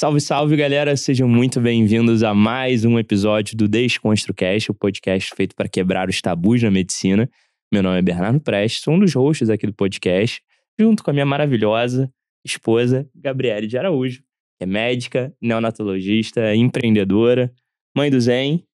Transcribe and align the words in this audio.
Salve, 0.00 0.18
salve, 0.18 0.56
galera! 0.56 0.96
Sejam 0.96 1.28
muito 1.28 1.60
bem-vindos 1.60 2.22
a 2.22 2.32
mais 2.32 2.86
um 2.86 2.98
episódio 2.98 3.54
do 3.54 3.68
DesconstruCast, 3.68 4.70
o 4.70 4.74
podcast 4.74 5.30
feito 5.36 5.54
para 5.54 5.68
quebrar 5.68 6.08
os 6.08 6.22
tabus 6.22 6.62
na 6.62 6.70
medicina. 6.70 7.28
Meu 7.70 7.82
nome 7.82 7.98
é 7.98 8.00
Bernardo 8.00 8.40
Prestes, 8.40 8.82
sou 8.82 8.94
um 8.94 8.98
dos 8.98 9.12
hosts 9.12 9.50
aqui 9.50 9.66
do 9.66 9.74
podcast, 9.74 10.40
junto 10.80 11.04
com 11.04 11.10
a 11.10 11.12
minha 11.12 11.26
maravilhosa 11.26 12.10
esposa, 12.42 13.06
Gabriele 13.14 13.66
de 13.66 13.76
Araújo, 13.76 14.22
que 14.58 14.64
é 14.64 14.66
médica, 14.66 15.34
neonatologista, 15.38 16.54
empreendedora, 16.54 17.52
mãe 17.94 18.10
do 18.10 18.18
Zen. 18.18 18.64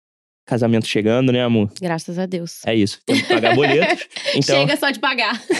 Casamento 0.46 0.86
chegando, 0.86 1.32
né, 1.32 1.42
amor? 1.42 1.72
Graças 1.82 2.20
a 2.20 2.26
Deus. 2.26 2.64
É 2.64 2.72
isso, 2.72 3.00
temos 3.04 3.22
que 3.22 3.34
pagar 3.34 3.56
boletos. 3.56 4.06
Então, 4.36 4.60
Chega 4.60 4.76
só 4.76 4.92
de 4.92 5.00
pagar. 5.00 5.42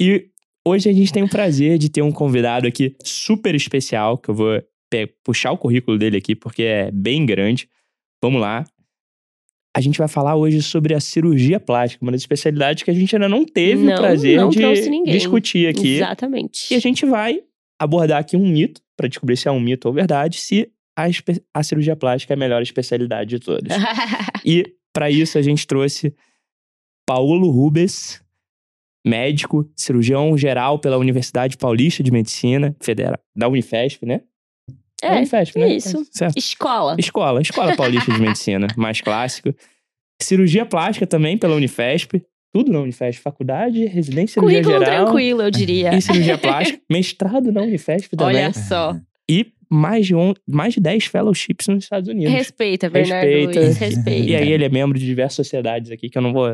E 0.00 0.28
hoje 0.66 0.88
a 0.88 0.92
gente 0.92 1.12
tem 1.12 1.22
o 1.22 1.28
prazer 1.28 1.78
de 1.78 1.88
ter 1.88 2.02
um 2.02 2.12
convidado 2.12 2.66
aqui 2.66 2.96
super 3.02 3.54
especial, 3.54 4.18
que 4.18 4.30
eu 4.30 4.34
vou 4.34 4.62
puxar 5.24 5.50
o 5.50 5.58
currículo 5.58 5.98
dele 5.98 6.16
aqui, 6.16 6.34
porque 6.34 6.62
é 6.62 6.90
bem 6.90 7.26
grande. 7.26 7.68
Vamos 8.22 8.40
lá. 8.40 8.64
A 9.76 9.80
gente 9.80 9.98
vai 9.98 10.06
falar 10.06 10.36
hoje 10.36 10.62
sobre 10.62 10.94
a 10.94 11.00
cirurgia 11.00 11.58
plástica, 11.58 12.04
uma 12.04 12.12
das 12.12 12.20
especialidades 12.20 12.84
que 12.84 12.90
a 12.90 12.94
gente 12.94 13.14
ainda 13.16 13.28
não 13.28 13.44
teve 13.44 13.82
o 13.82 13.86
Não, 13.86 13.96
prazer 13.96 14.36
não 14.36 14.48
de 14.48 15.02
discutir 15.06 15.66
aqui. 15.66 15.96
Exatamente. 15.96 16.72
E 16.72 16.76
a 16.76 16.78
gente 16.78 17.04
vai 17.04 17.40
abordar 17.78 18.20
aqui 18.20 18.36
um 18.36 18.46
mito, 18.46 18.80
para 18.96 19.08
descobrir 19.08 19.36
se 19.36 19.48
é 19.48 19.50
um 19.50 19.58
mito 19.58 19.88
ou 19.88 19.94
verdade, 19.94 20.38
se 20.38 20.70
a, 20.96 21.06
a 21.52 21.62
cirurgia 21.64 21.96
plástica 21.96 22.32
é 22.32 22.36
a 22.36 22.38
melhor 22.38 22.62
especialidade 22.62 23.30
de 23.30 23.38
todas. 23.40 23.72
E 24.46 24.74
para 24.92 25.10
isso 25.10 25.38
a 25.38 25.42
gente 25.42 25.66
trouxe 25.66 26.14
Paulo 27.06 27.50
Rubens, 27.50 28.22
médico, 29.06 29.70
cirurgião 29.76 30.36
geral 30.36 30.78
pela 30.78 30.96
Universidade 30.96 31.56
Paulista 31.56 32.02
de 32.02 32.10
Medicina 32.10 32.74
Federal, 32.80 33.18
da 33.36 33.48
Unifesp, 33.48 34.06
né? 34.06 34.22
É, 35.02 35.16
Unifesp, 35.16 35.58
né? 35.58 35.74
isso. 35.74 36.06
Certo. 36.10 36.38
escola. 36.38 36.96
Escola, 36.98 37.42
Escola 37.42 37.74
Paulista 37.76 38.12
de 38.12 38.20
Medicina, 38.20 38.66
mais 38.76 39.00
clássico. 39.00 39.54
Cirurgia 40.22 40.64
plástica 40.64 41.06
também 41.06 41.36
pela 41.36 41.54
Unifesp, 41.54 42.24
tudo 42.54 42.72
na 42.72 42.80
Unifesp, 42.80 43.20
faculdade, 43.20 43.84
residência 43.84 44.40
Currículo 44.40 44.78
geral 44.78 45.04
tranquilo, 45.04 45.42
eu 45.42 45.50
diria. 45.50 45.94
e 45.94 46.00
cirurgia 46.00 46.38
plástica, 46.38 46.80
mestrado 46.90 47.52
na 47.52 47.62
Unifesp 47.62 48.16
também 48.16 48.36
Olha 48.36 48.52
só. 48.52 48.96
e 49.28 49.52
mais 49.74 50.06
de, 50.06 50.14
on, 50.14 50.32
mais 50.46 50.74
de 50.74 50.80
10 50.80 51.06
fellowships 51.06 51.66
nos 51.66 51.84
Estados 51.84 52.08
Unidos. 52.08 52.32
Respeita, 52.32 52.88
Bernardo 52.88 53.26
Respeita. 53.26 53.60
Luiz. 53.60 53.76
Respeita. 53.76 54.30
E 54.30 54.36
aí 54.36 54.52
ele 54.52 54.64
é 54.64 54.68
membro 54.68 54.98
de 54.98 55.04
diversas 55.04 55.34
sociedades 55.34 55.90
aqui, 55.90 56.08
que 56.08 56.16
eu 56.16 56.22
não 56.22 56.32
vou 56.32 56.48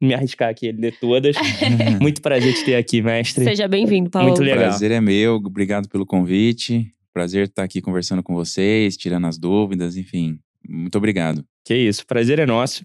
me 0.00 0.12
arriscar 0.12 0.50
aqui 0.50 0.66
ele 0.66 0.82
ler 0.82 0.98
todas. 1.00 1.36
Muito 2.00 2.20
prazer 2.20 2.52
te 2.54 2.64
ter 2.64 2.74
aqui, 2.74 3.00
mestre. 3.00 3.44
Seja 3.44 3.66
bem-vindo, 3.66 4.10
Paulo. 4.10 4.28
Muito 4.28 4.42
legal. 4.42 4.58
prazer 4.58 4.90
é 4.90 5.00
meu, 5.00 5.36
obrigado 5.36 5.88
pelo 5.88 6.04
convite. 6.04 6.92
Prazer 7.12 7.46
estar 7.46 7.62
aqui 7.62 7.80
conversando 7.80 8.22
com 8.22 8.34
vocês, 8.34 8.96
tirando 8.96 9.26
as 9.26 9.38
dúvidas, 9.38 9.96
enfim. 9.96 10.38
Muito 10.68 10.98
obrigado. 10.98 11.42
Que 11.64 11.74
isso, 11.74 12.06
prazer 12.06 12.38
é 12.38 12.46
nosso. 12.46 12.84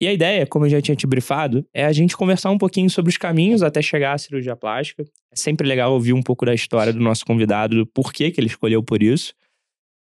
E 0.00 0.08
a 0.08 0.12
ideia, 0.12 0.46
como 0.46 0.64
eu 0.64 0.70
já 0.70 0.80
tinha 0.80 0.96
te 0.96 1.06
brifado, 1.06 1.66
é 1.74 1.84
a 1.84 1.92
gente 1.92 2.16
conversar 2.16 2.50
um 2.50 2.56
pouquinho 2.56 2.88
sobre 2.88 3.10
os 3.10 3.18
caminhos 3.18 3.62
até 3.62 3.82
chegar 3.82 4.14
à 4.14 4.18
cirurgia 4.18 4.56
plástica. 4.56 5.04
É 5.30 5.36
sempre 5.36 5.68
legal 5.68 5.92
ouvir 5.92 6.14
um 6.14 6.22
pouco 6.22 6.46
da 6.46 6.54
história 6.54 6.90
do 6.90 7.00
nosso 7.00 7.26
convidado, 7.26 7.76
do 7.76 7.86
porquê 7.86 8.30
que 8.30 8.40
ele 8.40 8.46
escolheu 8.46 8.82
por 8.82 9.02
isso. 9.02 9.34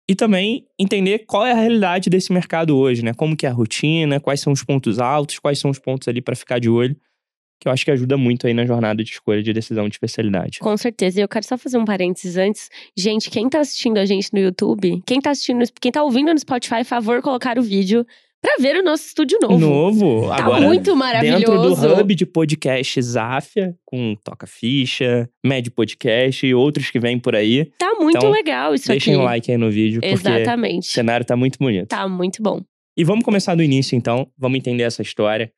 E 0.07 0.15
também 0.15 0.65
entender 0.79 1.25
qual 1.25 1.45
é 1.45 1.51
a 1.51 1.55
realidade 1.55 2.09
desse 2.11 2.31
mercado 2.31 2.77
hoje, 2.77 3.03
né? 3.03 3.13
Como 3.13 3.35
que 3.35 3.47
é 3.47 3.49
a 3.49 3.51
rotina, 3.51 4.19
quais 4.19 4.39
são 4.39 4.53
os 4.53 4.63
pontos 4.63 4.99
altos, 4.99 5.39
quais 5.39 5.57
são 5.57 5.71
os 5.71 5.79
pontos 5.79 6.07
ali 6.07 6.21
para 6.21 6.35
ficar 6.35 6.59
de 6.59 6.69
olho, 6.69 6.95
que 7.59 7.67
eu 7.67 7.71
acho 7.71 7.83
que 7.83 7.89
ajuda 7.89 8.15
muito 8.17 8.45
aí 8.45 8.53
na 8.53 8.65
jornada 8.65 9.03
de 9.03 9.09
escolha 9.09 9.41
de 9.41 9.51
decisão 9.51 9.89
de 9.89 9.95
especialidade. 9.95 10.59
Com 10.59 10.77
certeza. 10.77 11.19
E 11.19 11.23
eu 11.23 11.27
quero 11.27 11.45
só 11.45 11.57
fazer 11.57 11.77
um 11.77 11.85
parênteses 11.85 12.37
antes. 12.37 12.69
Gente, 12.95 13.31
quem 13.31 13.49
tá 13.49 13.59
assistindo 13.59 13.97
a 13.97 14.05
gente 14.05 14.31
no 14.31 14.39
YouTube, 14.39 15.01
quem 15.05 15.19
tá 15.19 15.31
assistindo, 15.31 15.63
quem 15.81 15.91
tá 15.91 16.03
ouvindo 16.03 16.31
no 16.31 16.39
Spotify, 16.39 16.83
favor 16.83 17.21
colocar 17.21 17.57
o 17.57 17.63
vídeo 17.63 18.05
pra 18.41 18.55
ver 18.59 18.77
o 18.77 18.83
nosso 18.83 19.05
estúdio 19.07 19.37
novo. 19.41 19.57
Novo, 19.57 20.27
Tá 20.29 20.35
agora 20.37 20.61
muito 20.61 20.77
dentro 20.77 20.93
do 20.93 20.97
maravilhoso. 20.97 21.87
hub 22.01 22.15
de 22.15 22.25
podcast 22.25 23.01
Zafia, 23.01 23.75
com 23.85 24.15
Toca 24.23 24.45
Ficha, 24.47 25.29
Med 25.45 25.69
Podcast 25.71 26.45
e 26.45 26.53
outros 26.53 26.89
que 26.91 26.99
vêm 26.99 27.19
por 27.19 27.35
aí. 27.35 27.65
Tá 27.77 27.93
muito 27.99 28.17
Então, 28.17 28.29
legal 28.29 28.73
isso 28.73 28.87
Deixem 28.87 29.13
aqui. 29.13 29.21
um 29.21 29.25
like 29.25 29.51
aí 29.51 29.57
no 29.57 29.69
vídeo, 29.71 30.01
porque 30.01 30.13
o 30.13 30.17
Exatamente. 30.17 30.87
cenário 30.87 31.25
tá 31.25 31.35
muito 31.35 31.57
bonito. 31.59 31.87
Tá 31.87 32.07
muito 32.07 32.41
bom. 32.41 32.61
E 32.97 33.03
vamos 33.03 33.23
começar 33.23 33.53
do 33.55 33.61
início, 33.63 33.95
então. 33.95 34.27
Vamos 34.37 34.57
entender 34.57 34.83
essa 34.83 35.01
história. 35.01 35.51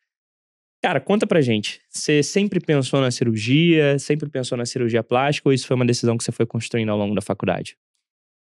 Cara, 0.82 1.00
conta 1.02 1.28
pra 1.28 1.42
gente. 1.42 1.82
Você 1.90 2.24
sempre 2.24 2.60
pensou 2.60 3.02
na 3.02 3.12
cirurgia? 3.12 4.00
Sempre 4.00 4.30
pensou 4.30 4.58
na 4.58 4.66
cirurgia 4.66 5.04
plástica? 5.04 5.50
Ou 5.50 5.54
isso 5.54 5.68
foi 5.68 5.76
uma 5.76 5.86
decisão 5.86 6.18
que 6.18 6.24
você 6.24 6.32
foi 6.32 6.46
construindo 6.46 6.90
ao 6.90 6.98
longo 6.98 7.14
da 7.16 7.22
faculdade? 7.22 7.76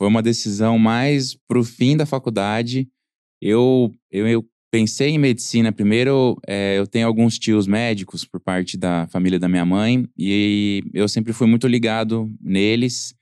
Foi 0.01 0.07
uma 0.09 0.23
decisão 0.23 0.79
mais 0.79 1.37
pro 1.49 1.65
fim 1.65 1.97
da 1.97 2.07
faculdade. 2.07 2.89
Eu, 3.41 3.93
eu, 4.11 4.27
eu 4.27 4.45
pensei 4.71 5.11
em 5.11 5.19
medicina 5.19 5.73
primeiro. 5.73 6.39
é, 6.47 6.79
eu 6.79 6.87
tenho 6.87 7.07
alguns 7.07 7.39
tios 7.39 7.67
médicos 7.67 8.25
por 8.25 8.41
parte 8.41 8.77
da 8.77 9.07
família 9.09 9.39
da 9.39 9.49
minha 9.49 9.65
mãe 9.65 10.09
e 10.17 10.83
eu 10.93 11.09
sempre 11.09 11.33
fui 11.33 11.47
muito 11.47 11.67
ligado 11.67 12.31
neles. 12.41 13.15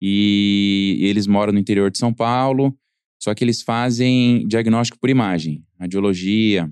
E 0.00 0.98
eles 1.00 1.28
moram 1.28 1.52
no 1.52 1.60
interior 1.60 1.90
de 1.90 1.98
São 1.98 2.12
Paulo, 2.12 2.76
só 3.22 3.32
que 3.34 3.44
eles 3.44 3.62
fazem 3.62 4.44
diagnóstico 4.48 4.98
por 4.98 5.08
imagem, 5.08 5.64
radiologia. 5.78 6.68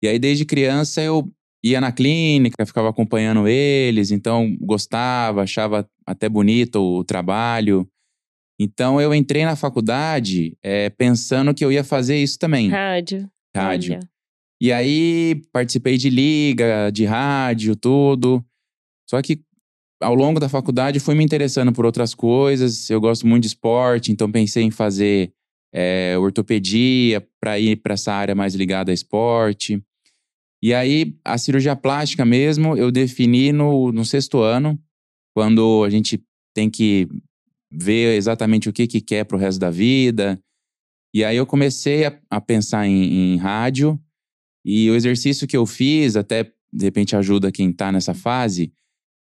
E 0.00 0.06
aí, 0.06 0.16
desde 0.16 0.44
criança, 0.44 1.02
eu 1.02 1.28
ia 1.62 1.80
na 1.80 1.90
clínica, 1.90 2.64
ficava 2.64 2.88
acompanhando 2.88 3.48
eles, 3.48 4.12
então 4.12 4.56
gostava, 4.60 5.42
achava 5.42 5.88
até 6.06 6.28
bonito 6.28 6.80
o 6.80 7.04
trabalho. 7.04 7.86
Então 8.62 9.00
eu 9.00 9.14
entrei 9.14 9.46
na 9.46 9.56
faculdade 9.56 10.54
é, 10.62 10.90
pensando 10.90 11.54
que 11.54 11.64
eu 11.64 11.72
ia 11.72 11.82
fazer 11.82 12.18
isso 12.18 12.38
também, 12.38 12.68
Rádio. 12.68 13.26
rádio. 13.56 13.94
Olha. 13.94 14.00
E 14.60 14.70
aí 14.70 15.42
participei 15.50 15.96
de 15.96 16.10
liga, 16.10 16.90
de 16.90 17.06
rádio, 17.06 17.74
tudo. 17.74 18.44
Só 19.08 19.22
que 19.22 19.40
ao 19.98 20.14
longo 20.14 20.38
da 20.38 20.46
faculdade 20.46 21.00
fui 21.00 21.14
me 21.14 21.24
interessando 21.24 21.72
por 21.72 21.86
outras 21.86 22.14
coisas. 22.14 22.90
Eu 22.90 23.00
gosto 23.00 23.26
muito 23.26 23.44
de 23.44 23.48
esporte, 23.48 24.12
então 24.12 24.30
pensei 24.30 24.62
em 24.62 24.70
fazer 24.70 25.32
é, 25.72 26.14
ortopedia 26.18 27.26
para 27.40 27.58
ir 27.58 27.76
para 27.76 27.94
essa 27.94 28.12
área 28.12 28.34
mais 28.34 28.54
ligada 28.54 28.90
a 28.90 28.94
esporte. 28.94 29.82
E 30.62 30.74
aí 30.74 31.18
a 31.24 31.38
cirurgia 31.38 31.74
plástica 31.74 32.26
mesmo 32.26 32.76
eu 32.76 32.92
defini 32.92 33.52
no, 33.52 33.90
no 33.90 34.04
sexto 34.04 34.40
ano, 34.42 34.78
quando 35.34 35.82
a 35.82 35.88
gente 35.88 36.22
tem 36.54 36.68
que 36.68 37.08
ver 37.70 38.16
exatamente 38.16 38.68
o 38.68 38.72
que, 38.72 38.86
que 38.86 39.00
quer 39.00 39.24
para 39.24 39.36
o 39.36 39.40
resto 39.40 39.60
da 39.60 39.70
vida. 39.70 40.40
E 41.14 41.24
aí 41.24 41.36
eu 41.36 41.46
comecei 41.46 42.04
a, 42.04 42.18
a 42.28 42.40
pensar 42.40 42.86
em, 42.86 43.34
em 43.34 43.36
rádio. 43.36 43.98
E 44.64 44.90
o 44.90 44.94
exercício 44.94 45.46
que 45.46 45.56
eu 45.56 45.64
fiz, 45.66 46.16
até 46.16 46.44
de 46.72 46.84
repente 46.84 47.16
ajuda 47.16 47.52
quem 47.52 47.70
está 47.70 47.90
nessa 47.90 48.14
fase, 48.14 48.72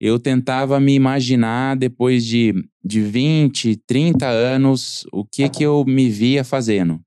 eu 0.00 0.18
tentava 0.18 0.80
me 0.80 0.94
imaginar 0.94 1.76
depois 1.76 2.26
de, 2.26 2.52
de 2.84 3.00
20, 3.00 3.76
30 3.86 4.26
anos, 4.26 5.06
o 5.12 5.24
que 5.24 5.48
que 5.48 5.62
eu 5.62 5.84
me 5.86 6.08
via 6.08 6.42
fazendo. 6.42 7.00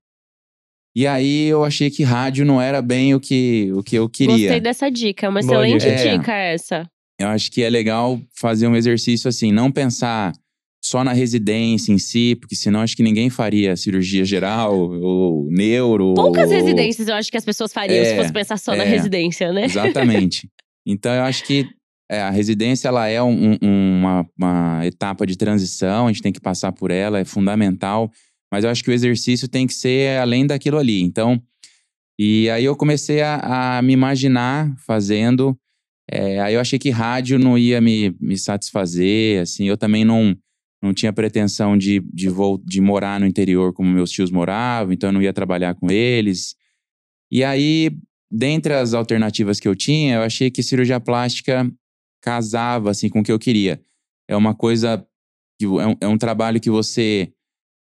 E 0.96 1.06
aí 1.06 1.44
eu 1.44 1.62
achei 1.62 1.90
que 1.90 2.02
rádio 2.02 2.46
não 2.46 2.58
era 2.58 2.80
bem 2.80 3.14
o 3.14 3.20
que, 3.20 3.70
o 3.74 3.82
que 3.82 3.96
eu 3.96 4.08
queria. 4.08 4.38
Gostei 4.38 4.60
dessa 4.60 4.90
dica. 4.90 5.26
É 5.26 5.28
uma 5.28 5.40
excelente. 5.40 5.86
É. 5.86 6.16
dica 6.16 6.32
essa. 6.32 6.90
Eu 7.18 7.28
acho 7.28 7.52
que 7.52 7.62
é 7.62 7.68
legal 7.68 8.18
fazer 8.34 8.66
um 8.66 8.74
exercício 8.74 9.28
assim, 9.28 9.52
não 9.52 9.70
pensar 9.70 10.32
só 10.86 11.02
na 11.04 11.12
residência 11.12 11.92
em 11.92 11.98
si, 11.98 12.36
porque 12.40 12.54
senão 12.56 12.80
acho 12.80 12.96
que 12.96 13.02
ninguém 13.02 13.28
faria 13.30 13.76
cirurgia 13.76 14.24
geral 14.24 14.78
ou 14.78 15.48
neuro. 15.50 16.14
Poucas 16.14 16.48
ou... 16.50 16.56
residências 16.56 17.08
eu 17.08 17.14
acho 17.14 17.30
que 17.30 17.36
as 17.36 17.44
pessoas 17.44 17.72
fariam 17.72 18.04
se 18.04 18.12
É, 18.12 18.16
fosse 18.16 18.32
pensar 18.32 18.56
só 18.58 18.74
na 18.76 18.84
é. 18.84 18.88
residência, 18.88 19.52
né? 19.52 19.64
Exatamente. 19.64 20.48
Então 20.88 21.12
eu 21.12 21.22
acho 21.22 21.42
que 21.44 21.66
é, 22.08 22.20
a 22.20 22.30
residência 22.30 22.86
ela 22.86 23.08
é 23.08 23.20
um- 23.20 23.54
um- 23.60 23.98
uma, 23.98 24.24
uma 24.38 24.86
etapa 24.86 25.26
de 25.26 25.36
transição, 25.36 26.06
a 26.06 26.12
gente 26.12 26.22
tem 26.22 26.32
que 26.32 26.40
passar 26.40 26.70
por 26.70 26.92
ela, 26.92 27.18
é 27.18 27.24
fundamental. 27.24 28.08
Mas 28.52 28.62
eu 28.62 28.70
acho 28.70 28.84
que 28.84 28.90
o 28.90 28.94
exercício 28.94 29.48
tem 29.48 29.66
que 29.66 29.74
ser 29.74 30.20
além 30.20 30.46
daquilo 30.46 30.78
ali. 30.78 31.02
Então, 31.02 31.42
e 32.16 32.48
aí 32.50 32.64
eu 32.64 32.76
comecei 32.76 33.20
a, 33.20 33.78
a 33.78 33.82
me 33.82 33.92
imaginar 33.92 34.72
fazendo. 34.86 35.58
é, 36.08 36.38
aí 36.40 36.54
eu 36.54 36.60
achei 36.60 36.78
que 36.78 36.88
rádio 36.90 37.36
não 37.36 37.58
ia 37.58 37.80
me, 37.80 38.14
me 38.20 38.38
satisfazer, 38.38 39.40
assim. 39.42 39.64
Eu 39.68 39.76
também 39.76 40.04
não, 40.04 40.36
não 40.82 40.92
tinha 40.92 41.12
pretensão 41.12 41.76
de, 41.76 42.00
de, 42.12 42.28
vol- 42.28 42.58
de 42.64 42.80
morar 42.80 43.18
no 43.18 43.26
interior 43.26 43.72
como 43.72 43.90
meus 43.90 44.10
tios 44.10 44.30
moravam, 44.30 44.92
então 44.92 45.08
eu 45.08 45.12
não 45.12 45.22
ia 45.22 45.32
trabalhar 45.32 45.74
com 45.74 45.90
eles. 45.90 46.54
E 47.30 47.42
aí, 47.42 47.90
dentre 48.30 48.72
as 48.74 48.94
alternativas 48.94 49.58
que 49.58 49.66
eu 49.66 49.74
tinha, 49.74 50.16
eu 50.16 50.22
achei 50.22 50.50
que 50.50 50.62
cirurgia 50.62 51.00
plástica 51.00 51.70
casava 52.22 52.90
assim 52.90 53.08
com 53.08 53.20
o 53.20 53.22
que 53.22 53.32
eu 53.32 53.38
queria. 53.38 53.80
É 54.28 54.36
uma 54.36 54.54
coisa 54.54 55.04
que 55.58 55.64
é 55.64 55.86
um, 55.86 55.96
é 56.02 56.06
um 56.08 56.18
trabalho 56.18 56.60
que 56.60 56.70
você 56.70 57.32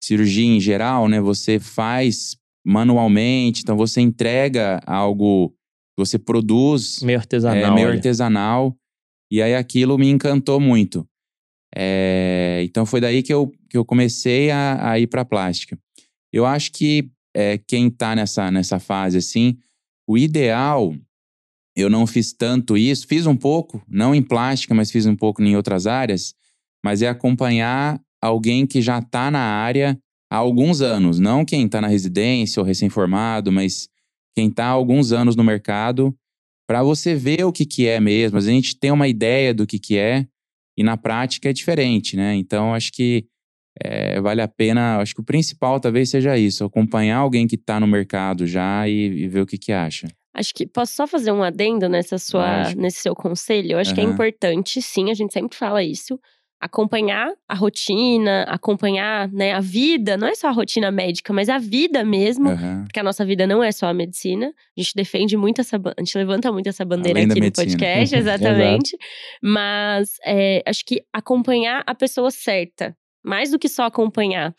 cirurgia 0.03 0.45
em 0.45 0.59
geral, 0.59 1.07
né? 1.07 1.21
Você 1.21 1.59
faz 1.59 2.35
manualmente, 2.65 3.61
então 3.61 3.77
você 3.77 4.01
entrega 4.01 4.81
algo, 4.85 5.55
você 5.97 6.19
produz 6.19 7.01
Meio 7.01 7.19
artesanal. 7.19 7.57
é, 7.57 7.73
meio 7.73 7.87
olha. 7.87 7.95
artesanal. 7.95 8.75
E 9.31 9.41
aí 9.41 9.55
aquilo 9.55 9.97
me 9.97 10.09
encantou 10.09 10.59
muito. 10.59 11.07
É, 11.75 12.61
então 12.65 12.85
foi 12.85 12.99
daí 12.99 13.23
que 13.23 13.33
eu, 13.33 13.51
que 13.69 13.77
eu 13.77 13.85
comecei 13.85 14.51
a, 14.51 14.91
a 14.91 14.99
ir 14.99 15.07
para 15.07 15.25
plástica. 15.25 15.77
Eu 16.31 16.45
acho 16.45 16.71
que 16.71 17.09
é, 17.35 17.57
quem 17.57 17.87
está 17.87 18.15
nessa, 18.15 18.51
nessa 18.51 18.79
fase 18.79 19.17
assim, 19.17 19.57
o 20.07 20.17
ideal, 20.17 20.93
eu 21.75 21.89
não 21.89 22.05
fiz 22.05 22.33
tanto 22.33 22.77
isso, 22.77 23.07
fiz 23.07 23.25
um 23.25 23.35
pouco, 23.35 23.81
não 23.87 24.13
em 24.13 24.21
plástica, 24.21 24.73
mas 24.73 24.91
fiz 24.91 25.05
um 25.05 25.15
pouco 25.15 25.41
em 25.41 25.55
outras 25.55 25.87
áreas, 25.87 26.33
mas 26.83 27.01
é 27.01 27.07
acompanhar 27.07 28.01
alguém 28.21 28.67
que 28.67 28.81
já 28.81 28.99
está 28.99 29.31
na 29.31 29.39
área 29.39 29.97
há 30.29 30.37
alguns 30.37 30.81
anos, 30.81 31.19
não 31.19 31.45
quem 31.45 31.65
está 31.65 31.81
na 31.81 31.87
residência 31.87 32.59
ou 32.59 32.65
recém-formado, 32.65 33.51
mas 33.51 33.89
quem 34.35 34.47
está 34.47 34.65
há 34.65 34.69
alguns 34.69 35.11
anos 35.11 35.35
no 35.35 35.43
mercado, 35.43 36.15
para 36.67 36.83
você 36.83 37.15
ver 37.15 37.43
o 37.43 37.51
que, 37.51 37.65
que 37.65 37.87
é 37.87 37.99
mesmo. 37.99 38.37
A 38.37 38.41
gente 38.41 38.77
tem 38.77 38.91
uma 38.91 39.07
ideia 39.07 39.53
do 39.53 39.67
que, 39.67 39.77
que 39.77 39.97
é, 39.97 40.25
e 40.81 40.83
na 40.83 40.97
prática 40.97 41.49
é 41.49 41.53
diferente, 41.53 42.17
né? 42.17 42.33
Então, 42.35 42.73
acho 42.73 42.91
que 42.91 43.25
é, 43.79 44.19
vale 44.19 44.41
a 44.41 44.47
pena. 44.47 44.97
Acho 44.97 45.13
que 45.13 45.21
o 45.21 45.23
principal 45.23 45.79
talvez 45.79 46.09
seja 46.09 46.35
isso: 46.37 46.65
acompanhar 46.65 47.17
alguém 47.17 47.47
que 47.47 47.55
está 47.55 47.79
no 47.79 47.85
mercado 47.85 48.47
já 48.47 48.87
e, 48.87 49.23
e, 49.23 49.27
ver 49.27 49.41
o 49.41 49.45
que, 49.45 49.59
que 49.59 49.71
acha. 49.71 50.07
Acho 50.33 50.53
que 50.53 50.65
posso 50.65 50.93
só 50.93 51.05
fazer 51.05 51.31
um 51.31 51.43
adendo 51.43 51.87
nessa 51.87 52.17
sua, 52.17 52.73
nesse 52.73 52.99
seu 52.99 53.13
conselho. 53.13 53.73
Eu 53.73 53.77
acho 53.77 53.91
uhum. 53.91 53.95
que 53.95 54.01
é 54.01 54.03
importante, 54.03 54.81
sim, 54.81 55.11
a 55.11 55.13
gente 55.13 55.33
sempre 55.33 55.57
fala 55.57 55.83
isso 55.83 56.19
acompanhar 56.61 57.33
a 57.49 57.55
rotina, 57.55 58.43
acompanhar 58.43 59.27
né, 59.31 59.53
a 59.53 59.59
vida, 59.59 60.15
não 60.15 60.27
é 60.27 60.35
só 60.35 60.47
a 60.47 60.51
rotina 60.51 60.91
médica, 60.91 61.33
mas 61.33 61.49
a 61.49 61.57
vida 61.57 62.05
mesmo, 62.05 62.49
uhum. 62.49 62.83
porque 62.83 62.99
a 62.99 63.03
nossa 63.03 63.25
vida 63.25 63.47
não 63.47 63.63
é 63.63 63.71
só 63.71 63.87
a 63.87 63.93
medicina. 63.93 64.53
A 64.77 64.81
gente 64.81 64.93
defende 64.93 65.35
muito 65.35 65.59
essa, 65.59 65.77
a 65.77 66.01
gente 66.01 66.15
levanta 66.15 66.51
muito 66.51 66.69
essa 66.69 66.85
bandeira 66.85 67.17
Além 67.17 67.31
aqui 67.31 67.41
no 67.41 67.51
podcast, 67.51 68.13
exatamente. 68.15 68.95
mas 69.41 70.17
é, 70.23 70.61
acho 70.63 70.85
que 70.85 71.03
acompanhar 71.11 71.83
a 71.87 71.95
pessoa 71.95 72.29
certa, 72.29 72.95
mais 73.23 73.49
do 73.49 73.57
que 73.57 73.67
só 73.67 73.85
acompanhar. 73.85 74.53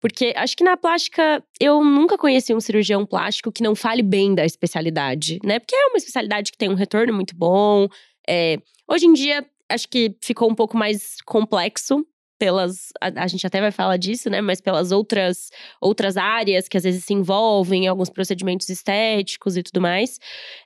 Porque 0.00 0.32
acho 0.36 0.56
que 0.56 0.62
na 0.62 0.76
plástica 0.76 1.42
eu 1.60 1.82
nunca 1.82 2.16
conheci 2.16 2.54
um 2.54 2.60
cirurgião 2.60 3.04
plástico 3.04 3.50
que 3.50 3.64
não 3.64 3.74
fale 3.74 4.00
bem 4.00 4.32
da 4.32 4.44
especialidade, 4.44 5.40
né? 5.42 5.58
Porque 5.58 5.74
é 5.74 5.86
uma 5.86 5.96
especialidade 5.96 6.52
que 6.52 6.58
tem 6.58 6.68
um 6.68 6.74
retorno 6.74 7.12
muito 7.12 7.34
bom. 7.34 7.88
É, 8.28 8.58
hoje 8.88 9.06
em 9.06 9.12
dia 9.12 9.44
acho 9.68 9.88
que 9.88 10.16
ficou 10.20 10.50
um 10.50 10.54
pouco 10.54 10.76
mais 10.76 11.16
complexo 11.24 12.04
pelas 12.38 12.92
a, 13.00 13.24
a, 13.24 13.26
gente 13.26 13.46
até 13.46 13.60
vai 13.60 13.72
falar 13.72 13.96
disso, 13.96 14.30
né, 14.30 14.40
mas 14.40 14.60
pelas 14.60 14.92
outras 14.92 15.50
outras 15.80 16.16
áreas 16.16 16.68
que 16.68 16.76
às 16.76 16.84
vezes 16.84 17.04
se 17.04 17.12
envolvem 17.12 17.84
em 17.84 17.88
alguns 17.88 18.08
procedimentos 18.08 18.68
estéticos 18.68 19.56
e 19.56 19.62
tudo 19.62 19.80
mais. 19.80 20.18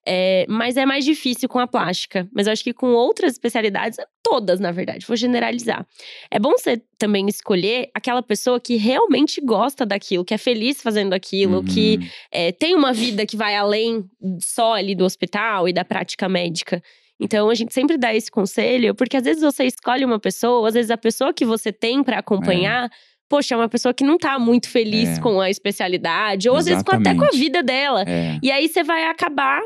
É, 0.06 0.44
mas 0.48 0.76
é 0.76 0.84
mais 0.84 1.04
difícil 1.04 1.48
com 1.48 1.58
a 1.58 1.66
plástica. 1.66 2.28
Mas 2.32 2.46
eu 2.46 2.52
acho 2.52 2.62
que 2.62 2.74
com 2.74 2.92
outras 2.92 3.32
especialidades, 3.32 3.98
todas, 4.22 4.60
na 4.60 4.70
verdade, 4.70 5.06
vou 5.06 5.16
generalizar. 5.16 5.86
É 6.30 6.38
bom 6.38 6.50
você 6.50 6.82
também 6.98 7.26
escolher 7.26 7.90
aquela 7.94 8.22
pessoa 8.22 8.60
que 8.60 8.76
realmente 8.76 9.40
gosta 9.40 9.86
daquilo, 9.86 10.24
que 10.24 10.34
é 10.34 10.38
feliz 10.38 10.82
fazendo 10.82 11.14
aquilo, 11.14 11.58
uhum. 11.58 11.64
que 11.64 11.98
é, 12.30 12.52
tem 12.52 12.74
uma 12.74 12.92
vida 12.92 13.24
que 13.24 13.36
vai 13.36 13.56
além 13.56 14.04
só 14.40 14.74
ali 14.74 14.94
do 14.94 15.04
hospital 15.04 15.68
e 15.68 15.72
da 15.72 15.84
prática 15.84 16.28
médica. 16.28 16.82
Então 17.22 17.48
a 17.48 17.54
gente 17.54 17.72
sempre 17.72 17.96
dá 17.96 18.12
esse 18.12 18.30
conselho, 18.30 18.96
porque 18.96 19.16
às 19.16 19.22
vezes 19.22 19.42
você 19.42 19.64
escolhe 19.64 20.04
uma 20.04 20.18
pessoa, 20.18 20.66
às 20.66 20.74
vezes 20.74 20.90
a 20.90 20.98
pessoa 20.98 21.32
que 21.32 21.44
você 21.44 21.72
tem 21.72 22.02
para 22.02 22.18
acompanhar. 22.18 22.86
É. 22.86 22.90
Poxa, 23.28 23.54
é 23.54 23.56
uma 23.56 23.68
pessoa 23.68 23.94
que 23.94 24.04
não 24.04 24.18
tá 24.18 24.38
muito 24.38 24.68
feliz 24.68 25.16
é. 25.16 25.20
com 25.20 25.40
a 25.40 25.48
especialidade, 25.48 26.50
ou 26.50 26.56
às 26.56 26.66
vezes 26.66 26.82
até 26.86 27.14
com 27.14 27.24
a 27.24 27.30
vida 27.30 27.62
dela. 27.62 28.04
É. 28.06 28.38
E 28.42 28.50
aí 28.50 28.68
você 28.68 28.82
vai 28.82 29.06
acabar 29.06 29.62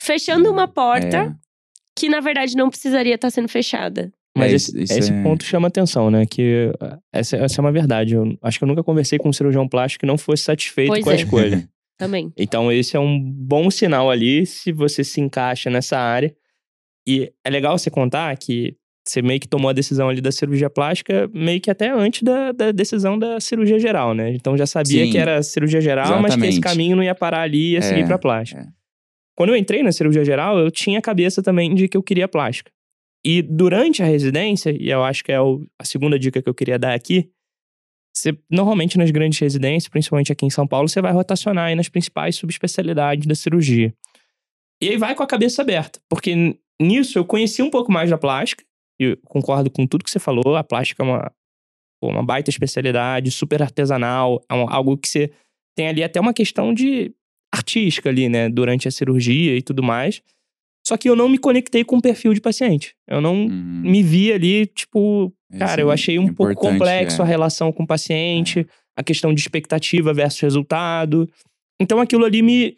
fechando 0.00 0.50
uma 0.50 0.66
porta 0.66 1.16
é. 1.16 1.32
que, 1.94 2.08
na 2.08 2.20
verdade, 2.20 2.56
não 2.56 2.70
precisaria 2.70 3.16
estar 3.16 3.26
tá 3.26 3.30
sendo 3.30 3.48
fechada. 3.48 4.10
Mas 4.34 4.52
é, 4.52 4.54
esse, 4.54 4.82
esse 4.98 5.12
é... 5.12 5.22
ponto 5.22 5.44
chama 5.44 5.68
atenção, 5.68 6.10
né? 6.10 6.24
Que 6.24 6.72
essa, 7.12 7.36
essa, 7.36 7.60
é 7.60 7.62
uma 7.62 7.72
verdade. 7.72 8.14
Eu 8.14 8.38
acho 8.40 8.58
que 8.58 8.64
eu 8.64 8.68
nunca 8.68 8.82
conversei 8.82 9.18
com 9.18 9.28
um 9.28 9.32
cirurgião 9.34 9.68
plástico 9.68 10.00
que 10.00 10.06
não 10.06 10.16
fosse 10.16 10.44
satisfeito 10.44 10.88
pois 10.88 11.04
com 11.04 11.10
é. 11.10 11.14
a 11.14 11.16
escolha. 11.16 11.68
Também. 11.98 12.32
Então, 12.38 12.72
esse 12.72 12.96
é 12.96 13.00
um 13.00 13.20
bom 13.20 13.70
sinal 13.70 14.10
ali, 14.10 14.46
se 14.46 14.72
você 14.72 15.04
se 15.04 15.20
encaixa 15.20 15.68
nessa 15.68 15.98
área. 15.98 16.34
E 17.06 17.32
é 17.44 17.50
legal 17.50 17.78
você 17.78 17.90
contar 17.90 18.36
que 18.36 18.76
você 19.06 19.22
meio 19.22 19.40
que 19.40 19.48
tomou 19.48 19.70
a 19.70 19.72
decisão 19.72 20.08
ali 20.08 20.20
da 20.20 20.30
cirurgia 20.30 20.68
plástica, 20.70 21.28
meio 21.32 21.60
que 21.60 21.70
até 21.70 21.90
antes 21.90 22.22
da, 22.22 22.52
da 22.52 22.70
decisão 22.70 23.18
da 23.18 23.40
cirurgia 23.40 23.78
geral, 23.78 24.14
né? 24.14 24.30
Então 24.30 24.56
já 24.56 24.66
sabia 24.66 25.04
Sim, 25.04 25.10
que 25.10 25.18
era 25.18 25.42
cirurgia 25.42 25.80
geral, 25.80 26.04
exatamente. 26.04 26.30
mas 26.30 26.42
que 26.42 26.46
esse 26.48 26.60
caminho 26.60 26.96
não 26.96 27.02
ia 27.02 27.14
parar 27.14 27.42
ali 27.42 27.58
e 27.58 27.72
ia 27.72 27.78
é, 27.78 27.82
seguir 27.82 28.06
pra 28.06 28.18
plástica. 28.18 28.60
É. 28.60 28.66
Quando 29.36 29.50
eu 29.50 29.56
entrei 29.56 29.82
na 29.82 29.90
cirurgia 29.90 30.24
geral, 30.24 30.58
eu 30.58 30.70
tinha 30.70 30.98
a 30.98 31.02
cabeça 31.02 31.42
também 31.42 31.74
de 31.74 31.88
que 31.88 31.96
eu 31.96 32.02
queria 32.02 32.28
plástica. 32.28 32.70
E 33.24 33.42
durante 33.42 34.02
a 34.02 34.06
residência, 34.06 34.70
e 34.70 34.90
eu 34.90 35.02
acho 35.02 35.24
que 35.24 35.32
é 35.32 35.40
o, 35.40 35.64
a 35.78 35.84
segunda 35.84 36.18
dica 36.18 36.42
que 36.42 36.48
eu 36.48 36.54
queria 36.54 36.78
dar 36.78 36.94
aqui, 36.94 37.30
você, 38.14 38.36
normalmente 38.50 38.98
nas 38.98 39.10
grandes 39.10 39.38
residências, 39.38 39.88
principalmente 39.88 40.32
aqui 40.32 40.44
em 40.44 40.50
São 40.50 40.66
Paulo, 40.66 40.88
você 40.88 41.00
vai 41.00 41.12
rotacionar 41.12 41.66
aí 41.66 41.74
nas 41.74 41.88
principais 41.88 42.36
subespecialidades 42.36 43.26
da 43.26 43.34
cirurgia. 43.34 43.94
E 44.82 44.88
aí 44.88 44.96
vai 44.96 45.14
com 45.14 45.22
a 45.22 45.26
cabeça 45.26 45.62
aberta, 45.62 46.00
porque 46.08 46.58
nisso 46.80 47.18
eu 47.18 47.24
conheci 47.24 47.62
um 47.62 47.70
pouco 47.70 47.92
mais 47.92 48.10
da 48.10 48.18
plástica. 48.18 48.64
E 49.00 49.16
concordo 49.26 49.70
com 49.70 49.86
tudo 49.86 50.04
que 50.04 50.10
você 50.10 50.18
falou. 50.18 50.56
A 50.56 50.64
plástica 50.64 51.02
é 51.02 51.06
uma, 51.06 51.32
uma 52.02 52.22
baita 52.22 52.50
especialidade, 52.50 53.30
super 53.30 53.62
artesanal. 53.62 54.42
É 54.50 54.54
um, 54.54 54.68
algo 54.68 54.96
que 54.96 55.08
você 55.08 55.30
tem 55.76 55.88
ali 55.88 56.02
até 56.02 56.20
uma 56.20 56.34
questão 56.34 56.74
de 56.74 57.14
artística 57.52 58.08
ali, 58.08 58.28
né? 58.28 58.48
Durante 58.48 58.88
a 58.88 58.90
cirurgia 58.90 59.56
e 59.56 59.62
tudo 59.62 59.82
mais. 59.82 60.22
Só 60.86 60.96
que 60.96 61.08
eu 61.08 61.16
não 61.16 61.28
me 61.28 61.38
conectei 61.38 61.84
com 61.84 61.96
o 61.96 62.02
perfil 62.02 62.34
de 62.34 62.40
paciente. 62.40 62.94
Eu 63.06 63.20
não 63.20 63.34
uhum. 63.34 63.82
me 63.82 64.02
vi 64.02 64.32
ali, 64.32 64.66
tipo, 64.66 65.32
cara, 65.58 65.80
eu 65.80 65.90
achei 65.90 66.18
um 66.18 66.32
pouco 66.32 66.54
complexo 66.54 67.20
é. 67.20 67.24
a 67.24 67.28
relação 67.28 67.70
com 67.72 67.82
o 67.82 67.86
paciente, 67.86 68.60
é. 68.60 68.66
a 68.96 69.02
questão 69.02 69.32
de 69.32 69.40
expectativa 69.40 70.12
versus 70.12 70.40
resultado. 70.40 71.28
Então 71.80 72.00
aquilo 72.00 72.24
ali 72.24 72.42
me, 72.42 72.76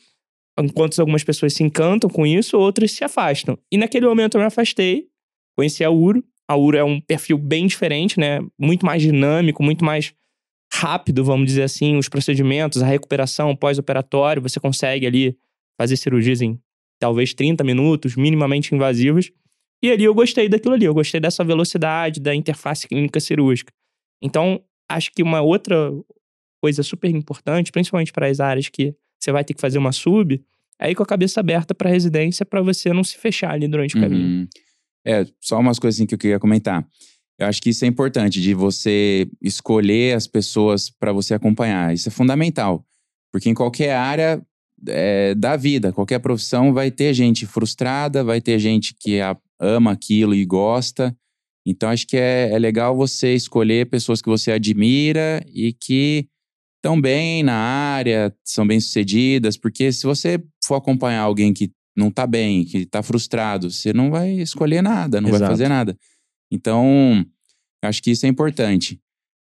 Enquanto 0.59 0.99
algumas 1.01 1.25
pessoas 1.25 1.55
se 1.55 1.63
encantam 1.63 2.11
com 2.11 2.27
isso, 2.27 2.59
outras 2.59 2.93
se 2.93 3.05
afastam. 3.05 3.59
E 3.71 3.79
naquele 3.79 4.07
momento 4.07 4.37
eu 4.37 4.41
me 4.41 4.47
afastei, 4.47 5.07
conheci 5.57 5.83
a 5.83 5.91
Uro. 5.91 6.23
A 6.49 6.57
Uro 6.57 6.77
é 6.77 6.85
um 6.85 7.01
perfil 7.01 7.39
bem 7.39 7.67
diferente, 7.67 8.21
né? 8.21 8.41
Muito 8.59 8.85
mais 8.85 9.01
dinâmico, 9.01 9.63
muito 9.63 9.85
mais 9.85 10.15
rápido, 10.73 11.23
vamos 11.25 11.47
dizer 11.47 11.63
assim, 11.63 11.97
os 11.97 12.09
procedimentos, 12.09 12.83
a 12.83 12.87
recuperação 12.87 13.55
pós-operatório, 13.55 14.41
você 14.41 14.59
consegue 14.59 15.07
ali 15.07 15.37
fazer 15.79 15.97
cirurgias 15.97 16.41
em 16.41 16.59
talvez 16.99 17.35
30 17.35 17.63
minutos, 17.63 18.17
minimamente 18.17 18.75
invasivas. 18.75 19.31
E 19.83 19.91
ali 19.91 20.05
eu 20.05 20.15
gostei 20.15 20.49
daquilo 20.49 20.75
ali, 20.75 20.85
eu 20.85 20.95
gostei 20.95 21.21
dessa 21.21 21.43
velocidade, 21.43 22.21
da 22.21 22.35
interface 22.35 22.87
clínica 22.87 23.21
cirúrgica. 23.21 23.73
Então, 24.23 24.63
acho 24.89 25.11
que 25.13 25.23
uma 25.23 25.41
outra 25.41 25.91
coisa 26.63 26.83
super 26.83 27.11
importante, 27.11 27.73
principalmente 27.73 28.13
para 28.13 28.29
as 28.29 28.39
áreas 28.39 28.69
que 28.69 28.95
você 29.23 29.31
vai 29.31 29.45
ter 29.45 29.55
que 29.55 29.61
fazer 29.61 29.79
uma 29.79 29.93
sub, 29.93 30.43
aí 30.79 30.95
com 30.95 31.03
a 31.03 31.07
cabeça 31.07 31.41
aberta 31.41 31.75
para 31.75 31.89
residência 31.89 32.45
para 32.45 32.61
você 32.61 32.93
não 32.93 33.05
se 33.05 33.17
fechar 33.17 33.53
ali 33.53 33.69
durante 33.69 33.95
o 33.95 33.99
uhum. 33.99 34.05
caminho. 34.05 34.49
É, 35.07 35.25
só 35.41 35.59
umas 35.59 35.79
coisas 35.79 35.99
assim 35.99 36.07
que 36.07 36.15
eu 36.15 36.19
queria 36.19 36.39
comentar. 36.39 36.87
Eu 37.39 37.47
acho 37.47 37.63
que 37.63 37.71
isso 37.71 37.85
é 37.85 37.89
importante, 37.89 38.41
de 38.41 38.55
você 38.55 39.29
escolher 39.41 40.17
as 40.17 40.27
pessoas 40.27 40.91
para 40.91 41.13
você 41.13 41.35
acompanhar. 41.35 41.93
Isso 41.95 42.09
é 42.09 42.13
fundamental. 42.13 42.85
Porque 43.33 43.49
em 43.49 43.55
qualquer 43.55 43.95
área 43.95 44.43
é, 44.87 45.35
da 45.35 45.57
vida, 45.57 45.93
qualquer 45.93 46.19
profissão, 46.19 46.73
vai 46.73 46.91
ter 46.91 47.15
gente 47.15 47.47
frustrada, 47.47 48.23
vai 48.23 48.41
ter 48.41 48.59
gente 48.59 48.95
que 48.99 49.19
ama 49.59 49.93
aquilo 49.93 50.35
e 50.35 50.45
gosta. 50.45 51.17
Então, 51.65 51.89
acho 51.89 52.07
que 52.07 52.17
é, 52.17 52.51
é 52.53 52.59
legal 52.59 52.97
você 52.97 53.35
escolher 53.35 53.89
pessoas 53.89 54.21
que 54.21 54.29
você 54.29 54.53
admira 54.53 55.45
e 55.53 55.73
que 55.73 56.29
estão 56.83 57.01
bem 57.01 57.45
na 57.45 57.55
área, 57.55 58.35
são 58.45 58.67
bem 58.67 58.81
sucedidas, 58.81 59.57
porque 59.57 59.93
se 59.93 60.05
você 60.05 60.43
for 60.65 60.75
acompanhar 60.75 61.21
alguém 61.21 61.53
que 61.53 61.71
não 61.97 62.11
tá 62.11 62.27
bem, 62.27 62.65
que 62.65 62.85
tá 62.85 63.03
frustrado, 63.03 63.71
você 63.71 63.93
não 63.93 64.11
vai 64.11 64.33
escolher 64.33 64.83
nada, 64.83 65.21
não 65.21 65.29
Exato. 65.29 65.45
vai 65.45 65.51
fazer 65.51 65.69
nada. 65.69 65.97
Então, 66.51 67.25
acho 67.85 68.03
que 68.03 68.11
isso 68.11 68.27
é 68.27 68.29
importante. 68.29 69.01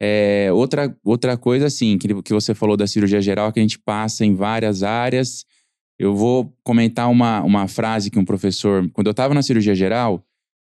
É, 0.02 0.50
outra, 0.54 0.96
outra 1.04 1.36
coisa, 1.36 1.66
assim, 1.66 1.98
que, 1.98 2.22
que 2.22 2.34
você 2.34 2.56
falou 2.56 2.78
da 2.78 2.88
cirurgia 2.88 3.22
geral, 3.22 3.52
que 3.52 3.60
a 3.60 3.64
gente 3.64 3.80
passa 3.80 4.24
em 4.24 4.34
várias 4.34 4.82
áreas. 4.82 5.44
Eu 6.00 6.16
vou 6.16 6.56
comentar 6.64 7.10
uma, 7.10 7.42
uma 7.42 7.68
frase 7.68 8.10
que 8.10 8.20
um 8.20 8.26
professor, 8.26 8.90
quando 8.94 9.08
eu 9.08 9.12
estava 9.12 9.34
na 9.34 9.42
cirurgia 9.42 9.76
geral, 9.76 10.24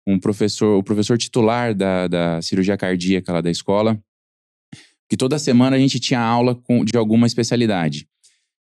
um 0.07 0.19
professor, 0.19 0.79
o 0.79 0.83
professor 0.83 1.19
titular 1.19 1.75
da, 1.75 2.09
da 2.09 2.43
cirurgia 2.43 2.77
cardíaca 2.77 3.33
lá 3.33 3.43
da 3.43 3.51
escola, 3.51 4.03
que 5.09 5.17
toda 5.17 5.39
semana 5.39 5.77
a 5.77 5.79
gente 5.79 5.99
tinha 5.99 6.21
aula 6.21 6.55
com, 6.55 6.85
de 6.85 6.97
alguma 6.97 7.27
especialidade. 7.27 8.07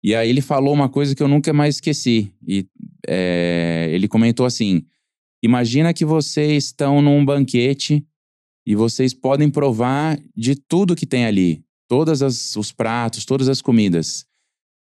E 0.03 0.15
aí 0.15 0.31
ele 0.31 0.41
falou 0.41 0.73
uma 0.73 0.89
coisa 0.89 1.15
que 1.15 1.23
eu 1.23 1.29
nunca 1.29 1.53
mais 1.53 1.77
esqueci. 1.77 2.33
E 2.47 2.67
é, 3.07 3.89
ele 3.93 4.09
comentou 4.09 4.47
assim: 4.47 4.85
imagina 5.43 5.93
que 5.93 6.05
vocês 6.05 6.65
estão 6.65 7.03
num 7.03 7.25
banquete 7.25 8.07
e 8.67 8.75
vocês 8.75 9.13
podem 9.13 9.51
provar 9.51 10.19
de 10.37 10.55
tudo 10.55 10.97
que 10.97 11.07
tem 11.07 11.27
ali, 11.27 11.63
todos 11.89 12.23
os 12.57 12.73
pratos, 12.73 13.25
todas 13.25 13.49
as 13.49 13.61
comidas. 13.61 14.25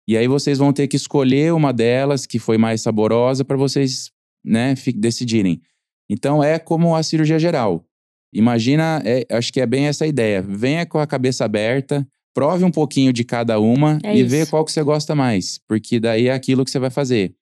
E 0.09 0.17
aí 0.17 0.29
vocês 0.29 0.59
vão 0.59 0.73
ter 0.73 0.87
que 0.87 0.97
escolher 0.97 1.53
uma 1.53 1.73
delas 1.73 2.27
que 2.27 2.39
foi 2.39 2.57
mais 2.59 2.81
saborosa 2.81 3.45
para 3.45 3.57
vocês, 3.57 4.13
né, 4.45 4.75
decidirem. 4.95 5.61
Então 6.09 6.43
é 6.43 6.59
como 6.59 6.95
a 6.95 7.03
cirurgia 7.03 7.39
geral. 7.39 7.85
Imagina, 8.33 9.03
é, 9.05 9.27
acho 9.31 9.53
que 9.53 9.61
é 9.61 9.67
bem 9.67 9.87
essa 9.87 10.07
ideia. 10.07 10.43
Venha 10.43 10.87
com 10.87 10.99
a 10.99 11.07
cabeça 11.07 11.45
aberta, 11.45 12.07
prove 12.35 12.65
um 12.65 12.71
pouquinho 12.71 13.13
de 13.13 13.25
cada 13.25 13.59
uma 13.59 13.99
É 14.05 14.15
e 14.15 14.21
isso. 14.21 14.31
vê 14.31 14.47
qual 14.47 14.65
que 14.65 14.73
você 14.73 14.83
gosta 14.83 15.15
mais, 15.15 15.59
porque 15.67 15.99
daí 15.99 16.29
é 16.29 16.33
aquilo 16.33 16.65
que 16.65 16.71
você 16.71 16.79
vai 16.79 16.91
fazer. 16.91 17.35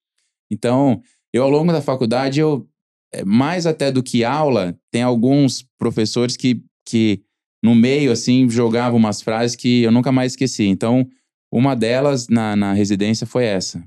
Então, 0.50 1.00
eu 1.32 1.42
ao 1.42 1.50
longo 1.50 1.72
da 1.72 1.82
faculdade, 1.82 2.40
eu 2.40 2.66
é, 3.12 3.24
mais 3.24 3.66
até 3.66 3.90
do 3.90 4.02
que 4.02 4.24
aula, 4.24 4.76
tem 4.90 5.02
alguns 5.02 5.64
professores 5.78 6.36
que, 6.36 6.62
que 6.86 7.22
no 7.62 7.74
meio, 7.74 8.12
assim, 8.12 8.48
jogavam 8.48 8.98
umas 8.98 9.22
frases 9.22 9.56
que 9.56 9.82
eu 9.82 9.90
nunca 9.90 10.12
mais 10.12 10.32
esqueci. 10.32 10.64
Então, 10.64 11.06
uma 11.52 11.74
delas 11.74 12.28
na, 12.28 12.54
na 12.54 12.72
residência 12.72 13.26
foi 13.26 13.44
essa. 13.44 13.82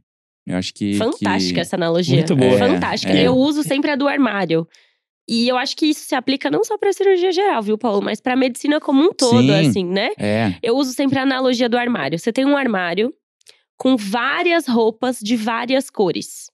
Eu 0.47 0.55
acho 0.55 0.73
que. 0.73 0.93
Fantástica 0.93 1.55
que... 1.55 1.59
essa 1.59 1.75
analogia. 1.75 2.15
Muito 2.15 2.35
boa. 2.35 2.57
Fantástica. 2.57 3.11
É, 3.11 3.17
é. 3.17 3.27
Eu 3.27 3.35
uso 3.35 3.63
sempre 3.63 3.91
a 3.91 3.95
do 3.95 4.07
armário. 4.07 4.65
E 5.27 5.47
eu 5.47 5.57
acho 5.57 5.75
que 5.75 5.85
isso 5.85 6.05
se 6.05 6.15
aplica 6.15 6.49
não 6.49 6.63
só 6.63 6.77
pra 6.77 6.93
cirurgia 6.93 7.31
geral, 7.31 7.61
viu, 7.61 7.77
Paulo? 7.77 8.01
Mas 8.01 8.21
pra 8.21 8.35
medicina 8.35 8.79
como 8.79 9.01
um 9.03 9.11
todo, 9.11 9.41
Sim. 9.41 9.67
assim, 9.67 9.85
né? 9.85 10.09
É, 10.17 10.53
Eu 10.63 10.75
uso 10.77 10.93
sempre 10.93 11.19
a 11.19 11.23
analogia 11.23 11.67
do 11.67 11.77
armário. 11.77 12.17
Você 12.17 12.31
tem 12.31 12.45
um 12.45 12.55
armário 12.55 13.13
com 13.77 13.97
várias 13.97 14.67
roupas 14.67 15.19
de 15.19 15.35
várias 15.35 15.89
cores. 15.89 16.49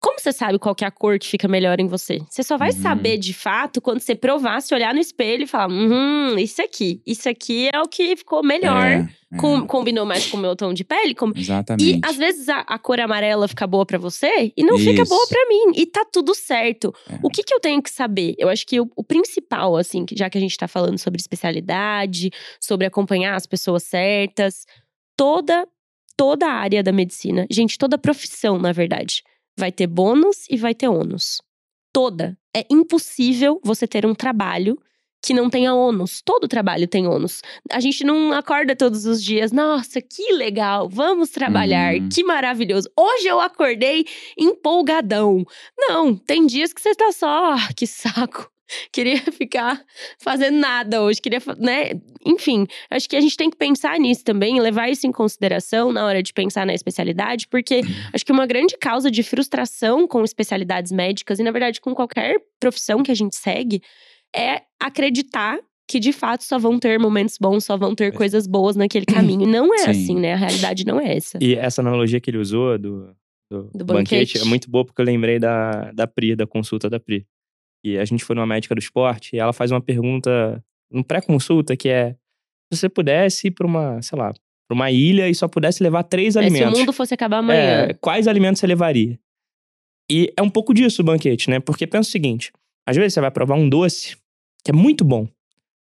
Como 0.00 0.20
você 0.20 0.32
sabe 0.32 0.60
qual 0.60 0.76
que 0.76 0.84
é 0.84 0.86
a 0.86 0.92
cor 0.92 1.18
que 1.18 1.26
fica 1.26 1.48
melhor 1.48 1.80
em 1.80 1.86
você? 1.88 2.20
Você 2.30 2.44
só 2.44 2.56
vai 2.56 2.70
Uhum. 2.70 2.82
saber 2.82 3.18
de 3.18 3.34
fato 3.34 3.80
quando 3.80 3.98
você 4.00 4.14
provar, 4.14 4.60
se 4.62 4.72
olhar 4.72 4.94
no 4.94 5.00
espelho 5.00 5.42
e 5.42 5.46
falar: 5.46 5.68
hum, 5.72 6.38
isso 6.38 6.62
aqui, 6.62 7.02
isso 7.04 7.28
aqui 7.28 7.68
é 7.74 7.80
o 7.80 7.88
que 7.88 8.14
ficou 8.16 8.44
melhor. 8.44 8.84
é, 8.86 9.08
é, 9.32 9.36
Com- 9.38 9.66
combinou 9.66 10.06
mais 10.06 10.26
com 10.26 10.36
o 10.36 10.40
meu 10.40 10.54
tom 10.54 10.72
de 10.72 10.84
pele. 10.84 11.14
com- 11.16 11.32
Exatamente. 11.34 11.96
E 11.96 12.00
às 12.04 12.16
vezes 12.16 12.48
a, 12.48 12.60
a 12.60 12.78
cor 12.78 13.00
amarela 13.00 13.48
fica 13.48 13.66
boa 13.66 13.84
pra 13.84 13.98
você 13.98 14.52
e 14.56 14.62
não 14.62 14.78
fica 14.78 15.02
Isso. 15.02 15.08
boa 15.08 15.26
pra 15.26 15.46
mim. 15.48 15.72
E 15.74 15.84
tá 15.84 16.04
tudo 16.04 16.32
certo. 16.32 16.94
É. 17.10 17.18
O 17.22 17.28
que, 17.28 17.42
que 17.42 17.52
eu 17.52 17.58
tenho 17.58 17.82
que 17.82 17.90
saber? 17.90 18.34
Eu 18.38 18.48
acho 18.48 18.64
que 18.66 18.80
o, 18.80 18.88
o 18.96 19.02
principal, 19.02 19.76
assim, 19.76 20.06
já 20.16 20.30
que 20.30 20.38
a 20.38 20.40
gente 20.40 20.56
tá 20.56 20.68
falando 20.68 20.96
sobre 20.98 21.20
especialidade, 21.20 22.30
sobre 22.60 22.86
acompanhar 22.86 23.34
as 23.34 23.46
pessoas 23.46 23.82
certas, 23.82 24.64
toda, 25.16 25.66
toda 26.16 26.46
a 26.46 26.52
área 26.52 26.82
da 26.82 26.92
medicina, 26.92 27.46
gente, 27.50 27.76
toda 27.76 27.98
profissão, 27.98 28.58
na 28.58 28.72
verdade, 28.72 29.22
vai 29.58 29.72
ter 29.72 29.86
bônus 29.86 30.46
e 30.48 30.56
vai 30.56 30.74
ter 30.74 30.88
ônus. 30.88 31.42
Toda. 31.92 32.38
É 32.56 32.64
impossível 32.70 33.60
você 33.62 33.86
ter 33.86 34.06
um 34.06 34.14
trabalho 34.14 34.78
que 35.20 35.34
não 35.34 35.50
tenha 35.50 35.74
ônus. 35.74 36.22
Todo 36.24 36.46
trabalho 36.46 36.86
tem 36.86 37.08
ônus. 37.08 37.42
A 37.70 37.80
gente 37.80 38.04
não 38.04 38.32
acorda 38.32 38.76
todos 38.76 39.04
os 39.04 39.22
dias, 39.22 39.50
nossa, 39.50 40.00
que 40.00 40.32
legal, 40.32 40.88
vamos 40.88 41.30
trabalhar, 41.30 41.94
Uhum. 41.96 42.08
que 42.08 42.22
maravilhoso. 42.22 42.88
Hoje 42.96 43.26
eu 43.26 43.40
acordei 43.40 44.06
empolgadão. 44.38 45.44
Não, 45.76 46.14
tem 46.16 46.46
dias 46.46 46.72
que 46.72 46.80
você 46.80 46.94
tá 46.94 47.10
só, 47.10 47.52
ah, 47.54 47.68
que 47.76 47.86
saco. 47.86 48.48
Queria 48.92 49.18
ficar 49.32 49.82
fazendo 50.18 50.58
nada 50.58 51.02
hoje, 51.02 51.20
queria, 51.20 51.40
né? 51.58 51.92
Enfim, 52.24 52.66
acho 52.90 53.08
que 53.08 53.16
a 53.16 53.20
gente 53.20 53.36
tem 53.36 53.50
que 53.50 53.56
pensar 53.56 53.98
nisso 53.98 54.24
também, 54.24 54.60
levar 54.60 54.88
isso 54.88 55.06
em 55.06 55.12
consideração 55.12 55.92
na 55.92 56.04
hora 56.04 56.22
de 56.22 56.32
pensar 56.32 56.66
na 56.66 56.74
especialidade, 56.74 57.46
porque 57.48 57.80
acho 58.12 58.24
que 58.24 58.32
uma 58.32 58.46
grande 58.46 58.76
causa 58.78 59.10
de 59.10 59.22
frustração 59.22 60.06
com 60.06 60.22
especialidades 60.24 60.92
médicas 60.92 61.38
e 61.38 61.42
na 61.42 61.50
verdade 61.50 61.80
com 61.80 61.94
qualquer 61.94 62.38
profissão 62.60 63.02
que 63.02 63.10
a 63.10 63.14
gente 63.14 63.36
segue 63.36 63.80
é 64.34 64.62
acreditar 64.80 65.58
que 65.88 65.98
de 65.98 66.12
fato 66.12 66.44
só 66.44 66.58
vão 66.58 66.78
ter 66.78 66.98
momentos 66.98 67.38
bons, 67.40 67.64
só 67.64 67.76
vão 67.76 67.94
ter 67.94 68.12
coisas 68.12 68.46
boas 68.46 68.76
naquele 68.76 69.06
caminho. 69.06 69.46
Não 69.46 69.74
é 69.74 69.78
Sim. 69.78 69.90
assim, 69.90 70.14
né? 70.16 70.34
A 70.34 70.36
realidade 70.36 70.84
não 70.84 71.00
é 71.00 71.16
essa. 71.16 71.38
E 71.40 71.54
essa 71.54 71.80
analogia 71.80 72.20
que 72.20 72.30
ele 72.30 72.36
usou 72.36 72.78
do, 72.78 73.06
do, 73.50 73.70
Do 73.74 73.84
banquete. 73.86 74.34
banquete. 74.34 74.38
é 74.38 74.44
muito 74.44 74.70
boa 74.70 74.84
porque 74.84 75.00
eu 75.00 75.06
lembrei 75.06 75.38
da, 75.38 75.90
da 75.92 76.06
Pri, 76.06 76.36
da 76.36 76.46
consulta 76.46 76.90
da 76.90 77.00
Pri. 77.00 77.26
E 77.84 77.96
a 77.98 78.04
gente 78.04 78.24
foi 78.24 78.34
numa 78.36 78.46
médica 78.46 78.74
do 78.74 78.78
esporte 78.78 79.36
e 79.36 79.38
ela 79.38 79.52
faz 79.52 79.70
uma 79.70 79.80
pergunta, 79.80 80.62
um 80.92 81.02
pré-consulta, 81.02 81.76
que 81.76 81.88
é: 81.88 82.12
se 82.72 82.78
você 82.80 82.88
pudesse 82.88 83.48
ir 83.48 83.50
pra 83.52 83.66
uma, 83.66 84.00
sei 84.02 84.18
lá, 84.18 84.32
pra 84.32 84.74
uma 84.74 84.90
ilha 84.90 85.28
e 85.28 85.34
só 85.34 85.46
pudesse 85.48 85.82
levar 85.82 86.02
três 86.02 86.36
É, 86.36 86.40
se 86.42 86.46
o 86.46 86.50
alimentos. 86.50 86.78
mundo 86.78 86.92
fosse 86.92 87.14
acabar 87.14 87.38
amanhã. 87.38 87.86
É, 87.86 87.94
quais 87.94 88.26
alimentos 88.26 88.60
você 88.60 88.66
levaria? 88.66 89.18
E 90.10 90.32
é 90.36 90.42
um 90.42 90.50
pouco 90.50 90.72
disso 90.74 91.02
o 91.02 91.04
banquete, 91.04 91.50
né? 91.50 91.60
Porque 91.60 91.86
pensa 91.86 92.08
o 92.08 92.12
seguinte: 92.12 92.50
às 92.86 92.96
vezes 92.96 93.14
você 93.14 93.20
vai 93.20 93.30
provar 93.30 93.54
um 93.56 93.68
doce 93.68 94.16
que 94.64 94.70
é 94.70 94.74
muito 94.74 95.04
bom. 95.04 95.28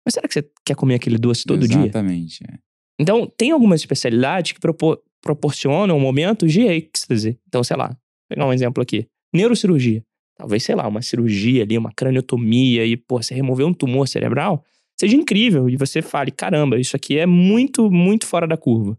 Mas 0.07 0.15
será 0.15 0.27
que 0.29 0.35
você 0.35 0.49
quer 0.65 0.75
comer 0.77 0.95
aquele 0.95 1.19
doce 1.19 1.45
todo 1.45 1.67
dia? 1.67 1.77
Exatamente. 1.83 2.43
é. 2.49 2.55
Então, 2.99 3.27
tem 3.37 3.51
algumas 3.51 3.81
especialidades 3.81 4.53
que 4.53 4.61
propo- 4.61 5.03
proporcionam 5.23 5.99
momentos 5.99 6.53
de 6.53 6.63
êxtase. 6.63 7.39
Então, 7.49 7.65
sei 7.65 7.77
lá, 7.77 7.89
vou 7.89 7.97
pegar 8.29 8.47
um 8.47 8.53
exemplo 8.53 8.83
aqui. 8.83 9.07
Neurocirurgia. 9.35 10.03
Talvez, 10.41 10.63
sei 10.63 10.75
lá, 10.75 10.89
uma 10.89 11.03
cirurgia 11.03 11.63
ali, 11.65 11.77
uma 11.77 11.93
craniotomia 11.93 12.87
e, 12.87 12.97
pô, 12.97 13.23
você 13.23 13.35
remover 13.35 13.67
um 13.67 13.75
tumor 13.75 14.09
cerebral, 14.09 14.65
seja 14.99 15.15
incrível. 15.15 15.69
E 15.69 15.77
você 15.77 16.01
fale, 16.01 16.31
caramba, 16.31 16.81
isso 16.81 16.97
aqui 16.97 17.19
é 17.19 17.27
muito, 17.27 17.91
muito 17.91 18.27
fora 18.27 18.47
da 18.47 18.57
curva. 18.57 18.97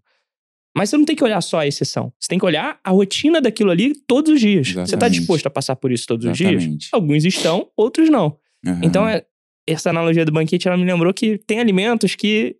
Mas 0.77 0.91
você 0.91 0.97
não 0.97 1.03
tem 1.03 1.15
que 1.15 1.23
olhar 1.23 1.41
só 1.41 1.57
a 1.59 1.67
exceção. 1.67 2.13
Você 2.19 2.27
tem 2.29 2.37
que 2.37 2.45
olhar 2.45 2.79
a 2.83 2.91
rotina 2.91 3.41
daquilo 3.41 3.71
ali 3.71 3.95
todos 4.05 4.33
os 4.33 4.39
dias. 4.39 4.67
Você 4.67 4.75
tá 4.75 4.81
Exatamente. 4.83 5.17
disposto 5.19 5.47
a 5.47 5.49
passar 5.49 5.75
por 5.75 5.91
isso 5.91 6.05
todos 6.05 6.27
os 6.27 6.37
dias? 6.37 6.51
Exatamente. 6.53 6.89
Alguns 6.91 7.25
estão, 7.25 7.67
outros 7.75 8.07
não. 8.07 8.37
Aham. 8.65 8.79
Então, 8.83 9.07
é- 9.09 9.25
essa 9.67 9.89
analogia 9.89 10.23
do 10.23 10.31
banquete, 10.31 10.67
ela 10.67 10.77
me 10.77 10.85
lembrou 10.85 11.11
que 11.11 11.39
tem 11.39 11.59
alimentos 11.59 12.15
que 12.15 12.55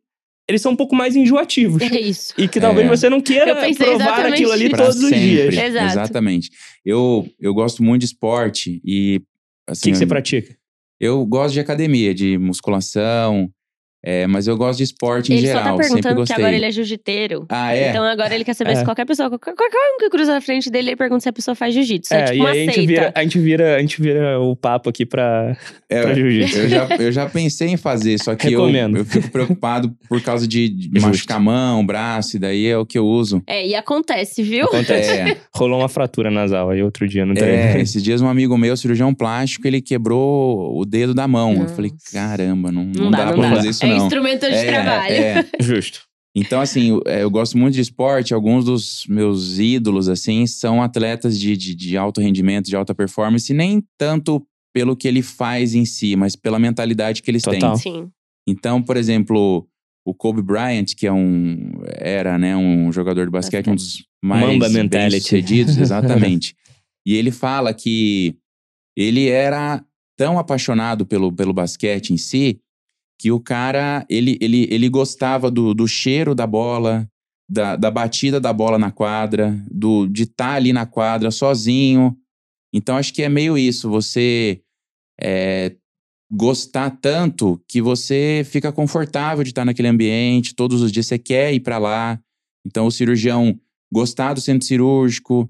eles 0.47 0.61
são 0.61 0.71
um 0.73 0.75
pouco 0.75 0.95
mais 0.95 1.15
enjoativos. 1.15 1.81
É 1.81 1.99
isso. 1.99 2.33
E 2.37 2.47
que 2.47 2.59
talvez 2.59 2.85
É. 2.85 2.89
você 2.89 3.09
não 3.09 3.21
queira 3.21 3.55
provar 3.55 3.67
exatamente 3.69 4.33
aquilo 4.33 4.51
ali. 4.51 4.69
Pra 4.69 4.79
todos 4.85 4.95
os 5.03 5.09
sempre. 5.09 5.19
dias. 5.19 5.55
O 5.55 5.59
Exato. 5.59 5.85
Exatamente. 5.91 6.49
Eu, 6.85 7.27
eu 7.39 7.53
gosto 7.53 7.83
muito 7.83 8.01
de 8.01 8.05
esporte 8.07 8.81
e. 8.83 9.21
Assim, 9.67 9.83
que, 9.83 9.91
que 9.91 9.97
você 9.97 10.03
eu- 10.03 10.07
pratica? 10.07 10.55
Eu 10.99 11.25
gosto 11.25 11.53
de 11.53 11.59
academia, 11.59 12.13
de 12.13 12.37
musculação, 12.37 13.49
é, 14.03 14.25
mas 14.27 14.47
eu 14.47 14.57
gosto 14.57 14.77
de 14.79 14.83
esporte 14.83 15.31
em 15.31 15.37
Ele 15.37 15.47
geral. 15.47 15.63
só 15.63 15.69
tá 15.71 15.77
perguntando 15.77 16.07
que 16.15 16.19
gostei. 16.21 16.35
agora 16.37 16.55
ele 16.55 16.65
é 16.65 16.71
jiu-jiteiro. 16.71 17.45
Ah, 17.49 17.75
é? 17.75 17.89
Então 17.89 18.03
agora 18.03 18.33
ele 18.33 18.43
quer 18.43 18.53
saber 18.53 18.71
É. 18.71 18.75
se 18.75 18.83
qualquer 18.85 19.05
pessoa, 19.05 19.29
qualquer, 19.29 19.53
um 19.95 19.99
que 19.99 20.09
cruza 20.09 20.33
na 20.33 20.41
frente 20.41 20.69
dele, 20.69 20.89
ele 20.89 20.95
pergunta 20.95 21.21
se 21.21 21.29
a 21.29 21.33
pessoa 21.33 21.53
faz 21.55 21.73
jiu-jitsu. 21.73 22.13
É, 22.13 22.21
É, 22.21 22.25
tipo 22.31 22.43
e 22.43 22.47
aí 22.47 22.61
a 22.61 22.65
gente, 22.71 22.85
vira, 22.87 23.11
a, 23.15 23.21
gente 23.23 23.39
vira, 23.39 23.75
a 23.75 23.79
gente 23.79 24.01
vira 24.01 24.39
o 24.39 24.55
papo 24.55 24.89
aqui 24.89 25.05
pra, 25.05 25.55
É, 25.89 26.01
pra 26.01 26.13
jiu-jitsu. 26.15 26.57
eu, 26.57 26.69
já, 26.69 26.87
eu 26.99 27.11
já 27.11 27.29
pensei 27.29 27.67
em 27.69 27.77
fazer, 27.77 28.17
só 28.19 28.35
que 28.35 28.51
eu, 28.51 28.67
eu 28.69 29.05
fico 29.05 29.29
preocupado 29.29 29.95
por 30.09 30.21
causa 30.21 30.47
de, 30.47 30.67
de 30.69 30.99
machucar 30.99 31.37
a 31.37 31.39
mão, 31.39 31.85
braço, 31.85 32.37
e 32.37 32.39
daí 32.39 32.65
é 32.67 32.77
o 32.77 32.85
que 32.85 32.97
eu 32.97 33.05
uso. 33.05 33.41
É, 33.47 33.65
e 33.67 33.75
acontece, 33.75 34.41
viu? 34.43 34.65
Acontece. 34.65 35.11
É, 35.11 35.37
Rolou 35.55 35.79
uma 35.79 35.89
fratura 35.89 36.31
nasal 36.31 36.69
aí 36.69 36.81
outro 36.81 37.07
dia 37.07 37.25
no 37.25 37.33
treino. 37.35 37.53
é, 37.77 37.81
esses 37.81 38.01
dias 38.03 38.21
um 38.21 38.27
amigo 38.27 38.57
meu, 38.57 38.75
cirurgião 38.75 39.13
plástico, 39.13 39.67
ele 39.67 39.81
quebrou 39.81 40.77
o 40.79 40.85
dedo 40.85 41.13
da 41.13 41.27
mão. 41.27 41.53
Eu 41.53 41.67
falei, 41.69 41.91
Nossa. 41.91 42.11
caramba, 42.11 42.71
não, 42.71 42.83
não, 42.85 43.03
Não, 43.05 43.11
dá, 43.11 43.17
dá, 43.17 43.25
não 43.25 43.33
pra 43.39 43.49
dá. 43.49 43.55
fazer 43.57 43.69
isso 43.69 43.85
é 43.85 43.90
não. 43.97 44.05
instrumento 44.05 44.41
de 44.47 44.53
É, 44.53 44.65
trabalho. 44.65 45.13
é. 45.13 45.45
Justo. 45.59 46.01
Então, 46.35 46.61
assim, 46.61 46.89
eu, 46.91 47.01
é, 47.05 47.23
eu 47.23 47.29
gosto 47.29 47.57
muito 47.57 47.73
de 47.73 47.81
esporte. 47.81 48.33
Alguns 48.33 48.65
dos 48.65 49.05
meus 49.07 49.59
ídolos, 49.59 50.07
assim, 50.07 50.47
são 50.47 50.81
atletas 50.81 51.37
de, 51.37 51.57
de, 51.57 51.75
de 51.75 51.97
alto 51.97 52.21
rendimento, 52.21 52.67
de 52.67 52.75
alta 52.75 52.95
performance, 52.95 53.51
e 53.51 53.55
nem 53.55 53.83
tanto 53.97 54.41
pelo 54.73 54.95
que 54.95 55.07
ele 55.07 55.21
faz 55.21 55.75
em 55.75 55.83
si, 55.83 56.15
mas 56.15 56.35
pela 56.35 56.57
mentalidade 56.57 57.21
que 57.21 57.29
eles 57.29 57.43
Total. 57.43 57.73
têm. 57.73 57.93
Sim. 57.93 58.09
Então, 58.47 58.81
por 58.81 58.95
exemplo, 58.95 59.67
o 60.05 60.13
Kobe 60.13 60.41
Bryant, 60.41 60.95
que 60.95 61.05
é 61.05 61.11
um 61.11 61.71
era, 61.97 62.37
né, 62.37 62.55
um 62.55 62.91
jogador 62.91 63.25
de 63.25 63.31
basquete, 63.31 63.69
um 63.69 63.75
dos 63.75 64.05
mais 64.23 64.57
bem-sucedidos, 64.89 65.75
exatamente. 65.77 66.55
e 67.05 67.15
ele 67.15 67.31
fala 67.31 67.73
que 67.73 68.35
ele 68.95 69.27
era 69.27 69.83
tão 70.17 70.39
apaixonado 70.39 71.05
pelo, 71.05 71.31
pelo 71.33 71.53
basquete 71.53 72.11
em 72.11 72.17
si 72.17 72.59
que 73.21 73.31
o 73.31 73.39
cara, 73.39 74.03
ele, 74.09 74.35
ele, 74.41 74.67
ele 74.71 74.89
gostava 74.89 75.51
do, 75.51 75.75
do 75.75 75.87
cheiro 75.87 76.33
da 76.33 76.47
bola, 76.47 77.07
da, 77.47 77.75
da 77.75 77.91
batida 77.91 78.39
da 78.39 78.51
bola 78.51 78.79
na 78.79 78.89
quadra, 78.89 79.63
do 79.69 80.07
de 80.07 80.23
estar 80.23 80.55
ali 80.55 80.73
na 80.73 80.87
quadra 80.87 81.29
sozinho. 81.29 82.17
Então, 82.73 82.97
acho 82.97 83.13
que 83.13 83.21
é 83.21 83.29
meio 83.29 83.55
isso, 83.59 83.87
você 83.91 84.63
é, 85.21 85.75
gostar 86.31 86.89
tanto 86.99 87.63
que 87.67 87.79
você 87.79 88.41
fica 88.43 88.71
confortável 88.71 89.43
de 89.43 89.51
estar 89.51 89.65
naquele 89.65 89.89
ambiente, 89.89 90.55
todos 90.55 90.81
os 90.81 90.91
dias 90.91 91.05
você 91.05 91.19
quer 91.19 91.53
ir 91.53 91.59
para 91.59 91.77
lá. 91.77 92.19
Então, 92.65 92.87
o 92.87 92.91
cirurgião 92.91 93.55
gostar 93.93 94.33
do 94.33 94.41
centro 94.41 94.67
cirúrgico, 94.67 95.47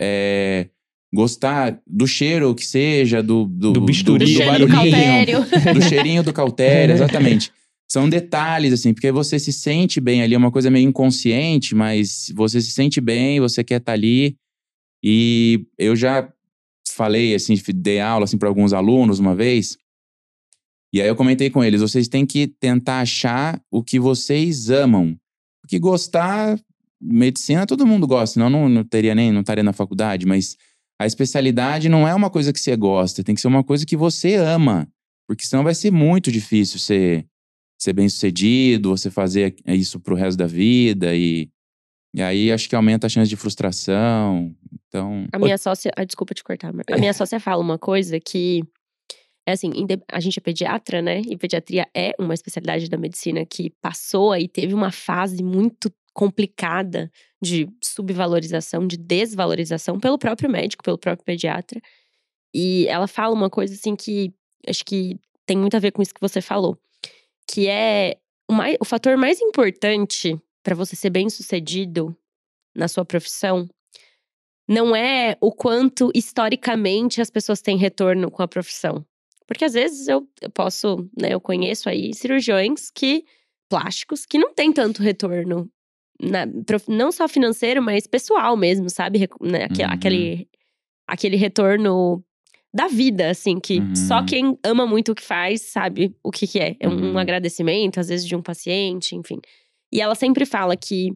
é, 0.00 0.70
gostar 1.12 1.80
do 1.86 2.06
cheiro 2.06 2.54
que 2.54 2.64
seja, 2.64 3.22
do, 3.22 3.44
do, 3.46 3.72
Do 3.72 3.80
bisturi. 3.80 4.24
Do 4.24 4.30
Do 4.30 4.38
do 4.38 4.46
barulhinho. 4.46 5.46
cautério. 5.46 5.74
do 5.74 5.82
cheirinho 5.82 6.22
do 6.22 6.32
cautério, 6.32 6.94
exatamente. 6.94 7.52
São 7.90 8.08
detalhes, 8.08 8.72
assim, 8.72 8.94
porque 8.94 9.10
você 9.10 9.38
se 9.38 9.52
sente 9.52 10.00
bem 10.00 10.22
ali, 10.22 10.34
é 10.34 10.38
uma 10.38 10.52
coisa 10.52 10.70
meio 10.70 10.88
inconsciente, 10.88 11.74
mas 11.74 12.32
você 12.36 12.60
se 12.60 12.70
sente 12.70 13.00
bem, 13.00 13.40
você 13.40 13.64
quer 13.64 13.78
estar 13.80 13.92
ali. 13.92 14.36
E 15.02 15.66
eu 15.76 15.96
já 15.96 16.32
falei, 16.92 17.34
assim, 17.34 17.54
dei 17.74 17.98
aula, 17.98 18.24
assim, 18.24 18.38
para 18.38 18.48
alguns 18.48 18.72
alunos 18.72 19.18
uma 19.18 19.34
vez, 19.34 19.76
e 20.92 21.00
aí 21.00 21.06
eu 21.06 21.14
comentei 21.14 21.48
com 21.50 21.62
eles, 21.62 21.80
vocês 21.80 22.08
têm 22.08 22.26
que 22.26 22.48
tentar 22.48 23.00
achar 23.00 23.60
o 23.70 23.82
que 23.82 24.00
vocês 24.00 24.70
amam. 24.70 25.16
Porque 25.62 25.78
gostar, 25.78 26.58
medicina 27.00 27.66
todo 27.66 27.86
mundo 27.86 28.06
gosta, 28.06 28.34
senão 28.34 28.50
não, 28.50 28.68
não 28.68 28.82
teria 28.84 29.14
nem, 29.14 29.30
não 29.30 29.40
estaria 29.40 29.62
na 29.62 29.72
faculdade, 29.72 30.26
mas 30.26 30.56
a 31.00 31.06
especialidade 31.06 31.88
não 31.88 32.06
é 32.06 32.14
uma 32.14 32.28
coisa 32.28 32.52
que 32.52 32.60
você 32.60 32.76
gosta, 32.76 33.24
tem 33.24 33.34
que 33.34 33.40
ser 33.40 33.48
uma 33.48 33.64
coisa 33.64 33.86
que 33.86 33.96
você 33.96 34.34
ama. 34.34 34.86
Porque 35.26 35.46
senão 35.46 35.64
vai 35.64 35.74
ser 35.74 35.90
muito 35.90 36.30
difícil 36.30 36.78
ser, 36.78 37.26
ser 37.80 37.94
bem 37.94 38.06
sucedido, 38.06 38.90
você 38.90 39.10
fazer 39.10 39.56
isso 39.64 39.98
pro 39.98 40.14
resto 40.14 40.36
da 40.36 40.46
vida 40.46 41.16
e, 41.16 41.48
e 42.14 42.20
aí 42.20 42.52
acho 42.52 42.68
que 42.68 42.76
aumenta 42.76 43.06
a 43.06 43.10
chance 43.10 43.30
de 43.30 43.36
frustração. 43.36 44.54
Então. 44.74 45.26
A 45.32 45.38
minha 45.38 45.56
sócia. 45.56 45.90
Ah, 45.96 46.04
desculpa 46.04 46.34
te 46.34 46.44
cortar, 46.44 46.70
mas 46.70 46.84
a 46.92 46.98
minha 46.98 47.14
sócia 47.14 47.40
fala 47.40 47.62
uma 47.62 47.78
coisa 47.78 48.20
que. 48.20 48.62
É 49.48 49.52
assim, 49.52 49.72
a 50.12 50.20
gente 50.20 50.38
é 50.38 50.42
pediatra, 50.42 51.00
né? 51.00 51.22
E 51.22 51.34
pediatria 51.34 51.88
é 51.96 52.12
uma 52.18 52.34
especialidade 52.34 52.90
da 52.90 52.98
medicina 52.98 53.46
que 53.46 53.72
passou 53.80 54.36
e 54.36 54.46
teve 54.46 54.74
uma 54.74 54.92
fase 54.92 55.42
muito 55.42 55.90
complicada 56.12 57.10
de 57.42 57.68
subvalorização, 57.82 58.86
de 58.86 58.96
desvalorização 58.96 59.98
pelo 59.98 60.18
próprio 60.18 60.50
médico, 60.50 60.82
pelo 60.82 60.98
próprio 60.98 61.24
pediatra. 61.24 61.80
E 62.54 62.86
ela 62.88 63.06
fala 63.06 63.34
uma 63.34 63.50
coisa 63.50 63.74
assim 63.74 63.94
que 63.94 64.32
acho 64.66 64.84
que 64.84 65.18
tem 65.46 65.56
muito 65.56 65.76
a 65.76 65.80
ver 65.80 65.92
com 65.92 66.02
isso 66.02 66.14
que 66.14 66.20
você 66.20 66.40
falou, 66.40 66.78
que 67.50 67.68
é 67.68 68.16
o, 68.48 68.52
mais, 68.52 68.76
o 68.80 68.84
fator 68.84 69.16
mais 69.16 69.40
importante 69.40 70.38
para 70.62 70.74
você 70.74 70.94
ser 70.94 71.10
bem 71.10 71.30
sucedido 71.30 72.16
na 72.74 72.88
sua 72.88 73.04
profissão 73.04 73.68
não 74.68 74.94
é 74.94 75.36
o 75.40 75.50
quanto 75.50 76.12
historicamente 76.14 77.20
as 77.20 77.28
pessoas 77.28 77.60
têm 77.60 77.76
retorno 77.76 78.30
com 78.30 78.42
a 78.42 78.48
profissão. 78.48 79.04
Porque 79.44 79.64
às 79.64 79.72
vezes 79.72 80.06
eu, 80.06 80.28
eu 80.40 80.48
posso, 80.48 81.10
né, 81.20 81.34
eu 81.34 81.40
conheço 81.40 81.88
aí 81.88 82.14
cirurgiões 82.14 82.88
que 82.88 83.24
plásticos 83.68 84.24
que 84.24 84.38
não 84.38 84.54
têm 84.54 84.72
tanto 84.72 85.02
retorno 85.02 85.68
na, 86.20 86.46
não 86.88 87.10
só 87.10 87.28
financeiro, 87.28 87.82
mas 87.82 88.06
pessoal 88.06 88.56
mesmo, 88.56 88.90
sabe? 88.90 89.30
Né? 89.40 89.64
Aquele, 89.64 89.84
uhum. 89.84 89.92
aquele, 89.92 90.48
aquele 91.06 91.36
retorno 91.36 92.24
da 92.72 92.86
vida, 92.86 93.30
assim, 93.30 93.58
que 93.58 93.80
uhum. 93.80 93.96
só 93.96 94.24
quem 94.24 94.56
ama 94.64 94.86
muito 94.86 95.12
o 95.12 95.14
que 95.14 95.22
faz 95.22 95.62
sabe 95.62 96.14
o 96.22 96.30
que, 96.30 96.46
que 96.46 96.58
é. 96.58 96.76
É 96.78 96.88
um, 96.88 97.12
uhum. 97.12 97.18
agradecimento, 97.18 97.98
às 97.98 98.08
vezes, 98.08 98.26
de 98.26 98.36
um 98.36 98.42
paciente, 98.42 99.16
enfim. 99.16 99.40
E 99.92 100.00
ela 100.00 100.14
sempre 100.14 100.46
fala 100.46 100.76
que 100.76 101.10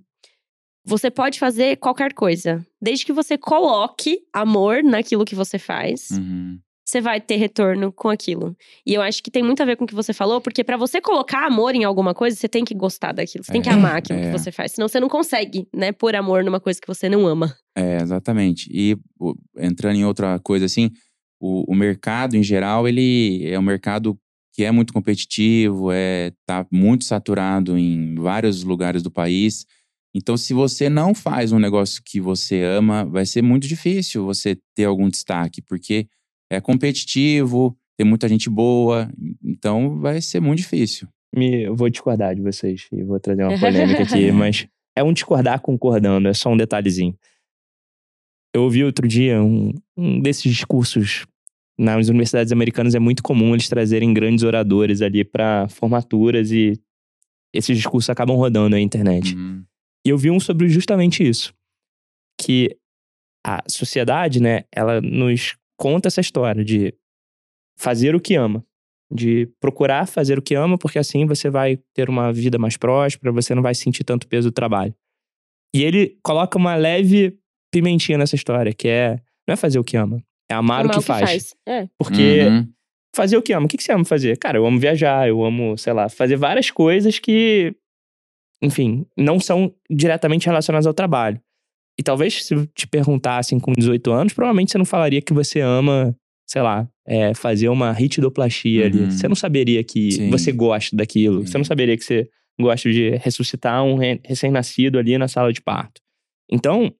você 0.84 1.10
pode 1.10 1.38
fazer 1.38 1.76
qualquer 1.76 2.12
coisa, 2.12 2.64
desde 2.82 3.06
que 3.06 3.12
você 3.12 3.38
coloque 3.38 4.20
amor 4.32 4.82
naquilo 4.82 5.24
que 5.24 5.34
você 5.34 5.58
faz. 5.58 6.10
Uhum 6.10 6.58
você 6.94 7.00
vai 7.00 7.20
ter 7.20 7.36
retorno 7.36 7.90
com 7.90 8.08
aquilo. 8.08 8.56
E 8.86 8.94
eu 8.94 9.02
acho 9.02 9.20
que 9.20 9.30
tem 9.30 9.42
muito 9.42 9.60
a 9.60 9.66
ver 9.66 9.76
com 9.76 9.84
o 9.84 9.86
que 9.86 9.94
você 9.94 10.12
falou, 10.12 10.40
porque 10.40 10.62
para 10.62 10.76
você 10.76 11.00
colocar 11.00 11.44
amor 11.44 11.74
em 11.74 11.82
alguma 11.82 12.14
coisa, 12.14 12.36
você 12.36 12.48
tem 12.48 12.64
que 12.64 12.74
gostar 12.74 13.12
daquilo, 13.12 13.42
você 13.42 13.50
tem 13.50 13.60
que 13.60 13.68
é, 13.68 13.72
amar 13.72 13.96
aquilo 13.96 14.20
é. 14.20 14.26
que 14.26 14.38
você 14.38 14.52
faz, 14.52 14.72
senão 14.72 14.86
você 14.86 15.00
não 15.00 15.08
consegue, 15.08 15.66
né, 15.74 15.90
pôr 15.90 16.14
amor 16.14 16.44
numa 16.44 16.60
coisa 16.60 16.80
que 16.80 16.86
você 16.86 17.08
não 17.08 17.26
ama. 17.26 17.56
É, 17.76 17.96
exatamente. 18.00 18.70
E 18.72 18.96
entrando 19.58 19.96
em 19.96 20.04
outra 20.04 20.38
coisa 20.38 20.66
assim, 20.66 20.90
o, 21.40 21.72
o 21.72 21.74
mercado 21.74 22.36
em 22.36 22.42
geral, 22.44 22.86
ele 22.86 23.44
é 23.44 23.58
um 23.58 23.62
mercado 23.62 24.16
que 24.52 24.62
é 24.62 24.70
muito 24.70 24.92
competitivo, 24.92 25.90
é 25.90 26.30
tá 26.46 26.64
muito 26.70 27.04
saturado 27.04 27.76
em 27.76 28.14
vários 28.14 28.62
lugares 28.62 29.02
do 29.02 29.10
país. 29.10 29.66
Então, 30.14 30.36
se 30.36 30.54
você 30.54 30.88
não 30.88 31.12
faz 31.12 31.50
um 31.50 31.58
negócio 31.58 32.00
que 32.04 32.20
você 32.20 32.62
ama, 32.62 33.04
vai 33.04 33.26
ser 33.26 33.42
muito 33.42 33.66
difícil 33.66 34.24
você 34.24 34.56
ter 34.76 34.84
algum 34.84 35.08
destaque, 35.08 35.60
porque 35.60 36.06
é 36.54 36.60
competitivo, 36.60 37.76
tem 37.96 38.06
muita 38.06 38.28
gente 38.28 38.48
boa, 38.50 39.10
então 39.42 39.98
vai 39.98 40.20
ser 40.20 40.40
muito 40.40 40.58
difícil. 40.58 41.08
Me, 41.34 41.64
eu 41.64 41.74
vou 41.74 41.88
discordar 41.88 42.34
de 42.34 42.40
vocês 42.40 42.86
e 42.92 43.02
vou 43.02 43.18
trazer 43.18 43.44
uma 43.44 43.58
polêmica 43.58 44.02
aqui, 44.02 44.30
mas 44.32 44.66
é 44.96 45.02
um 45.02 45.12
discordar 45.12 45.60
concordando, 45.60 46.28
é 46.28 46.34
só 46.34 46.50
um 46.50 46.56
detalhezinho. 46.56 47.16
Eu 48.54 48.62
ouvi 48.62 48.84
outro 48.84 49.06
dia 49.06 49.42
um, 49.42 49.72
um 49.96 50.20
desses 50.20 50.42
discursos 50.42 51.26
nas 51.78 52.08
universidades 52.08 52.52
americanas 52.52 52.94
é 52.94 53.00
muito 53.00 53.22
comum 53.22 53.52
eles 53.52 53.68
trazerem 53.68 54.14
grandes 54.14 54.44
oradores 54.44 55.02
ali 55.02 55.24
para 55.24 55.68
formaturas 55.68 56.52
e 56.52 56.80
esses 57.52 57.76
discursos 57.76 58.10
acabam 58.10 58.36
rodando 58.36 58.70
na 58.70 58.80
internet. 58.80 59.34
Uhum. 59.34 59.64
E 60.06 60.10
eu 60.10 60.18
vi 60.18 60.30
um 60.30 60.38
sobre 60.38 60.68
justamente 60.68 61.26
isso, 61.26 61.52
que 62.40 62.76
a 63.44 63.62
sociedade, 63.68 64.40
né, 64.40 64.64
ela 64.72 65.00
nos 65.00 65.56
conta 65.76 66.08
essa 66.08 66.20
história 66.20 66.64
de 66.64 66.94
fazer 67.76 68.14
o 68.14 68.20
que 68.20 68.34
ama, 68.34 68.64
de 69.12 69.46
procurar 69.60 70.06
fazer 70.06 70.38
o 70.38 70.42
que 70.42 70.54
ama, 70.54 70.78
porque 70.78 70.98
assim 70.98 71.26
você 71.26 71.50
vai 71.50 71.78
ter 71.94 72.08
uma 72.08 72.32
vida 72.32 72.58
mais 72.58 72.76
próspera, 72.76 73.32
você 73.32 73.54
não 73.54 73.62
vai 73.62 73.74
sentir 73.74 74.04
tanto 74.04 74.26
peso 74.26 74.50
do 74.50 74.54
trabalho. 74.54 74.94
E 75.74 75.82
ele 75.82 76.18
coloca 76.22 76.56
uma 76.56 76.74
leve 76.74 77.38
pimentinha 77.72 78.16
nessa 78.16 78.36
história, 78.36 78.72
que 78.72 78.88
é 78.88 79.20
não 79.46 79.52
é 79.52 79.56
fazer 79.56 79.78
o 79.78 79.84
que 79.84 79.96
ama, 79.96 80.22
é 80.50 80.54
amar, 80.54 80.86
o 80.86 80.88
que, 80.88 80.98
que 80.98 81.04
faz. 81.04 81.30
faz. 81.30 81.54
É. 81.66 81.88
Porque 81.98 82.42
uhum. 82.42 82.68
fazer 83.14 83.36
o 83.36 83.42
que 83.42 83.52
ama, 83.52 83.66
o 83.66 83.68
que 83.68 83.82
você 83.82 83.92
ama 83.92 84.04
fazer? 84.04 84.38
Cara, 84.38 84.58
eu 84.58 84.66
amo 84.66 84.78
viajar, 84.78 85.28
eu 85.28 85.44
amo, 85.44 85.76
sei 85.76 85.92
lá, 85.92 86.08
fazer 86.08 86.36
várias 86.36 86.70
coisas 86.70 87.18
que, 87.18 87.74
enfim, 88.62 89.06
não 89.16 89.40
são 89.40 89.74
diretamente 89.90 90.46
relacionadas 90.46 90.86
ao 90.86 90.94
trabalho. 90.94 91.40
E 91.98 92.02
talvez 92.02 92.44
se 92.44 92.54
te 92.74 92.86
perguntassem 92.86 93.58
com 93.58 93.72
18 93.72 94.12
anos, 94.12 94.32
provavelmente 94.32 94.72
você 94.72 94.78
não 94.78 94.84
falaria 94.84 95.22
que 95.22 95.32
você 95.32 95.60
ama, 95.60 96.14
sei 96.46 96.62
lá, 96.62 96.88
é, 97.06 97.34
fazer 97.34 97.68
uma 97.68 97.92
ritidoplastia 97.92 98.82
uhum. 98.82 98.86
ali. 98.86 99.12
Você 99.12 99.28
não 99.28 99.36
saberia 99.36 99.82
que 99.84 100.12
Sim. 100.12 100.30
você 100.30 100.50
gosta 100.50 100.96
daquilo. 100.96 101.46
Você 101.46 101.56
não 101.56 101.64
saberia 101.64 101.96
que 101.96 102.04
você 102.04 102.28
gosta 102.60 102.90
de 102.90 103.10
ressuscitar 103.16 103.84
um 103.84 103.96
recém-nascido 103.96 104.98
ali 104.98 105.16
na 105.18 105.28
sala 105.28 105.52
de 105.52 105.60
parto. 105.60 106.00
Então, 106.50 106.92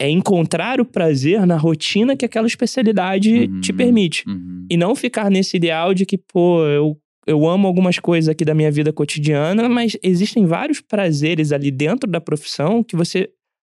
é 0.00 0.08
encontrar 0.08 0.80
o 0.80 0.84
prazer 0.84 1.44
na 1.46 1.56
rotina 1.56 2.16
que 2.16 2.24
aquela 2.24 2.46
especialidade 2.46 3.32
uhum. 3.32 3.60
te 3.60 3.72
permite. 3.72 4.24
Uhum. 4.28 4.66
E 4.70 4.76
não 4.76 4.94
ficar 4.94 5.30
nesse 5.30 5.56
ideal 5.56 5.92
de 5.92 6.06
que, 6.06 6.16
pô, 6.16 6.64
eu, 6.64 6.96
eu 7.26 7.46
amo 7.46 7.66
algumas 7.66 7.98
coisas 7.98 8.28
aqui 8.28 8.44
da 8.44 8.54
minha 8.54 8.70
vida 8.70 8.92
cotidiana, 8.92 9.68
mas 9.68 9.96
existem 10.02 10.46
vários 10.46 10.80
prazeres 10.80 11.50
ali 11.50 11.70
dentro 11.70 12.08
da 12.08 12.20
profissão 12.20 12.84
que 12.84 12.96
você 12.96 13.28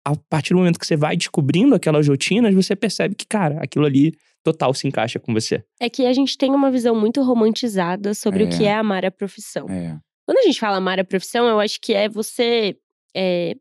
a 0.04 0.16
partir 0.16 0.52
do 0.52 0.58
momento 0.58 0.78
que 0.78 0.86
você 0.86 0.96
vai 0.96 1.16
descobrindo 1.16 1.74
aquelas 1.74 2.08
rotinas, 2.08 2.54
você 2.54 2.74
percebe 2.74 3.14
que, 3.14 3.26
cara, 3.26 3.58
aquilo 3.62 3.86
ali 3.86 4.14
total 4.42 4.74
se 4.74 4.86
encaixa 4.88 5.18
com 5.18 5.32
você. 5.32 5.62
É 5.80 5.88
que 5.88 6.04
a 6.04 6.12
gente 6.12 6.36
tem 6.36 6.50
uma 6.50 6.70
visão 6.70 6.94
muito 6.94 7.22
romantizada 7.22 8.12
sobre 8.14 8.42
é. 8.42 8.46
o 8.46 8.50
que 8.50 8.64
é 8.64 8.74
amar 8.74 9.04
a 9.04 9.10
profissão. 9.10 9.66
É. 9.68 9.96
Quando 10.26 10.38
a 10.38 10.42
gente 10.42 10.58
fala 10.58 10.76
amar 10.76 10.98
a 10.98 11.04
profissão, 11.04 11.46
eu 11.46 11.60
acho 11.60 11.80
que 11.80 11.94
é 11.94 12.08
você 12.08 12.76
é, 13.14 13.54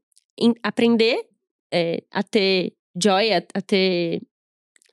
aprender 0.63 1.23
é, 1.71 2.03
a 2.11 2.23
ter 2.23 2.73
joy, 2.99 3.31
a, 3.33 3.43
a, 3.53 3.61
ter. 3.61 4.21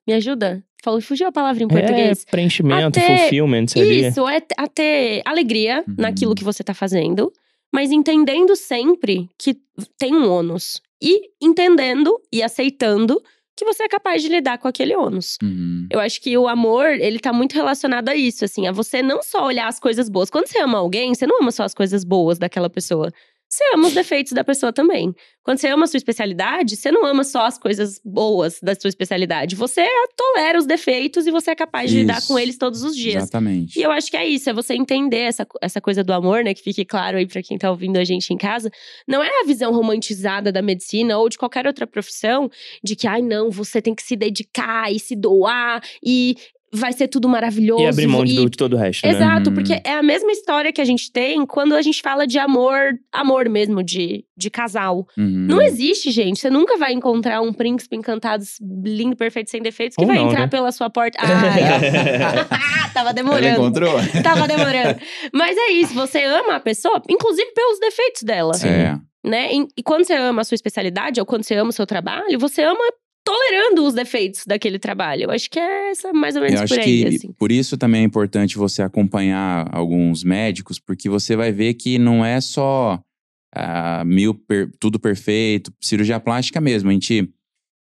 Me 0.07 0.15
ajuda? 0.15 0.63
Falou, 0.83 1.01
fugiu 1.01 1.27
a 1.27 1.33
palavra 1.33 1.63
em 1.63 1.67
é, 1.67 1.69
português. 1.69 2.25
É, 2.27 2.31
preenchimento, 2.31 3.01
ter, 3.01 3.19
fulfillment 3.19 3.67
seria. 3.69 4.09
Isso, 4.09 4.29
é 4.29 4.43
a 4.57 4.69
ter 4.69 5.23
alegria 5.25 5.85
uhum. 5.87 5.95
naquilo 5.99 6.35
que 6.35 6.45
você 6.45 6.63
tá 6.63 6.73
fazendo, 6.73 7.33
mas 7.73 7.91
entendendo 7.91 8.55
sempre 8.55 9.29
que 9.39 9.57
tem 9.99 10.15
um 10.15 10.31
ônus 10.31 10.81
e 11.01 11.31
entendendo 11.41 12.21
e 12.33 12.43
aceitando 12.43 13.23
que 13.57 13.65
você 13.65 13.83
é 13.83 13.89
capaz 13.89 14.23
de 14.23 14.29
lidar 14.29 14.59
com 14.59 14.69
aquele 14.69 14.95
ônus. 14.95 15.37
Uhum. 15.43 15.89
Eu 15.91 15.99
acho 15.99 16.21
que 16.21 16.39
o 16.39 16.47
amor, 16.47 16.87
ele 16.87 17.19
tá 17.19 17.33
muito 17.33 17.55
relacionado 17.55 18.09
a 18.09 18.15
isso, 18.15 18.45
assim, 18.45 18.69
a 18.69 18.73
você 18.73 19.03
não 19.03 19.21
só 19.21 19.45
olhar 19.45 19.67
as 19.67 19.81
coisas 19.81 20.09
boas. 20.09 20.31
Quando 20.31 20.47
você 20.47 20.61
ama 20.61 20.79
alguém, 20.79 21.13
você 21.13 21.27
não 21.27 21.41
ama 21.41 21.51
só 21.51 21.65
as 21.65 21.75
coisas 21.75 22.05
boas 22.05 22.39
daquela 22.39 22.71
pessoa 22.71 23.13
você 23.49 23.65
ama 23.75 23.89
os 23.89 23.95
defeitos 23.95 24.33
da 24.33 24.45
pessoa 24.45 24.73
também. 24.73 25.15
Quando 25.43 25.59
você 25.59 25.69
ama 25.69 25.85
a 25.85 25.87
sua 25.87 25.97
especialidade, 25.97 26.77
você 26.77 26.93
não 26.93 27.07
ama 27.07 27.25
só 27.25 27.47
as 27.47 27.59
coisas 27.59 27.99
boas 28.05 28.61
da 28.63 28.75
sua 28.75 28.89
especialidade. 28.89 29.57
Você 29.57 29.87
tolera 30.15 30.59
os 30.59 30.67
defeitos 30.67 31.27
e 31.27 31.31
você 31.31 31.53
é 31.53 31.55
capaz 31.55 31.87
isso. 31.87 31.95
de 31.95 32.01
lidar 32.03 32.21
com 32.27 32.39
eles 32.39 32.59
todos 32.59 32.83
os 32.83 32.95
dias. 32.95 33.23
Exatamente. 33.23 33.79
E 33.79 33.83
eu 33.83 33.91
acho 33.91 34.11
que 34.11 34.17
é 34.19 34.29
isso, 34.29 34.51
é 34.51 34.53
você 34.53 34.75
entender 34.75 35.21
essa, 35.21 35.47
essa 35.63 35.81
coisa 35.81 36.05
do 36.05 36.13
amor, 36.13 36.45
né? 36.45 36.53
Que 36.53 36.63
fique 36.63 36.85
claro 36.85 37.17
aí 37.17 37.27
pra 37.27 37.43
quem 37.43 37.57
tá 37.57 37.71
ouvindo 37.71 37.97
a 37.97 38.05
gente 38.05 38.35
em 38.35 38.37
casa. 38.37 38.71
Não 39.07 39.23
é 39.23 39.41
a 39.41 39.47
visão 39.47 39.73
romantizada 39.73 40.53
da 40.53 40.61
medicina 40.61 41.17
ou 41.17 41.31
de 41.31 41.39
qualquer 41.39 41.67
outra 41.67 41.87
profissão 41.87 42.51
de 42.85 42.95
que, 42.95 43.07
ai, 43.07 43.23
não, 43.23 43.51
você 43.51 43.81
tem 43.81 43.95
que 43.95 44.03
se 44.03 44.15
dedicar 44.15 44.93
e 44.93 45.01
se 45.01 45.17
doar 45.17 45.83
e 46.05 46.37
vai 46.73 46.93
ser 46.93 47.09
tudo 47.09 47.29
maravilhoso. 47.29 47.83
E 47.83 47.87
abrir 47.87 48.07
mão 48.07 48.25
de, 48.25 48.35
de 48.35 48.51
todo 48.51 48.75
o 48.75 48.77
resto. 48.77 49.07
Né? 49.07 49.13
Exato, 49.13 49.53
porque 49.53 49.81
é 49.85 49.95
a 49.95 50.03
mesma 50.03 50.31
história 50.33 50.73
que 50.73 50.81
a 50.81 50.85
gente 50.85 51.11
tem 51.11 51.45
quando 51.47 51.75
a 51.75 51.83
gente 51.83 52.03
fala 52.03 52.27
de 52.27 52.39
amor, 52.39 52.95
amor 53.13 53.49
mesmo, 53.49 53.83
de, 53.83 54.25
de 54.37 54.51
casal. 54.51 55.07
Uhum. 55.17 55.47
Não 55.49 55.63
existe, 55.63 56.11
gente. 56.11 56.39
Você 56.41 56.51
nunca 56.51 56.77
vai 56.77 56.93
encontrar 56.93 57.41
um 57.41 57.53
príncipe 57.53 57.97
encantado, 57.97 58.45
lindo, 58.85 59.17
perfeito, 59.17 59.51
sem 59.51 59.63
defeitos, 59.63 59.97
que 59.97 60.03
Ou 60.03 60.09
vai 60.09 60.19
não, 60.19 60.29
entrar 60.29 60.41
né? 60.41 60.47
pela 60.47 60.71
sua 60.73 60.91
porta. 60.91 61.19
Ah, 62.51 62.91
tava 62.95 63.13
demorando. 63.13 63.47
Ela 63.47 63.57
encontrou? 63.57 63.95
Tava 64.23 64.47
demorando. 64.47 64.99
Mas 65.33 65.57
é 65.57 65.71
isso, 65.73 65.95
você 65.95 66.25
ama 66.25 66.57
a 66.57 66.61
pessoa, 66.61 67.03
inclusive 67.09 67.53
pelos 67.53 67.79
defeitos 67.79 68.23
dela. 68.23 68.55
Sim. 68.55 68.69
É. 68.69 68.99
Né? 69.25 69.53
E, 69.53 69.67
e 69.79 69.83
quando 69.83 70.05
você 70.05 70.15
ama 70.15 70.43
a 70.43 70.45
sua 70.45 70.55
especialidade, 70.55 71.21
ou 71.21 71.27
quando 71.27 71.45
você 71.45 71.55
ama 71.55 71.71
o 71.71 71.73
seu 71.73 71.87
trabalho, 71.87 72.39
você 72.39 72.63
ama 72.63 72.81
tolerando 73.29 73.85
os 73.85 73.93
defeitos 73.93 74.47
daquele 74.47 74.79
trabalho. 74.79 75.25
Eu 75.25 75.31
acho 75.31 75.51
que 75.51 75.59
é 75.59 75.91
essa 75.91 76.15
mais 76.15 76.35
ou 76.35 76.41
menos 76.41 76.63
Eu 76.63 76.67
por 76.67 76.79
aí, 76.79 77.03
que 77.03 77.09
assim. 77.09 77.33
Por 77.33 77.53
isso 77.53 77.77
também 77.77 78.01
é 78.01 78.05
importante 78.05 78.57
você 78.57 78.81
acompanhar 78.81 79.69
alguns 79.71 80.25
médicos, 80.25 80.79
porque 80.79 81.11
você 81.11 81.37
vai 81.37 81.53
ver 81.53 81.75
que 81.75 81.99
não 81.99 82.25
é 82.25 82.41
só 82.41 82.99
uh, 83.55 84.05
mil 84.07 84.33
per, 84.33 84.71
tudo 84.81 84.99
perfeito, 84.99 85.71
cirurgia 85.79 86.19
plástica 86.19 86.59
mesmo. 86.59 86.89
A 86.89 86.93
gente, 86.95 87.29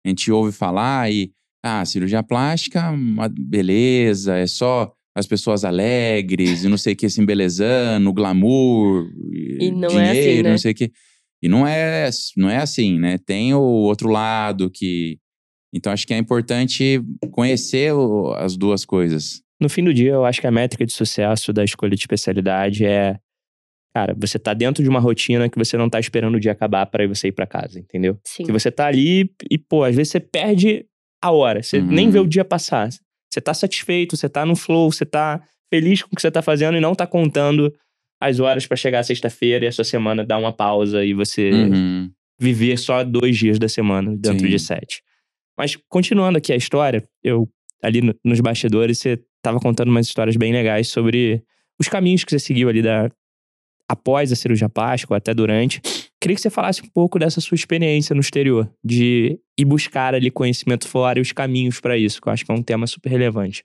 a 0.05 0.09
gente 0.09 0.29
ouve 0.29 0.51
falar 0.51 1.09
e 1.09 1.31
ah, 1.63 1.85
cirurgia 1.85 2.21
plástica, 2.21 2.93
beleza, 3.31 4.35
é 4.37 4.45
só 4.45 4.91
as 5.15 5.25
pessoas 5.25 5.63
alegres, 5.63 6.63
e 6.63 6.69
não 6.69 6.77
sei 6.77 6.93
o 6.93 6.95
que, 6.95 7.09
se 7.09 7.21
embelezando, 7.21 8.13
glamour, 8.13 9.09
E 9.59 9.71
não 9.71 9.87
dinheiro, 9.87 9.97
é 9.97 10.11
assim, 10.11 10.43
né? 10.43 10.49
não 10.51 10.57
sei 10.57 10.71
o 10.71 10.75
que. 10.75 10.91
E 11.41 11.47
não 11.47 11.65
é, 11.65 12.09
não 12.35 12.49
é 12.49 12.57
assim, 12.57 12.99
né? 12.99 13.17
Tem 13.17 13.53
o 13.53 13.61
outro 13.61 14.09
lado 14.09 14.69
que. 14.69 15.17
Então 15.73 15.91
acho 15.93 16.05
que 16.07 16.13
é 16.13 16.17
importante 16.17 17.01
conhecer 17.31 17.93
o- 17.93 18.31
as 18.33 18.57
duas 18.57 18.85
coisas. 18.85 19.41
No 19.61 19.69
fim 19.69 19.83
do 19.83 19.93
dia, 19.93 20.11
eu 20.11 20.25
acho 20.25 20.39
que 20.41 20.47
a 20.47 20.51
métrica 20.51 20.85
de 20.85 20.93
sucesso 20.93 21.51
da 21.53 21.63
escolha 21.63 21.95
de 21.95 22.01
especialidade 22.01 22.85
é. 22.85 23.17
Cara, 23.93 24.15
você 24.17 24.37
tá 24.39 24.53
dentro 24.53 24.83
de 24.83 24.89
uma 24.89 24.99
rotina 24.99 25.49
que 25.49 25.57
você 25.57 25.75
não 25.75 25.89
tá 25.89 25.99
esperando 25.99 26.35
o 26.35 26.39
dia 26.39 26.51
acabar 26.51 26.85
para 26.85 27.07
você 27.07 27.27
ir 27.29 27.31
para 27.31 27.47
casa, 27.47 27.79
entendeu? 27.79 28.17
Sim. 28.23 28.43
Que 28.43 28.51
você 28.51 28.69
tá 28.71 28.85
ali 28.87 29.31
e, 29.49 29.57
pô, 29.57 29.83
às 29.83 29.95
vezes 29.95 30.11
você 30.11 30.19
perde 30.19 30.85
a 31.21 31.31
hora. 31.31 31.61
Você 31.63 31.79
Uhum. 31.79 31.87
nem 31.87 32.09
vê 32.09 32.19
o 32.19 32.27
dia 32.27 32.45
passar. 32.45 32.87
Você 33.31 33.41
tá 33.41 33.53
satisfeito, 33.53 34.15
você 34.15 34.29
tá 34.29 34.45
no 34.45 34.55
flow, 34.55 34.91
você 34.91 35.05
tá 35.05 35.41
feliz 35.73 36.01
com 36.03 36.09
o 36.13 36.15
que 36.15 36.21
você 36.21 36.31
tá 36.31 36.41
fazendo 36.41 36.77
e 36.77 36.79
não 36.81 36.93
tá 36.95 37.05
contando 37.07 37.73
as 38.21 38.39
horas 38.39 38.65
para 38.67 38.77
chegar 38.77 39.03
sexta-feira 39.03 39.65
e 39.65 39.67
a 39.67 39.71
sua 39.71 39.83
semana 39.83 40.23
dar 40.25 40.37
uma 40.37 40.53
pausa 40.53 41.03
e 41.03 41.13
você 41.13 41.49
Uhum. 41.51 42.11
viver 42.39 42.77
só 42.77 43.03
dois 43.03 43.37
dias 43.37 43.57
da 43.59 43.67
semana 43.67 44.15
dentro 44.15 44.39
Sim. 44.45 44.49
de 44.49 44.59
sete. 44.59 45.01
Mas 45.59 45.75
continuando 45.89 46.37
aqui 46.37 46.53
a 46.53 46.55
história, 46.55 47.03
eu 47.21 47.49
ali 47.83 48.01
no- 48.01 48.15
nos 48.23 48.39
bastidores 48.39 48.97
você 48.99 49.21
tava 49.41 49.59
contando 49.59 49.89
umas 49.89 50.07
histórias 50.07 50.37
bem 50.37 50.53
legais 50.53 50.87
sobre 50.87 51.43
os 51.77 51.89
caminhos 51.89 52.23
que 52.23 52.31
você 52.31 52.39
seguiu 52.39 52.69
ali 52.69 52.81
da 52.81 53.11
após 53.89 54.31
a 54.31 54.35
cirurgia 54.35 54.69
plástica 54.69 55.13
ou 55.13 55.17
até 55.17 55.33
durante. 55.33 55.81
Queria 56.21 56.35
que 56.35 56.41
você 56.41 56.49
falasse 56.49 56.81
um 56.81 56.87
pouco 56.93 57.19
dessa 57.19 57.41
sua 57.41 57.55
experiência 57.55 58.13
no 58.13 58.21
exterior, 58.21 58.71
de 58.83 59.37
ir 59.57 59.65
buscar 59.65 60.13
ali 60.13 60.29
conhecimento 60.29 60.87
fora 60.87 61.19
e 61.19 61.21
os 61.21 61.31
caminhos 61.31 61.79
para 61.79 61.97
isso, 61.97 62.21
que 62.21 62.29
eu 62.29 62.33
acho 62.33 62.45
que 62.45 62.51
é 62.51 62.55
um 62.55 62.61
tema 62.61 62.85
super 62.87 63.09
relevante. 63.09 63.63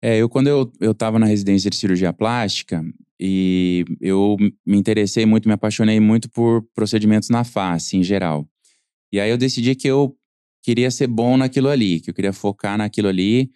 É, 0.00 0.16
eu 0.18 0.28
quando 0.28 0.46
eu, 0.46 0.72
eu 0.80 0.94
na 1.18 1.26
residência 1.26 1.68
de 1.68 1.76
cirurgia 1.76 2.12
plástica 2.12 2.82
e 3.18 3.84
eu 4.00 4.36
me 4.64 4.78
interessei 4.78 5.26
muito, 5.26 5.46
me 5.48 5.52
apaixonei 5.52 6.00
muito 6.00 6.30
por 6.30 6.62
procedimentos 6.74 7.28
na 7.28 7.44
face 7.44 7.96
em 7.96 8.02
geral. 8.02 8.46
E 9.12 9.18
aí 9.20 9.28
eu 9.28 9.36
decidi 9.36 9.74
que 9.74 9.88
eu 9.88 10.16
queria 10.62 10.90
ser 10.90 11.06
bom 11.06 11.36
naquilo 11.36 11.68
ali, 11.68 12.00
que 12.00 12.10
eu 12.10 12.14
queria 12.14 12.32
focar 12.32 12.76
naquilo 12.78 13.08
ali. 13.08 13.50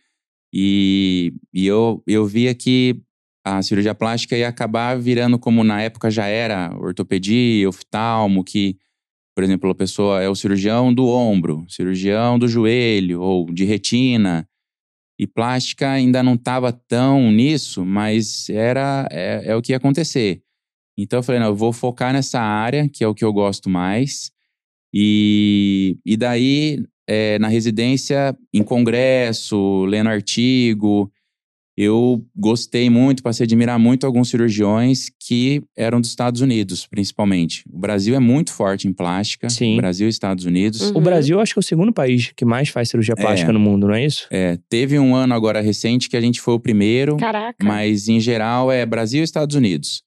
E, 0.53 1.35
e 1.53 1.67
eu, 1.67 2.03
eu 2.07 2.27
via 2.27 2.55
que 2.55 3.01
a 3.45 3.61
cirurgia 3.63 3.95
plástica 3.95 4.37
ia 4.37 4.49
acabar 4.49 4.99
virando 4.99 5.39
como 5.39 5.63
na 5.63 5.83
época 5.83 6.11
já 6.11 6.27
era 6.27 6.75
ortopedia, 6.79 7.69
oftalmo, 7.69 8.43
que, 8.43 8.79
por 9.35 9.45
exemplo, 9.45 9.71
a 9.71 9.75
pessoa 9.75 10.23
é 10.23 10.29
o 10.29 10.35
cirurgião 10.35 10.95
do 10.95 11.07
ombro, 11.07 11.65
cirurgião 11.69 12.39
do 12.39 12.49
joelho 12.49 13.21
ou 13.21 13.53
de 13.53 13.65
retina. 13.65 14.49
E 15.19 15.27
plástica 15.27 15.91
ainda 15.91 16.23
não 16.23 16.35
estava 16.35 16.73
tão 16.73 17.31
nisso, 17.31 17.85
mas 17.85 18.49
era 18.49 19.07
é, 19.13 19.43
é 19.47 19.57
o 19.57 19.63
que 19.63 19.73
ia 19.73 19.77
acontecer. 19.77 20.43
Então 20.97 21.19
eu 21.19 21.23
falei, 21.23 21.41
não, 21.41 21.49
eu 21.49 21.57
vou 21.57 21.73
focar 21.73 22.13
nessa 22.13 22.41
área, 22.41 22.89
que 22.89 23.05
é 23.05 23.09
o 23.09 23.15
que 23.15 23.25
eu 23.25 23.33
gosto 23.33 23.69
mais. 23.69 24.33
E, 24.93 25.99
e 26.07 26.17
daí, 26.17 26.85
é, 27.09 27.39
na 27.39 27.49
residência, 27.49 28.37
em 28.53 28.63
congresso, 28.63 29.85
lendo 29.85 30.09
artigo, 30.09 31.11
eu 31.77 32.25
gostei 32.37 32.89
muito, 32.89 33.21
passei 33.21 33.43
a 33.43 33.47
admirar 33.47 33.81
muito 33.81 34.07
alguns 34.07 34.29
cirurgiões 34.31 35.11
que 35.19 35.61
eram 35.77 36.01
dos 36.01 36.09
Estados 36.11 36.41
Unidos, 36.41 36.87
principalmente. 36.87 37.65
O 37.69 37.79
Brasil 37.79 38.15
é 38.15 38.21
muito 38.21 38.53
forte 38.53 38.87
em 38.87 38.93
plástica. 38.93 39.51
Sim. 39.51 39.77
Brasil 39.77 40.07
e 40.07 40.11
Estados 40.11 40.45
Unidos. 40.45 40.81
Uhum. 40.83 40.99
O 40.99 41.01
Brasil, 41.01 41.37
eu 41.37 41.41
acho 41.41 41.53
que 41.53 41.59
é 41.59 41.63
o 41.63 41.65
segundo 41.65 41.93
país 41.93 42.33
que 42.37 42.45
mais 42.45 42.69
faz 42.69 42.91
cirurgia 42.91 43.17
plástica 43.17 43.51
É. 43.51 43.53
no 43.53 43.59
mundo, 43.59 43.89
não 43.89 43.95
é 43.95 44.07
isso? 44.07 44.29
É, 44.31 44.57
teve 44.69 44.99
um 45.01 45.17
ano 45.17 45.35
agora 45.35 45.61
recente 45.61 46.09
que 46.09 46.17
a 46.17 46.21
gente 46.21 46.41
foi 46.41 46.55
o 46.55 46.61
primeiro. 46.61 47.17
Caraca. 47.17 47.57
Mas 47.67 48.07
em 48.09 48.21
geral 48.21 48.71
é 48.71 48.87
Brasil 48.87 49.21
e 49.23 49.25
Estados 49.25 49.57
Unidos. 49.57 50.05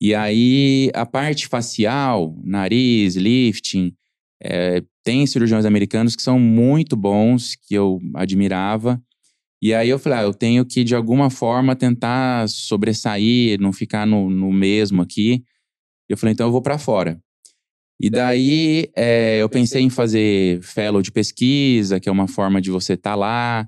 E 0.00 0.14
aí 0.14 0.90
a 0.94 1.04
parte 1.04 1.48
facial, 1.48 2.36
nariz, 2.44 3.16
lifting, 3.16 3.92
é, 4.40 4.80
tem 5.04 5.26
cirurgiões 5.26 5.64
americanos 5.64 6.16
que 6.16 6.22
são 6.22 6.38
muito 6.40 6.96
bons, 6.96 7.54
que 7.54 7.74
eu 7.74 8.00
admirava. 8.14 9.00
E 9.62 9.72
aí 9.72 9.88
eu 9.88 9.98
falei, 9.98 10.18
ah, 10.18 10.22
eu 10.22 10.34
tenho 10.34 10.64
que 10.64 10.82
de 10.82 10.94
alguma 10.94 11.30
forma 11.30 11.76
tentar 11.76 12.48
sobressair, 12.48 13.60
não 13.60 13.72
ficar 13.72 14.06
no, 14.06 14.28
no 14.30 14.52
mesmo 14.52 15.00
aqui. 15.02 15.42
Eu 16.08 16.16
falei, 16.16 16.32
então 16.32 16.46
eu 16.46 16.52
vou 16.52 16.60
para 16.62 16.78
fora. 16.78 17.18
E 18.00 18.10
daí 18.10 18.88
é, 18.96 19.40
eu 19.40 19.48
pensei 19.48 19.80
em 19.82 19.88
fazer 19.88 20.60
fellow 20.62 21.00
de 21.00 21.12
pesquisa, 21.12 22.00
que 22.00 22.08
é 22.08 22.12
uma 22.12 22.26
forma 22.26 22.60
de 22.60 22.70
você 22.70 22.94
estar 22.94 23.14
lá. 23.14 23.66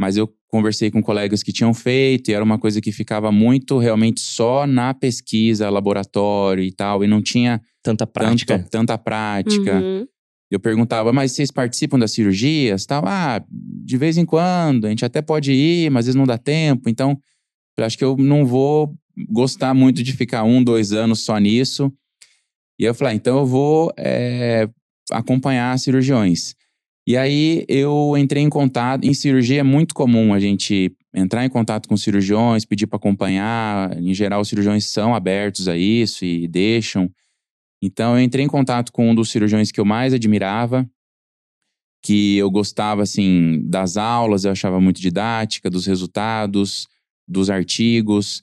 Mas 0.00 0.16
eu 0.16 0.32
conversei 0.48 0.90
com 0.90 1.02
colegas 1.02 1.42
que 1.42 1.52
tinham 1.52 1.74
feito 1.74 2.30
e 2.30 2.34
era 2.34 2.44
uma 2.44 2.58
coisa 2.58 2.80
que 2.80 2.92
ficava 2.92 3.30
muito 3.32 3.78
realmente 3.78 4.20
só 4.20 4.66
na 4.66 4.94
pesquisa, 4.94 5.68
laboratório 5.70 6.62
e 6.64 6.72
tal, 6.72 7.02
e 7.04 7.06
não 7.06 7.20
tinha 7.20 7.60
Tanta 7.82 8.06
prática. 8.06 8.58
tanto- 8.58 8.70
tanta 8.70 8.96
prática. 8.98 9.80
Uhum. 9.80 10.06
Eu 10.50 10.60
perguntava, 10.60 11.12
mas 11.12 11.32
vocês 11.32 11.50
participam 11.50 11.98
das 11.98 12.12
cirurgias? 12.12 12.86
Tal? 12.86 13.02
Ah, 13.06 13.42
de 13.50 13.96
vez 13.96 14.16
em 14.16 14.24
quando, 14.24 14.86
a 14.86 14.90
gente 14.90 15.04
até 15.04 15.20
pode 15.20 15.52
ir, 15.52 15.90
mas 15.90 16.00
às 16.00 16.06
vezes 16.06 16.16
não 16.16 16.26
dá 16.26 16.38
tempo. 16.38 16.88
Então, 16.88 17.18
eu 17.76 17.84
acho 17.84 17.98
que 17.98 18.04
eu 18.04 18.16
não 18.16 18.46
vou 18.46 18.94
gostar 19.30 19.74
muito 19.74 20.02
de 20.02 20.12
ficar 20.12 20.44
um, 20.44 20.62
dois 20.62 20.92
anos 20.92 21.20
só 21.20 21.38
nisso. 21.38 21.92
E 22.78 22.84
eu 22.84 22.94
falei, 22.94 23.14
ah, 23.14 23.16
então 23.16 23.38
eu 23.38 23.46
vou 23.46 23.92
é, 23.96 24.68
acompanhar 25.10 25.78
cirurgiões. 25.78 26.54
E 27.06 27.16
aí 27.16 27.64
eu 27.68 28.14
entrei 28.16 28.42
em 28.42 28.48
contato. 28.48 29.04
Em 29.04 29.12
cirurgia 29.12 29.60
é 29.60 29.62
muito 29.62 29.94
comum 29.94 30.32
a 30.32 30.40
gente 30.40 30.92
entrar 31.14 31.44
em 31.44 31.48
contato 31.48 31.88
com 31.88 31.96
cirurgiões, 31.96 32.64
pedir 32.64 32.86
para 32.86 32.96
acompanhar. 32.96 33.96
Em 34.00 34.14
geral, 34.14 34.40
os 34.40 34.48
cirurgiões 34.48 34.86
são 34.86 35.14
abertos 35.14 35.68
a 35.68 35.76
isso 35.76 36.24
e 36.24 36.48
deixam. 36.48 37.10
Então 37.84 38.18
eu 38.18 38.24
entrei 38.24 38.42
em 38.42 38.48
contato 38.48 38.90
com 38.90 39.10
um 39.10 39.14
dos 39.14 39.30
cirurgiões 39.30 39.70
que 39.70 39.78
eu 39.78 39.84
mais 39.84 40.14
admirava, 40.14 40.88
que 42.02 42.34
eu 42.38 42.50
gostava 42.50 43.02
assim 43.02 43.60
das 43.62 43.98
aulas, 43.98 44.46
eu 44.46 44.52
achava 44.52 44.80
muito 44.80 45.02
didática, 45.02 45.68
dos 45.68 45.84
resultados, 45.84 46.88
dos 47.28 47.50
artigos. 47.50 48.40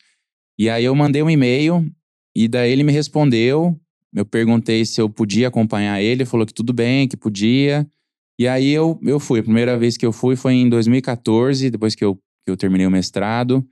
E 0.60 0.70
aí 0.70 0.86
eu 0.86 0.94
mandei 0.94 1.24
um 1.24 1.30
e-mail 1.30 1.92
e 2.36 2.48
daí 2.48 2.72
ele 2.72 2.84
me 2.84 2.92
respondeu. 2.92 3.76
Eu 4.14 4.26
perguntei 4.26 4.86
se 4.86 5.02
eu 5.02 5.10
podia 5.10 5.48
acompanhar 5.48 6.00
ele, 6.00 6.22
ele 6.22 6.26
falou 6.26 6.46
que 6.46 6.54
tudo 6.54 6.72
bem, 6.72 7.08
que 7.08 7.18
podia. 7.18 7.90
E 8.38 8.48
aí 8.48 8.70
eu, 8.70 9.00
eu 9.02 9.20
fui. 9.20 9.40
A 9.40 9.44
primeira 9.44 9.76
vez 9.76 9.98
que 9.98 10.06
eu 10.06 10.12
fui 10.12 10.36
foi 10.36 10.54
em 10.54 10.70
2014, 10.70 11.72
depois 11.72 11.96
que 11.96 12.06
eu, 12.06 12.16
que 12.46 12.52
eu 12.52 12.58
terminei 12.58 12.86
o 12.86 12.92
mestrado. 12.92 13.68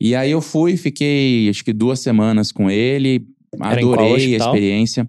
E 0.00 0.14
aí 0.14 0.30
eu 0.30 0.40
fui, 0.40 0.78
fiquei 0.78 1.46
acho 1.50 1.62
que 1.62 1.74
duas 1.74 2.00
semanas 2.00 2.50
com 2.50 2.70
ele, 2.70 3.26
adorei 3.60 4.34
a 4.34 4.36
experiência. 4.38 5.08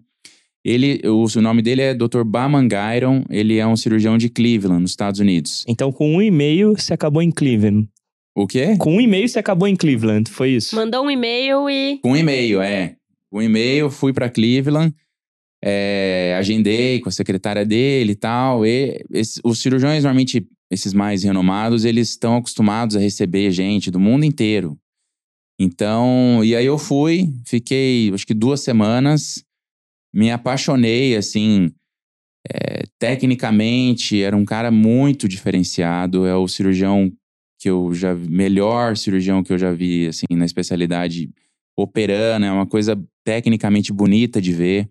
Ele, 0.63 1.02
o, 1.08 1.25
o 1.25 1.41
nome 1.41 1.62
dele 1.62 1.82
é 1.82 1.93
Dr. 1.93 2.23
Baman 2.25 2.67
Gairon, 2.67 3.23
ele 3.30 3.58
é 3.58 3.65
um 3.65 3.78
cirurgião 3.78 4.17
de 4.17 4.30
Cleveland, 4.30 4.82
nos 4.82 4.91
Estados 4.91 5.19
Unidos. 5.19 5.63
Então, 5.67 5.91
com 5.91 6.15
um 6.15 6.21
e-mail, 6.21 6.73
você 6.78 6.93
acabou 6.93 7.21
em 7.21 7.32
Cleveland. 7.32 7.88
O 8.36 8.45
quê? 8.45 8.75
Com 8.78 8.95
um 8.97 9.02
e-mail, 9.02 9.28
você 9.28 9.39
acabou 9.39 9.67
em 9.67 9.75
Cleveland, 9.75 10.30
foi 10.30 10.52
isso? 10.52 10.75
Mandou 10.75 11.06
um 11.06 11.10
e-mail 11.12 11.69
e. 11.69 11.99
Com 12.02 12.15
e-mail, 12.15 12.62
é. 12.62 12.95
Com 13.32 13.41
e-mail, 13.41 13.89
fui 13.89 14.12
para 14.13 14.30
Cleveland, 14.30 14.93
é, 15.63 16.36
agendei 16.38 16.99
com 16.99 17.10
a 17.10 17.12
secretária 17.12 17.65
dele 17.65 18.12
e 18.13 18.15
tal. 18.15 18.65
E 18.65 19.02
esse- 19.13 19.39
os 19.43 19.60
cirurgiões, 19.62 20.04
normalmente, 20.04 20.45
esses 20.71 20.93
mais 20.93 21.23
renomados, 21.23 21.86
eles 21.86 22.10
estão 22.10 22.36
acostumados 22.38 22.95
a 22.95 22.99
receber 22.99 23.49
gente 23.52 23.89
do 23.91 23.99
mundo 23.99 24.23
inteiro. 24.25 24.78
Então, 25.60 26.41
e 26.43 26.56
aí 26.56 26.65
eu 26.65 26.78
fui, 26.78 27.34
fiquei 27.45 28.10
acho 28.13 28.26
que 28.26 28.34
duas 28.34 28.62
semanas, 28.62 29.43
me 30.13 30.32
apaixonei, 30.32 31.17
assim, 31.17 31.69
é, 32.50 32.84
tecnicamente, 32.98 34.22
era 34.22 34.38
um 34.38 34.45
cara 34.45 34.72
muito 34.72 35.28
diferenciado, 35.28 36.26
é 36.26 36.34
o 36.36 36.48
cirurgião 36.48 37.12
que 37.60 37.69
eu 37.69 37.93
já 37.93 38.15
melhor 38.15 38.95
cirurgião 38.95 39.43
que 39.43 39.52
eu 39.52 39.58
já 39.58 39.74
vi 39.74 40.08
assim 40.08 40.26
na 40.32 40.45
especialidade 40.45 41.30
operando, 41.78 42.45
é 42.45 42.52
uma 42.52 42.65
coisa 42.65 42.98
tecnicamente 43.26 43.91
bonita 43.91 44.41
de 44.41 44.54
ver. 44.54 44.89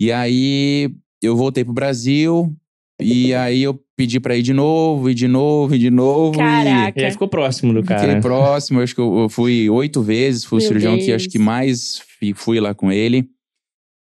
E 0.00 0.10
aí 0.10 0.92
eu 1.22 1.36
voltei 1.36 1.64
pro 1.64 1.72
Brasil 1.72 2.52
e 3.00 3.34
aí 3.34 3.62
eu 3.62 3.80
pedi 3.96 4.20
pra 4.20 4.36
ir 4.36 4.42
de 4.42 4.52
novo, 4.52 5.08
e 5.10 5.14
de 5.14 5.26
novo, 5.28 5.74
e 5.74 5.78
de 5.78 5.90
novo. 5.90 6.38
Caraca. 6.38 7.00
E 7.00 7.04
aí 7.04 7.10
ficou 7.10 7.28
próximo 7.28 7.72
do 7.72 7.80
E 7.80 7.82
fiquei 7.82 7.96
cara. 7.96 8.20
próximo, 8.20 8.80
acho 8.80 8.94
que 8.94 9.00
eu 9.00 9.20
eu 9.20 9.28
fui 9.28 9.68
oito 9.70 10.02
vezes, 10.02 10.44
fui 10.44 10.58
o 10.58 10.60
Meu 10.60 10.66
cirurgião 10.68 10.98
que 10.98 11.06
Deus. 11.06 11.22
acho 11.22 11.28
que 11.28 11.38
mais 11.38 12.02
fui 12.36 12.60
lá 12.60 12.74
com 12.74 12.90
ele. 12.92 13.28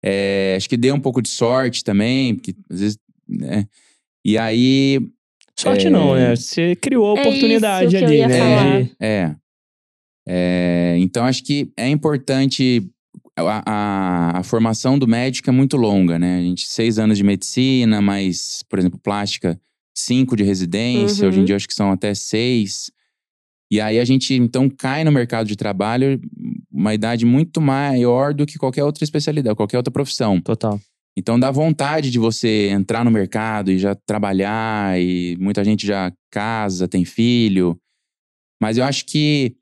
É, 0.03 0.55
acho 0.57 0.67
que 0.67 0.75
dei 0.75 0.91
um 0.91 0.99
pouco 0.99 1.21
de 1.21 1.29
sorte 1.29 1.83
também, 1.83 2.35
porque 2.35 2.53
às 2.69 2.79
vezes, 2.79 2.97
né? 3.27 3.65
E 4.25 4.37
aí 4.37 4.99
Sorte 5.57 5.87
É. 5.87 5.89
não, 5.89 6.15
né? 6.15 6.35
Você 6.35 6.75
criou 6.75 7.15
a 7.15 7.19
É 7.19 7.21
oportunidade 7.21 7.95
isso 7.95 7.97
que 7.97 8.03
eu 8.03 8.07
ali, 8.07 8.17
ia 8.17 8.27
né? 8.27 8.89
É. 8.99 9.35
É, 10.27 10.95
então, 10.99 11.25
acho 11.25 11.43
que 11.43 11.71
é 11.77 11.87
importante. 11.89 12.89
A, 13.35 13.63
a, 13.65 14.39
a 14.39 14.43
formação 14.43 14.97
do 14.99 15.07
médico 15.07 15.49
é 15.49 15.53
muito 15.53 15.75
longa, 15.75 16.19
né? 16.19 16.37
A 16.37 16.41
gente, 16.41 16.67
seis 16.67 16.99
anos 16.99 17.17
de 17.17 17.23
medicina, 17.23 18.01
mas, 18.01 18.63
por 18.69 18.77
exemplo, 18.77 18.99
plástica, 18.99 19.59
cinco 19.95 20.35
de 20.35 20.43
residência. 20.43 21.23
Uhum. 21.23 21.29
Hoje 21.29 21.39
em 21.39 21.45
dia, 21.45 21.55
acho 21.55 21.67
que 21.67 21.73
são 21.73 21.91
até 21.91 22.13
seis. 22.13 22.91
E 23.71 23.81
aí 23.81 23.99
a 23.99 24.05
gente 24.05 24.35
então 24.35 24.69
cai 24.69 25.03
no 25.03 25.11
mercado 25.11 25.47
de 25.47 25.55
trabalho 25.55 26.21
uma 26.71 26.93
idade 26.93 27.25
muito 27.25 27.59
maior 27.59 28.31
do 28.31 28.45
que 28.45 28.59
qualquer 28.59 28.83
outra 28.83 29.03
especialidade, 29.03 29.55
qualquer 29.55 29.77
outra 29.77 29.91
profissão. 29.91 30.39
Total. 30.39 30.79
Então 31.17 31.39
dá 31.39 31.49
vontade 31.49 32.11
de 32.11 32.19
você 32.19 32.69
entrar 32.69 33.03
no 33.03 33.09
mercado 33.09 33.71
e 33.71 33.79
já 33.79 33.95
trabalhar, 33.95 34.99
e 34.99 35.35
muita 35.39 35.63
gente 35.63 35.87
já 35.87 36.11
casa, 36.31 36.87
tem 36.87 37.03
filho. 37.03 37.75
Mas 38.61 38.77
eu 38.77 38.83
acho 38.83 39.05
que 39.05 39.55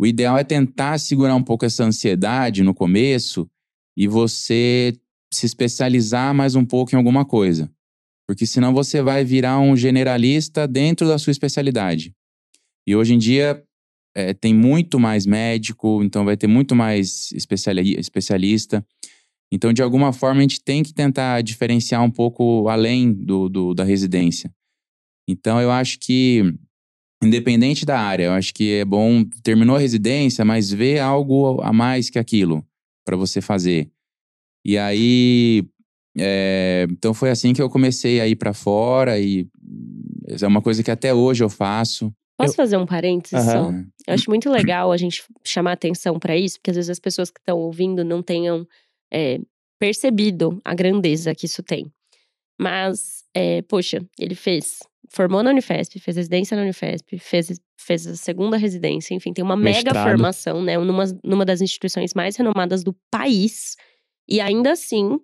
o 0.00 0.06
ideal 0.06 0.38
é 0.38 0.42
tentar 0.42 0.96
segurar 0.96 1.34
um 1.34 1.42
pouco 1.42 1.66
essa 1.66 1.84
ansiedade 1.84 2.62
no 2.62 2.72
começo 2.72 3.46
e 3.94 4.08
você 4.08 4.98
se 5.30 5.44
especializar 5.44 6.34
mais 6.34 6.54
um 6.54 6.64
pouco 6.64 6.94
em 6.94 6.96
alguma 6.96 7.22
coisa. 7.22 7.70
Porque 8.26 8.46
senão 8.46 8.72
você 8.72 9.02
vai 9.02 9.26
virar 9.26 9.60
um 9.60 9.76
generalista 9.76 10.66
dentro 10.66 11.06
da 11.06 11.18
sua 11.18 11.32
especialidade. 11.32 12.14
E 12.86 12.96
hoje 12.96 13.12
em 13.12 13.18
dia 13.18 13.62
é, 14.16 14.32
tem 14.32 14.54
muito 14.54 14.98
mais 14.98 15.26
médico, 15.26 16.02
então 16.02 16.24
vai 16.24 16.34
ter 16.34 16.46
muito 16.46 16.74
mais 16.74 17.30
especialista. 17.32 18.82
Então, 19.52 19.70
de 19.70 19.82
alguma 19.82 20.14
forma, 20.14 20.38
a 20.38 20.42
gente 20.42 20.64
tem 20.64 20.82
que 20.82 20.94
tentar 20.94 21.42
diferenciar 21.42 22.02
um 22.02 22.10
pouco 22.10 22.70
além 22.70 23.12
do, 23.12 23.50
do, 23.50 23.74
da 23.74 23.84
residência. 23.84 24.50
Então, 25.28 25.60
eu 25.60 25.70
acho 25.70 25.98
que, 25.98 26.54
independente 27.22 27.84
da 27.84 27.98
área, 27.98 28.24
eu 28.24 28.32
acho 28.32 28.54
que 28.54 28.76
é 28.76 28.84
bom, 28.84 29.24
terminou 29.42 29.76
a 29.76 29.78
residência, 29.78 30.44
mas 30.44 30.70
ver 30.70 31.00
algo 31.00 31.60
a 31.60 31.72
mais 31.72 32.08
que 32.08 32.18
aquilo 32.18 32.64
para 33.04 33.16
você 33.16 33.40
fazer. 33.40 33.90
E 34.64 34.78
aí, 34.78 35.64
é, 36.18 36.86
então 36.90 37.12
foi 37.12 37.30
assim 37.30 37.52
que 37.52 37.60
eu 37.60 37.68
comecei 37.68 38.20
a 38.20 38.28
ir 38.28 38.36
para 38.36 38.52
fora 38.52 39.18
e 39.18 39.46
é 40.28 40.46
uma 40.46 40.62
coisa 40.62 40.82
que 40.82 40.90
até 40.90 41.12
hoje 41.12 41.42
eu 41.42 41.48
faço. 41.48 42.12
Posso 42.38 42.52
eu... 42.52 42.56
fazer 42.56 42.76
um 42.76 42.86
parênteses 42.86 43.46
uhum. 43.46 43.52
só? 43.52 43.70
Eu 44.06 44.14
acho 44.14 44.30
muito 44.30 44.48
legal 44.50 44.92
a 44.92 44.96
gente 44.96 45.22
chamar 45.44 45.72
atenção 45.72 46.18
para 46.18 46.36
isso, 46.36 46.58
porque 46.58 46.70
às 46.70 46.76
vezes 46.76 46.90
as 46.90 46.98
pessoas 46.98 47.30
que 47.30 47.40
estão 47.40 47.58
ouvindo 47.58 48.04
não 48.04 48.22
tenham 48.22 48.66
é, 49.12 49.38
percebido 49.78 50.60
a 50.64 50.74
grandeza 50.74 51.34
que 51.34 51.46
isso 51.46 51.62
tem. 51.62 51.90
Mas, 52.58 53.24
é, 53.34 53.62
poxa, 53.62 54.04
ele 54.18 54.34
fez, 54.34 54.80
formou 55.10 55.42
na 55.42 55.50
Unifesp, 55.50 55.98
fez 55.98 56.16
residência 56.16 56.56
na 56.56 56.62
Unifesp, 56.62 57.18
fez, 57.18 57.60
fez 57.76 58.06
a 58.06 58.14
segunda 58.14 58.56
residência, 58.56 59.12
enfim, 59.12 59.32
tem 59.32 59.44
uma 59.44 59.56
Mestrado. 59.56 59.94
mega 59.94 60.08
formação, 60.08 60.62
né? 60.62 60.78
Numa, 60.78 61.04
numa 61.22 61.44
das 61.44 61.60
instituições 61.60 62.14
mais 62.14 62.36
renomadas 62.36 62.84
do 62.84 62.94
país. 63.10 63.76
E 64.28 64.40
ainda 64.40 64.70
assim, 64.72 65.18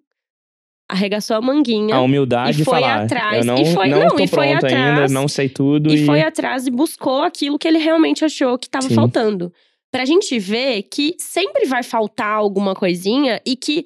arregaçou 0.88 1.37
a 1.37 1.40
manguinha. 1.40 1.94
A 1.94 2.01
humildade 2.01 2.62
e 2.62 2.64
foi 2.64 2.81
falar, 2.81 3.05
atrás. 3.05 3.46
não, 3.46 3.57
e 3.57 3.72
foi, 3.72 3.88
não, 3.88 4.09
não 4.09 4.18
e 4.18 4.27
foi 4.27 4.53
atrás, 4.53 4.75
ainda, 4.75 5.09
não 5.09 5.29
sei 5.29 5.49
tudo. 5.49 5.94
E, 5.94 6.03
e, 6.03 6.05
foi 6.05 6.20
atrás 6.20 6.66
e 6.66 6.70
buscou 6.70 7.22
aquilo 7.22 7.57
que 7.57 7.68
ele 7.68 7.79
realmente 7.79 8.25
achou 8.25 8.59
que 8.59 8.66
estava 8.66 8.90
faltando. 8.90 9.53
Pra 9.92 10.05
gente 10.05 10.37
ver 10.40 10.83
que 10.83 11.14
sempre 11.18 11.64
vai 11.66 11.85
faltar 11.85 12.33
alguma 12.33 12.75
coisinha 12.75 13.40
e 13.46 13.55
que 13.55 13.85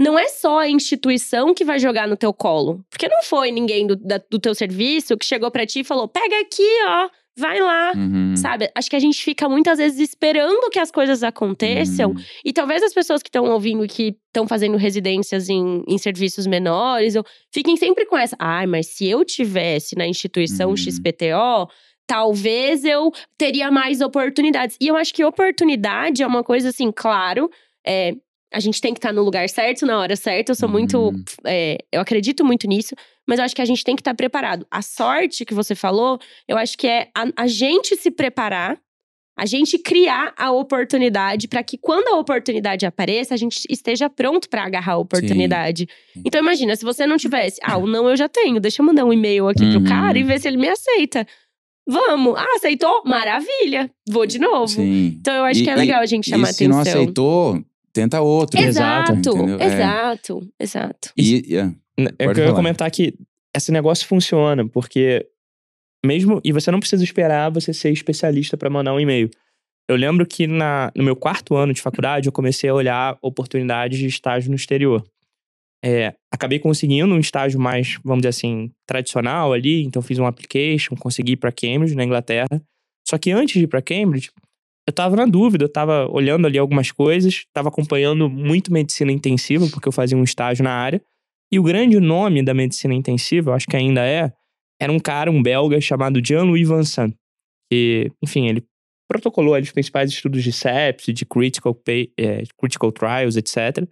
não 0.00 0.18
é 0.18 0.28
só 0.28 0.60
a 0.60 0.68
instituição 0.68 1.52
que 1.52 1.62
vai 1.62 1.78
jogar 1.78 2.08
no 2.08 2.16
teu 2.16 2.32
colo. 2.32 2.82
Porque 2.88 3.06
não 3.06 3.22
foi 3.22 3.50
ninguém 3.52 3.86
do, 3.86 3.94
da, 3.96 4.18
do 4.30 4.38
teu 4.38 4.54
serviço 4.54 5.16
que 5.18 5.26
chegou 5.26 5.50
para 5.50 5.66
ti 5.66 5.80
e 5.80 5.84
falou: 5.84 6.08
pega 6.08 6.40
aqui, 6.40 6.66
ó, 6.86 7.10
vai 7.36 7.60
lá, 7.60 7.92
uhum. 7.94 8.34
sabe? 8.34 8.70
Acho 8.74 8.88
que 8.88 8.96
a 8.96 9.00
gente 9.00 9.22
fica 9.22 9.46
muitas 9.46 9.76
vezes 9.76 10.00
esperando 10.00 10.70
que 10.70 10.78
as 10.78 10.90
coisas 10.90 11.22
aconteçam. 11.22 12.12
Uhum. 12.12 12.24
E 12.42 12.50
talvez 12.50 12.82
as 12.82 12.94
pessoas 12.94 13.22
que 13.22 13.28
estão 13.28 13.44
ouvindo 13.44 13.86
que 13.86 14.16
estão 14.28 14.48
fazendo 14.48 14.78
residências 14.78 15.50
em, 15.50 15.82
em 15.86 15.98
serviços 15.98 16.46
menores, 16.46 17.14
ou, 17.14 17.24
fiquem 17.52 17.76
sempre 17.76 18.06
com 18.06 18.16
essa. 18.16 18.34
Ai, 18.38 18.64
ah, 18.64 18.68
mas 18.68 18.86
se 18.86 19.06
eu 19.06 19.22
tivesse 19.22 19.94
na 19.96 20.06
instituição 20.06 20.70
uhum. 20.70 20.76
XPTO, 20.78 21.68
talvez 22.06 22.86
eu 22.86 23.12
teria 23.36 23.70
mais 23.70 24.00
oportunidades. 24.00 24.78
E 24.80 24.88
eu 24.88 24.96
acho 24.96 25.12
que 25.12 25.22
oportunidade 25.22 26.22
é 26.22 26.26
uma 26.26 26.42
coisa 26.42 26.70
assim, 26.70 26.90
claro. 26.90 27.50
É, 27.86 28.14
a 28.52 28.60
gente 28.60 28.80
tem 28.80 28.92
que 28.92 28.98
estar 28.98 29.10
tá 29.10 29.14
no 29.14 29.22
lugar 29.22 29.48
certo, 29.48 29.86
na 29.86 29.98
hora 29.98 30.16
certa. 30.16 30.52
Eu 30.52 30.56
sou 30.56 30.68
muito. 30.68 30.98
Uhum. 30.98 31.24
É, 31.46 31.78
eu 31.92 32.00
acredito 32.00 32.44
muito 32.44 32.66
nisso, 32.66 32.94
mas 33.26 33.38
eu 33.38 33.44
acho 33.44 33.54
que 33.54 33.62
a 33.62 33.66
gente 33.66 33.84
tem 33.84 33.94
que 33.94 34.00
estar 34.00 34.12
tá 34.12 34.16
preparado. 34.16 34.66
A 34.70 34.82
sorte 34.82 35.44
que 35.44 35.54
você 35.54 35.74
falou, 35.74 36.18
eu 36.48 36.56
acho 36.56 36.76
que 36.76 36.86
é 36.86 37.08
a, 37.14 37.44
a 37.44 37.46
gente 37.46 37.96
se 37.96 38.10
preparar, 38.10 38.78
a 39.38 39.46
gente 39.46 39.78
criar 39.78 40.34
a 40.36 40.50
oportunidade 40.50 41.46
para 41.46 41.62
que 41.62 41.78
quando 41.78 42.08
a 42.08 42.18
oportunidade 42.18 42.84
apareça, 42.84 43.34
a 43.34 43.36
gente 43.36 43.60
esteja 43.70 44.10
pronto 44.10 44.48
para 44.48 44.64
agarrar 44.64 44.94
a 44.94 44.98
oportunidade. 44.98 45.88
Sim. 46.12 46.22
Então 46.24 46.40
imagina, 46.40 46.74
se 46.74 46.84
você 46.84 47.06
não 47.06 47.16
tivesse, 47.16 47.60
ah, 47.62 47.78
o 47.78 47.86
não 47.86 48.08
eu 48.08 48.16
já 48.16 48.28
tenho, 48.28 48.60
deixa 48.60 48.82
eu 48.82 48.86
mandar 48.86 49.04
um 49.04 49.12
e-mail 49.12 49.48
aqui 49.48 49.62
uhum. 49.62 49.80
pro 49.80 49.84
cara 49.84 50.18
e 50.18 50.24
ver 50.24 50.40
se 50.40 50.48
ele 50.48 50.56
me 50.56 50.68
aceita. 50.68 51.26
Vamos. 51.86 52.36
Ah, 52.36 52.56
aceitou? 52.56 53.02
Maravilha. 53.04 53.90
Vou 54.08 54.26
de 54.26 54.38
novo. 54.38 54.68
Sim. 54.68 55.16
Então 55.18 55.34
eu 55.34 55.44
acho 55.44 55.60
e, 55.60 55.64
que 55.64 55.70
é 55.70 55.74
legal 55.74 56.00
a 56.00 56.06
gente 56.06 56.28
chamar 56.28 56.48
e 56.48 56.50
atenção. 56.50 56.66
Se 56.66 56.68
não 56.68 56.80
aceitou, 56.80 57.64
tenta 57.92 58.20
outro. 58.20 58.60
Exato, 58.60 59.12
exato, 59.12 59.58
exato, 59.60 60.52
é. 60.58 60.62
exato. 60.62 61.12
E, 61.16 61.44
yeah, 61.48 61.74
eu 62.18 62.32
queria 62.32 62.52
comentar 62.52 62.90
que 62.90 63.14
esse 63.54 63.72
negócio 63.72 64.06
funciona, 64.06 64.66
porque 64.68 65.26
mesmo. 66.04 66.40
E 66.44 66.52
você 66.52 66.70
não 66.70 66.80
precisa 66.80 67.04
esperar 67.04 67.50
você 67.50 67.72
ser 67.72 67.90
especialista 67.90 68.56
para 68.56 68.70
mandar 68.70 68.94
um 68.94 69.00
e-mail. 69.00 69.30
Eu 69.88 69.96
lembro 69.96 70.24
que 70.24 70.46
na, 70.46 70.92
no 70.94 71.02
meu 71.02 71.16
quarto 71.16 71.56
ano 71.56 71.72
de 71.72 71.82
faculdade, 71.82 72.28
eu 72.28 72.32
comecei 72.32 72.70
a 72.70 72.74
olhar 72.74 73.18
oportunidades 73.20 73.98
de 73.98 74.06
estágio 74.06 74.48
no 74.50 74.56
exterior. 74.56 75.04
É, 75.84 76.14
acabei 76.30 76.58
conseguindo 76.58 77.12
um 77.12 77.18
estágio 77.18 77.58
mais, 77.58 77.98
vamos 78.04 78.20
dizer 78.20 78.28
assim, 78.28 78.70
tradicional 78.86 79.52
ali, 79.52 79.82
então 79.82 80.02
fiz 80.02 80.18
um 80.18 80.26
application, 80.26 80.94
consegui 80.94 81.32
ir 81.32 81.36
para 81.36 81.50
Cambridge, 81.50 81.96
na 81.96 82.04
Inglaterra. 82.04 82.62
Só 83.08 83.18
que 83.18 83.32
antes 83.32 83.54
de 83.54 83.64
ir 83.64 83.66
para 83.66 83.82
Cambridge, 83.82 84.30
eu 84.90 84.92
tava 84.92 85.14
na 85.14 85.24
dúvida, 85.24 85.64
eu 85.64 85.68
tava 85.68 86.08
olhando 86.10 86.46
ali 86.46 86.58
algumas 86.58 86.90
coisas, 86.90 87.44
tava 87.52 87.68
acompanhando 87.68 88.28
muito 88.28 88.72
medicina 88.72 89.12
intensiva, 89.12 89.66
porque 89.70 89.88
eu 89.88 89.92
fazia 89.92 90.18
um 90.18 90.24
estágio 90.24 90.64
na 90.64 90.72
área. 90.72 91.00
E 91.52 91.58
o 91.58 91.62
grande 91.62 91.98
nome 91.98 92.42
da 92.42 92.52
medicina 92.52 92.92
intensiva, 92.92 93.50
eu 93.50 93.54
acho 93.54 93.66
que 93.66 93.76
ainda 93.76 94.04
é, 94.04 94.32
era 94.80 94.92
um 94.92 94.98
cara, 94.98 95.30
um 95.30 95.42
belga, 95.42 95.80
chamado 95.80 96.20
Jean-Louis 96.24 96.68
Vincent. 96.68 97.14
Que, 97.70 98.10
enfim, 98.22 98.48
ele 98.48 98.64
protocolou 99.08 99.54
ali 99.54 99.64
os 99.64 99.72
principais 99.72 100.10
estudos 100.10 100.42
de 100.42 100.52
sepsis, 100.52 101.14
de 101.14 101.24
critical, 101.24 101.74
pay, 101.74 102.12
é, 102.18 102.42
critical 102.58 102.92
trials, 102.92 103.36
etc. 103.36 103.86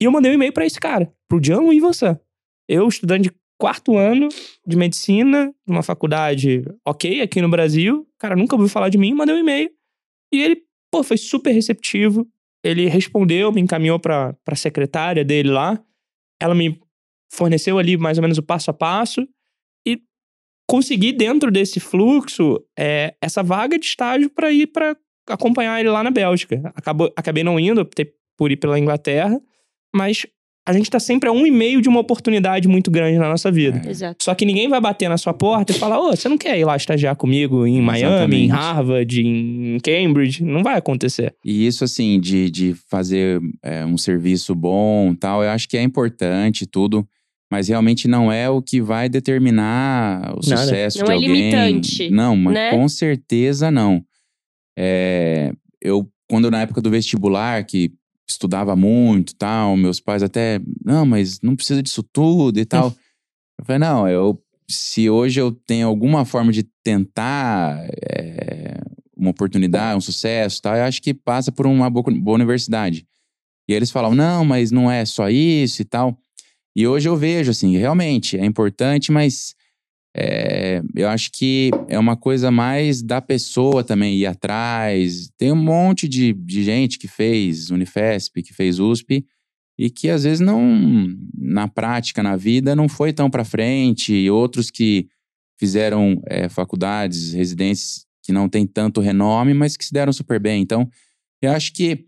E 0.00 0.04
eu 0.04 0.12
mandei 0.12 0.30
um 0.30 0.34
e-mail 0.34 0.52
para 0.52 0.66
esse 0.66 0.80
cara, 0.80 1.12
pro 1.28 1.42
Jean-Louis 1.42 1.82
Vincent. 1.82 2.18
Eu, 2.68 2.88
estudante 2.88 3.30
de 3.30 3.36
quarto 3.58 3.96
ano 3.96 4.28
de 4.66 4.76
medicina, 4.76 5.52
de 5.66 5.72
uma 5.72 5.82
faculdade 5.82 6.64
ok 6.84 7.20
aqui 7.20 7.42
no 7.42 7.48
Brasil, 7.48 8.06
cara 8.20 8.36
nunca 8.36 8.54
ouviu 8.54 8.68
falar 8.68 8.90
de 8.90 8.98
mim, 8.98 9.14
mandei 9.14 9.34
um 9.34 9.38
e-mail. 9.38 9.70
E 10.32 10.40
ele, 10.40 10.62
pô, 10.90 11.02
foi 11.02 11.16
super 11.16 11.52
receptivo. 11.52 12.26
Ele 12.64 12.88
respondeu, 12.88 13.52
me 13.52 13.60
encaminhou 13.60 13.98
para 13.98 14.36
a 14.46 14.56
secretária 14.56 15.24
dele 15.24 15.50
lá. 15.50 15.82
Ela 16.40 16.54
me 16.54 16.80
forneceu 17.32 17.78
ali 17.78 17.96
mais 17.96 18.18
ou 18.18 18.22
menos 18.22 18.38
o 18.38 18.42
passo 18.42 18.70
a 18.70 18.74
passo 18.74 19.26
e 19.86 20.02
consegui 20.68 21.12
dentro 21.12 21.50
desse 21.50 21.80
fluxo 21.80 22.62
é, 22.78 23.14
essa 23.20 23.42
vaga 23.42 23.78
de 23.78 23.86
estágio 23.86 24.28
para 24.30 24.50
ir 24.50 24.66
para 24.66 24.96
acompanhar 25.28 25.78
ele 25.80 25.88
lá 25.88 26.02
na 26.02 26.10
Bélgica. 26.10 26.60
Acabou, 26.74 27.12
acabei 27.16 27.44
não 27.44 27.58
indo, 27.58 27.80
optei 27.80 28.12
por 28.36 28.50
ir 28.50 28.56
pela 28.56 28.78
Inglaterra, 28.78 29.40
mas 29.94 30.26
a 30.66 30.72
gente 30.72 30.90
tá 30.90 31.00
sempre 31.00 31.28
a 31.28 31.32
um 31.32 31.46
e 31.46 31.50
meio 31.50 31.80
de 31.80 31.88
uma 31.88 32.00
oportunidade 32.00 32.68
muito 32.68 32.90
grande 32.90 33.18
na 33.18 33.28
nossa 33.28 33.50
vida. 33.50 33.80
É. 33.84 33.90
Exato. 33.90 34.22
Só 34.22 34.34
que 34.34 34.44
ninguém 34.44 34.68
vai 34.68 34.80
bater 34.80 35.08
na 35.08 35.16
sua 35.16 35.32
porta 35.32 35.72
e 35.72 35.74
falar: 35.74 35.98
Ô, 35.98 36.10
você 36.10 36.28
não 36.28 36.38
quer 36.38 36.58
ir 36.58 36.64
lá 36.64 36.76
estagiar 36.76 37.16
comigo 37.16 37.66
em 37.66 37.80
Miami, 37.80 38.14
Exatamente. 38.14 38.42
em 38.42 38.48
Harvard, 38.48 39.20
em 39.26 39.78
Cambridge? 39.80 40.44
Não 40.44 40.62
vai 40.62 40.76
acontecer. 40.76 41.34
E 41.44 41.66
isso, 41.66 41.82
assim, 41.84 42.20
de, 42.20 42.50
de 42.50 42.74
fazer 42.90 43.40
é, 43.62 43.84
um 43.84 43.96
serviço 43.96 44.54
bom 44.54 45.14
tal, 45.14 45.42
eu 45.42 45.50
acho 45.50 45.68
que 45.68 45.76
é 45.76 45.82
importante 45.82 46.66
tudo. 46.66 47.06
Mas 47.50 47.66
realmente 47.66 48.06
não 48.06 48.30
é 48.30 48.48
o 48.48 48.62
que 48.62 48.80
vai 48.80 49.08
determinar 49.08 50.34
o 50.36 50.48
Nada. 50.48 50.62
sucesso 50.62 50.98
não 51.00 51.06
de 51.06 51.10
é 51.10 51.14
alguém. 51.14 51.28
limitante. 51.34 52.08
Não, 52.10 52.36
mas 52.36 52.54
né? 52.54 52.70
com 52.70 52.88
certeza 52.88 53.72
não. 53.72 54.04
É, 54.78 55.52
eu, 55.82 56.08
quando 56.28 56.48
na 56.48 56.60
época 56.60 56.80
do 56.80 56.90
vestibular, 56.90 57.64
que 57.64 57.90
estudava 58.30 58.74
muito 58.76 59.34
tal. 59.34 59.76
Meus 59.76 60.00
pais 60.00 60.22
até, 60.22 60.60
não, 60.84 61.04
mas 61.04 61.40
não 61.40 61.56
precisa 61.56 61.82
disso 61.82 62.02
tudo 62.02 62.58
e 62.58 62.64
tal. 62.64 62.88
eu 63.58 63.64
falei, 63.64 63.78
não, 63.78 64.08
eu, 64.08 64.42
se 64.68 65.08
hoje 65.08 65.40
eu 65.40 65.52
tenho 65.52 65.86
alguma 65.86 66.24
forma 66.24 66.52
de 66.52 66.62
tentar 66.82 67.78
é, 68.08 68.80
uma 69.16 69.30
oportunidade, 69.30 69.98
um 69.98 70.00
sucesso 70.00 70.62
tal, 70.62 70.76
eu 70.76 70.84
acho 70.84 71.02
que 71.02 71.12
passa 71.12 71.52
por 71.52 71.66
uma 71.66 71.90
boa, 71.90 72.04
boa 72.18 72.36
universidade. 72.36 73.06
E 73.68 73.72
eles 73.72 73.90
falavam, 73.90 74.16
não, 74.16 74.44
mas 74.44 74.70
não 74.70 74.90
é 74.90 75.04
só 75.04 75.28
isso 75.28 75.82
e 75.82 75.84
tal. 75.84 76.18
E 76.74 76.86
hoje 76.86 77.08
eu 77.08 77.16
vejo, 77.16 77.50
assim, 77.50 77.76
realmente 77.76 78.38
é 78.38 78.44
importante, 78.44 79.12
mas 79.12 79.54
é, 80.16 80.82
eu 80.96 81.08
acho 81.08 81.30
que 81.32 81.70
é 81.88 81.98
uma 81.98 82.16
coisa 82.16 82.50
mais 82.50 83.02
da 83.02 83.20
pessoa 83.20 83.84
também 83.84 84.16
ir 84.16 84.26
atrás. 84.26 85.30
Tem 85.38 85.52
um 85.52 85.62
monte 85.62 86.08
de, 86.08 86.32
de 86.32 86.64
gente 86.64 86.98
que 86.98 87.06
fez 87.06 87.70
Unifesp, 87.70 88.42
que 88.42 88.52
fez 88.52 88.78
USP, 88.78 89.24
e 89.78 89.88
que 89.88 90.10
às 90.10 90.24
vezes 90.24 90.40
não, 90.40 91.16
na 91.34 91.68
prática, 91.68 92.22
na 92.22 92.36
vida, 92.36 92.74
não 92.74 92.88
foi 92.88 93.12
tão 93.12 93.30
para 93.30 93.44
frente. 93.44 94.12
E 94.12 94.30
outros 94.30 94.70
que 94.70 95.08
fizeram 95.58 96.20
é, 96.26 96.48
faculdades, 96.48 97.32
residências, 97.32 98.04
que 98.22 98.32
não 98.32 98.48
têm 98.48 98.66
tanto 98.66 99.00
renome, 99.00 99.54
mas 99.54 99.76
que 99.76 99.84
se 99.84 99.92
deram 99.92 100.12
super 100.12 100.40
bem. 100.40 100.60
Então, 100.60 100.88
eu 101.40 101.52
acho 101.52 101.72
que 101.72 102.06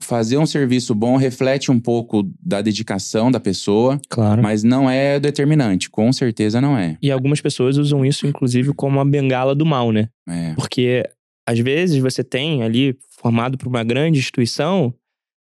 fazer 0.00 0.38
um 0.38 0.46
serviço 0.46 0.94
bom 0.94 1.16
reflete 1.16 1.70
um 1.70 1.80
pouco 1.80 2.28
da 2.40 2.62
dedicação 2.62 3.30
da 3.30 3.40
pessoa, 3.40 4.00
claro. 4.08 4.42
mas 4.42 4.62
não 4.62 4.88
é 4.88 5.18
determinante, 5.18 5.90
com 5.90 6.12
certeza 6.12 6.60
não 6.60 6.76
é. 6.76 6.96
E 7.02 7.10
algumas 7.10 7.40
pessoas 7.40 7.76
usam 7.76 8.04
isso, 8.04 8.26
inclusive, 8.26 8.72
como 8.72 9.00
a 9.00 9.04
bengala 9.04 9.54
do 9.54 9.66
mal, 9.66 9.92
né? 9.92 10.08
É. 10.28 10.54
Porque 10.54 11.02
às 11.46 11.58
vezes 11.58 11.98
você 11.98 12.22
tem 12.22 12.62
ali, 12.62 12.96
formado 13.20 13.58
por 13.58 13.68
uma 13.68 13.82
grande 13.82 14.18
instituição, 14.18 14.94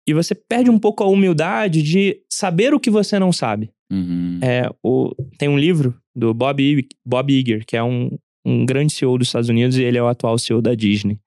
e 0.06 0.14
você 0.14 0.34
perde 0.34 0.70
um 0.70 0.78
pouco 0.78 1.02
a 1.02 1.06
humildade 1.06 1.82
de 1.82 2.20
saber 2.30 2.72
o 2.72 2.80
que 2.80 2.90
você 2.90 3.18
não 3.18 3.32
sabe. 3.32 3.70
Uhum. 3.90 4.38
É, 4.42 4.70
o, 4.82 5.14
tem 5.38 5.48
um 5.48 5.58
livro 5.58 5.94
do 6.14 6.32
Bob, 6.32 6.86
Bob 7.04 7.32
Iger, 7.32 7.64
que 7.66 7.76
é 7.76 7.82
um, 7.82 8.10
um 8.44 8.64
grande 8.64 8.92
CEO 8.92 9.18
dos 9.18 9.28
Estados 9.28 9.48
Unidos, 9.48 9.76
e 9.76 9.82
ele 9.82 9.98
é 9.98 10.02
o 10.02 10.08
atual 10.08 10.38
CEO 10.38 10.62
da 10.62 10.74
Disney. 10.74 11.18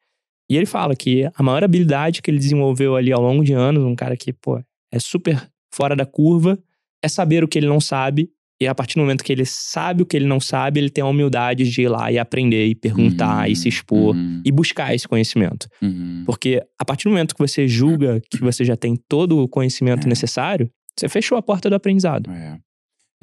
E 0.52 0.58
ele 0.58 0.66
fala 0.66 0.94
que 0.98 1.24
a 1.34 1.42
maior 1.42 1.64
habilidade 1.64 2.22
que 2.22 2.30
ele 2.30 2.38
desenvolveu 2.38 2.98
ali 2.98 3.10
ao 3.10 3.22
longo 3.22 3.42
de 3.42 3.54
anos, 3.54 3.86
um 3.86 3.96
cara 3.96 4.18
que, 4.18 4.34
pô, 4.34 4.62
é 4.92 5.00
super 5.00 5.42
fora 5.74 5.96
da 5.96 6.06
curva, 6.06 6.60
é 7.02 7.08
saber 7.08 7.42
o 7.42 7.48
que 7.48 7.58
ele 7.58 7.68
não 7.68 7.80
sabe. 7.80 8.30
E 8.60 8.68
a 8.68 8.76
partir 8.76 8.96
do 8.96 9.00
momento 9.00 9.24
que 9.24 9.32
ele 9.32 9.46
sabe 9.46 10.04
o 10.04 10.06
que 10.06 10.18
ele 10.18 10.26
não 10.26 10.42
sabe, 10.42 10.82
ele 10.82 10.90
tem 10.90 11.02
a 11.02 11.08
humildade 11.08 11.64
de 11.70 11.82
ir 11.84 11.88
lá 11.88 12.12
e 12.12 12.20
aprender, 12.20 12.68
e 12.68 12.76
perguntar, 12.76 13.46
uhum, 13.46 13.52
e 13.54 13.56
se 13.56 13.70
expor, 13.70 14.14
uhum, 14.14 14.42
e 14.44 14.52
buscar 14.52 14.94
esse 14.94 15.08
conhecimento. 15.08 15.70
uhum. 15.82 16.24
Porque 16.26 16.62
a 16.78 16.84
partir 16.84 17.06
do 17.06 17.12
momento 17.12 17.34
que 17.34 17.40
você 17.40 17.66
julga 17.66 18.20
que 18.30 18.42
você 18.42 18.66
já 18.66 18.76
tem 18.76 18.98
todo 19.08 19.40
o 19.40 19.48
conhecimento 19.48 20.06
É. 20.06 20.10
necessário, 20.10 20.70
você 21.00 21.08
fechou 21.08 21.38
a 21.38 21.42
porta 21.42 21.70
do 21.70 21.76
aprendizado. 21.78 22.30
É. 22.30 22.60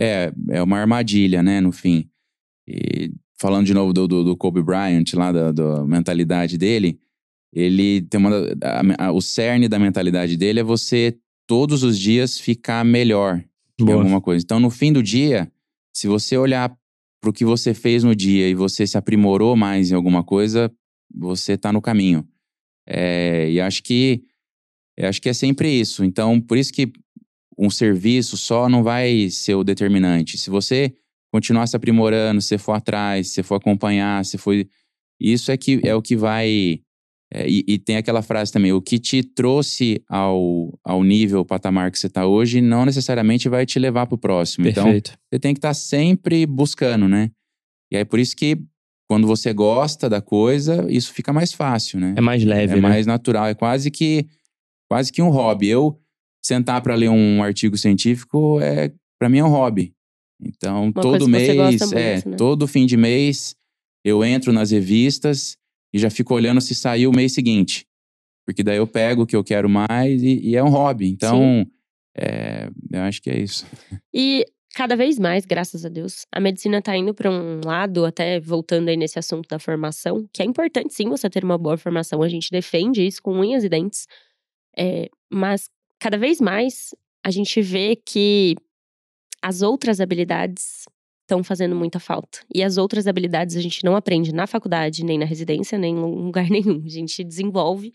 é, 0.01 0.33
é 0.53 0.63
uma 0.63 0.79
armadilha, 0.79 1.43
né, 1.43 1.61
no 1.61 1.73
fim. 1.73 2.09
E 2.67 3.11
falando 3.39 3.67
de 3.67 3.75
novo 3.75 3.93
do, 3.93 4.09
do, 4.09 4.25
do 4.25 4.35
Kobe 4.35 4.63
Bryant, 4.63 5.13
lá 5.13 5.31
da, 5.31 5.53
da 5.53 5.85
mentalidade 5.85 6.57
dele, 6.57 6.99
ele 7.53 8.03
tem 8.03 8.19
uma. 8.19 8.31
a- 8.63 9.07
a- 9.07 9.13
o 9.13 9.21
cerne 9.21 9.69
da 9.69 9.79
mentalidade 9.79 10.37
dele 10.37 10.61
é 10.61 10.63
você 10.65 11.17
todos 11.47 11.83
os 11.83 11.99
dias 11.99 12.39
ficar 12.39 12.85
melhor 12.85 13.43
em 13.81 13.85
Boa. 13.85 13.99
alguma 13.99 14.21
coisa. 14.21 14.45
Então, 14.45 14.61
no 14.61 14.71
fim 14.71 14.93
do 14.93 15.03
dia, 15.03 15.51
se 15.95 16.07
você 16.07 16.37
olhar 16.37 16.75
pro 17.21 17.33
que 17.33 17.45
você 17.45 17.73
fez 17.75 18.05
no 18.05 18.15
dia 18.15 18.49
e 18.49 18.55
você 18.55 18.87
se 18.87 18.97
aprimorou 18.99 19.57
mais 19.57 19.91
em 19.91 19.95
alguma 19.95 20.23
coisa, 20.23 20.71
você 21.15 21.57
tá 21.57 21.73
no 21.73 21.81
caminho. 21.81 22.27
É, 22.87 23.51
e 23.51 23.61
acho 23.61 23.83
que 23.83 24.23
acho 25.01 25.21
que 25.23 25.29
é 25.29 25.33
sempre 25.33 25.69
isso. 25.71 26.05
Então, 26.05 26.41
por 26.41 26.57
isso 26.59 26.73
que 26.73 26.93
um 27.59 27.71
serviço 27.71 28.37
só 28.37 28.69
não 28.69 28.83
vai 28.83 29.31
ser 29.31 29.55
o 29.55 29.65
determinante. 29.65 30.37
Se 30.39 30.51
você 30.51 30.93
continuar 31.33 31.67
se 31.67 31.77
aprimorando, 31.77 32.41
se 32.41 32.57
for 32.59 32.73
atrás, 32.73 33.29
se 33.29 33.43
for 33.43 33.57
acompanhar, 33.57 34.25
se 34.25 34.39
for 34.39 34.55
isso 35.21 35.51
é 35.51 35.57
que 35.57 35.81
é 35.85 35.95
o 35.95 36.03
que 36.03 36.17
vai 36.17 36.81
é, 37.33 37.47
e, 37.49 37.63
e 37.69 37.79
tem 37.79 37.97
aquela 37.97 38.23
frase 38.23 38.51
também, 38.51 38.73
o 38.73 38.81
que 38.81 38.99
te 38.99 39.23
trouxe 39.23 40.03
ao, 40.09 40.79
ao 40.83 41.05
nível, 41.05 41.45
patamar 41.45 41.91
que 41.91 41.99
você 41.99 42.07
está 42.07 42.27
hoje, 42.27 42.61
não 42.63 42.87
necessariamente 42.87 43.49
vai 43.49 43.67
te 43.67 43.79
levar 43.79 44.07
para 44.07 44.15
o 44.15 44.19
próximo. 44.19 44.67
Então, 44.67 44.85
Perfeito. 44.85 45.13
você 45.31 45.39
tem 45.39 45.53
que 45.53 45.59
estar 45.59 45.75
sempre 45.75 46.47
buscando, 46.47 47.07
né? 47.07 47.31
E 47.93 47.97
aí, 47.97 48.05
por 48.05 48.19
isso 48.19 48.35
que 48.35 48.59
quando 49.09 49.27
você 49.27 49.53
gosta 49.53 50.09
da 50.09 50.21
coisa, 50.21 50.87
isso 50.91 51.13
fica 51.13 51.33
mais 51.33 51.53
fácil, 51.53 52.01
né? 52.01 52.15
é 52.17 52.21
mais 52.21 52.45
leve, 52.45 52.73
é 52.73 52.77
né? 52.77 52.83
mais 52.83 53.07
natural, 53.07 53.47
é 53.47 53.55
quase 53.55 53.91
que 53.91 54.27
quase 54.91 55.13
que 55.13 55.21
um 55.21 55.31
hobby. 55.31 55.69
Eu 55.69 55.99
sentar 56.43 56.81
para 56.81 56.95
ler 56.95 57.09
um 57.09 57.43
artigo 57.43 57.77
científico 57.77 58.59
é 58.61 58.91
para 59.19 59.29
mim 59.29 59.39
é 59.39 59.45
um 59.45 59.49
hobby. 59.49 59.93
Então, 60.41 60.93
coisa 60.93 61.19
todo 61.19 61.29
mês, 61.29 61.49
é, 61.49 62.13
muito, 62.15 62.31
né? 62.31 62.37
todo 62.37 62.69
fim 62.69 62.87
de 62.87 62.97
mês 62.97 63.55
eu 64.05 64.25
entro 64.25 64.53
nas 64.53 64.71
revistas 64.71 65.58
e 65.93 65.99
já 65.99 66.11
fico 66.11 66.35
olhando 66.35 66.61
se 66.61 66.75
saiu 66.75 67.11
o 67.11 67.17
mês 67.17 67.33
seguinte. 67.33 67.87
Porque 68.45 68.63
daí 68.63 68.79
eu 68.79 68.87
pego 68.87 69.23
o 69.23 69.27
que 69.27 69.37
eu 69.37 69.45
quero 69.45 69.69
mais 69.69 70.23
e, 70.23 70.41
e 70.41 70.57
é 70.57 70.63
um 70.63 70.71
hobby. 70.71 71.09
Então, 71.09 71.67
é, 72.17 72.71
eu 72.91 73.01
acho 73.03 73.21
que 73.23 73.31
é 73.31 73.39
isso. 73.39 73.67
E 74.13 74.45
cada 74.75 74.97
vez 74.97 75.19
mais, 75.19 75.45
graças 75.45 75.85
a 75.85 75.89
Deus, 75.89 76.25
a 76.33 76.41
medicina 76.41 76.81
tá 76.81 76.97
indo 76.97 77.13
para 77.13 77.31
um 77.31 77.61
lado, 77.65 78.05
até 78.05 78.41
voltando 78.41 78.89
aí 78.89 78.97
nesse 78.97 79.19
assunto 79.19 79.49
da 79.49 79.59
formação, 79.59 80.29
que 80.33 80.43
é 80.43 80.45
importante 80.45 80.95
sim 80.95 81.09
você 81.09 81.29
ter 81.29 81.45
uma 81.45 81.59
boa 81.59 81.77
formação, 81.77 82.23
a 82.23 82.29
gente 82.29 82.51
defende 82.51 83.07
isso 83.07 83.23
com 83.23 83.39
unhas 83.39 83.65
e 83.65 83.69
dentes. 83.69 84.07
É, 84.77 85.09
mas 85.31 85.69
cada 85.99 86.17
vez 86.17 86.41
mais 86.41 86.95
a 87.25 87.31
gente 87.31 87.61
vê 87.61 87.97
que 87.97 88.55
as 89.43 89.63
outras 89.63 90.01
habilidades 90.01 90.85
estão 91.29 91.45
fazendo 91.45 91.77
muita 91.77 92.01
falta. 92.01 92.41
E 92.53 92.63
as 92.63 92.79
outras 92.79 93.07
habilidades 93.07 93.55
a 93.55 93.61
gente 93.61 93.85
não 93.85 93.95
aprende 93.95 94.33
na 94.33 94.47
faculdade, 94.47 95.05
nem 95.05 95.19
na 95.19 95.27
residência, 95.27 95.77
nem 95.77 95.95
em 95.95 96.01
lugar 96.01 96.49
nenhum. 96.51 96.83
A 96.85 96.89
gente 96.89 97.23
desenvolve 97.23 97.93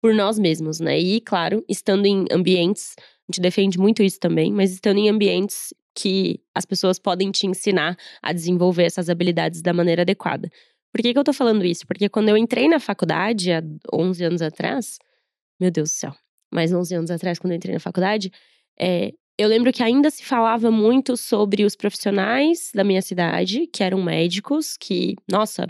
por 0.00 0.14
nós 0.14 0.38
mesmos, 0.38 0.78
né? 0.78 0.98
E, 0.98 1.20
claro, 1.20 1.64
estando 1.68 2.06
em 2.06 2.24
ambientes, 2.30 2.94
a 2.96 3.32
gente 3.32 3.40
defende 3.40 3.78
muito 3.78 4.00
isso 4.00 4.20
também, 4.20 4.52
mas 4.52 4.72
estando 4.72 4.98
em 4.98 5.08
ambientes 5.08 5.74
que 5.92 6.40
as 6.54 6.64
pessoas 6.64 7.00
podem 7.00 7.32
te 7.32 7.48
ensinar 7.48 7.96
a 8.22 8.32
desenvolver 8.32 8.84
essas 8.84 9.10
habilidades 9.10 9.60
da 9.60 9.72
maneira 9.72 10.02
adequada. 10.02 10.48
Por 10.92 11.02
que, 11.02 11.12
que 11.12 11.18
eu 11.18 11.24
tô 11.24 11.32
falando 11.32 11.64
isso? 11.64 11.84
Porque 11.84 12.08
quando 12.08 12.28
eu 12.28 12.36
entrei 12.36 12.68
na 12.68 12.78
faculdade, 12.78 13.50
há 13.50 13.60
11 13.92 14.24
anos 14.24 14.42
atrás, 14.42 14.98
meu 15.60 15.72
Deus 15.72 15.90
do 15.90 15.92
céu, 15.92 16.14
mais 16.52 16.72
11 16.72 16.94
anos 16.94 17.10
atrás, 17.10 17.40
quando 17.40 17.52
eu 17.52 17.56
entrei 17.56 17.74
na 17.74 17.80
faculdade, 17.80 18.30
é, 18.78 19.12
eu 19.38 19.48
lembro 19.48 19.72
que 19.72 19.82
ainda 19.82 20.10
se 20.10 20.24
falava 20.24 20.70
muito 20.70 21.16
sobre 21.16 21.64
os 21.64 21.76
profissionais 21.76 22.70
da 22.74 22.82
minha 22.82 23.00
cidade, 23.00 23.66
que 23.68 23.82
eram 23.84 24.02
médicos, 24.02 24.76
que, 24.76 25.14
nossa, 25.30 25.66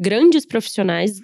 grandes 0.00 0.44
profissionais, 0.44 1.20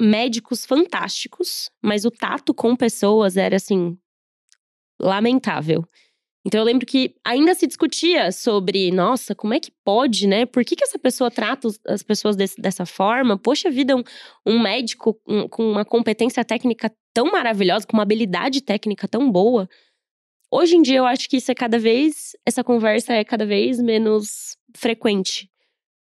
médicos 0.00 0.64
fantásticos, 0.64 1.70
mas 1.82 2.04
o 2.04 2.10
tato 2.10 2.54
com 2.54 2.76
pessoas 2.76 3.36
era 3.36 3.56
assim 3.56 3.98
lamentável. 5.00 5.84
Então 6.46 6.60
eu 6.60 6.64
lembro 6.64 6.86
que 6.86 7.14
ainda 7.24 7.54
se 7.54 7.66
discutia 7.66 8.32
sobre, 8.32 8.90
nossa, 8.90 9.34
como 9.34 9.52
é 9.52 9.60
que 9.60 9.70
pode, 9.84 10.26
né? 10.26 10.46
Por 10.46 10.64
que, 10.64 10.74
que 10.74 10.84
essa 10.84 10.98
pessoa 10.98 11.30
trata 11.30 11.68
as 11.86 12.02
pessoas 12.02 12.34
desse- 12.34 12.60
dessa 12.60 12.86
forma? 12.86 13.36
Poxa 13.38 13.70
vida, 13.70 13.94
um, 13.94 14.02
um 14.46 14.58
médico 14.58 15.20
um- 15.28 15.46
com 15.48 15.70
uma 15.70 15.84
competência 15.84 16.42
técnica 16.44 16.90
tão 17.12 17.26
maravilhosa, 17.30 17.86
com 17.86 17.94
uma 17.96 18.04
habilidade 18.04 18.62
técnica 18.62 19.06
tão 19.06 19.30
boa. 19.30 19.68
Hoje 20.50 20.76
em 20.76 20.82
dia 20.82 20.98
eu 20.98 21.06
acho 21.06 21.28
que 21.28 21.36
isso 21.36 21.50
é 21.50 21.54
cada 21.54 21.78
vez, 21.78 22.32
essa 22.44 22.64
conversa 22.64 23.12
é 23.12 23.24
cada 23.24 23.46
vez 23.46 23.80
menos 23.80 24.56
frequente. 24.76 25.48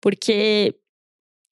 Porque 0.03 0.75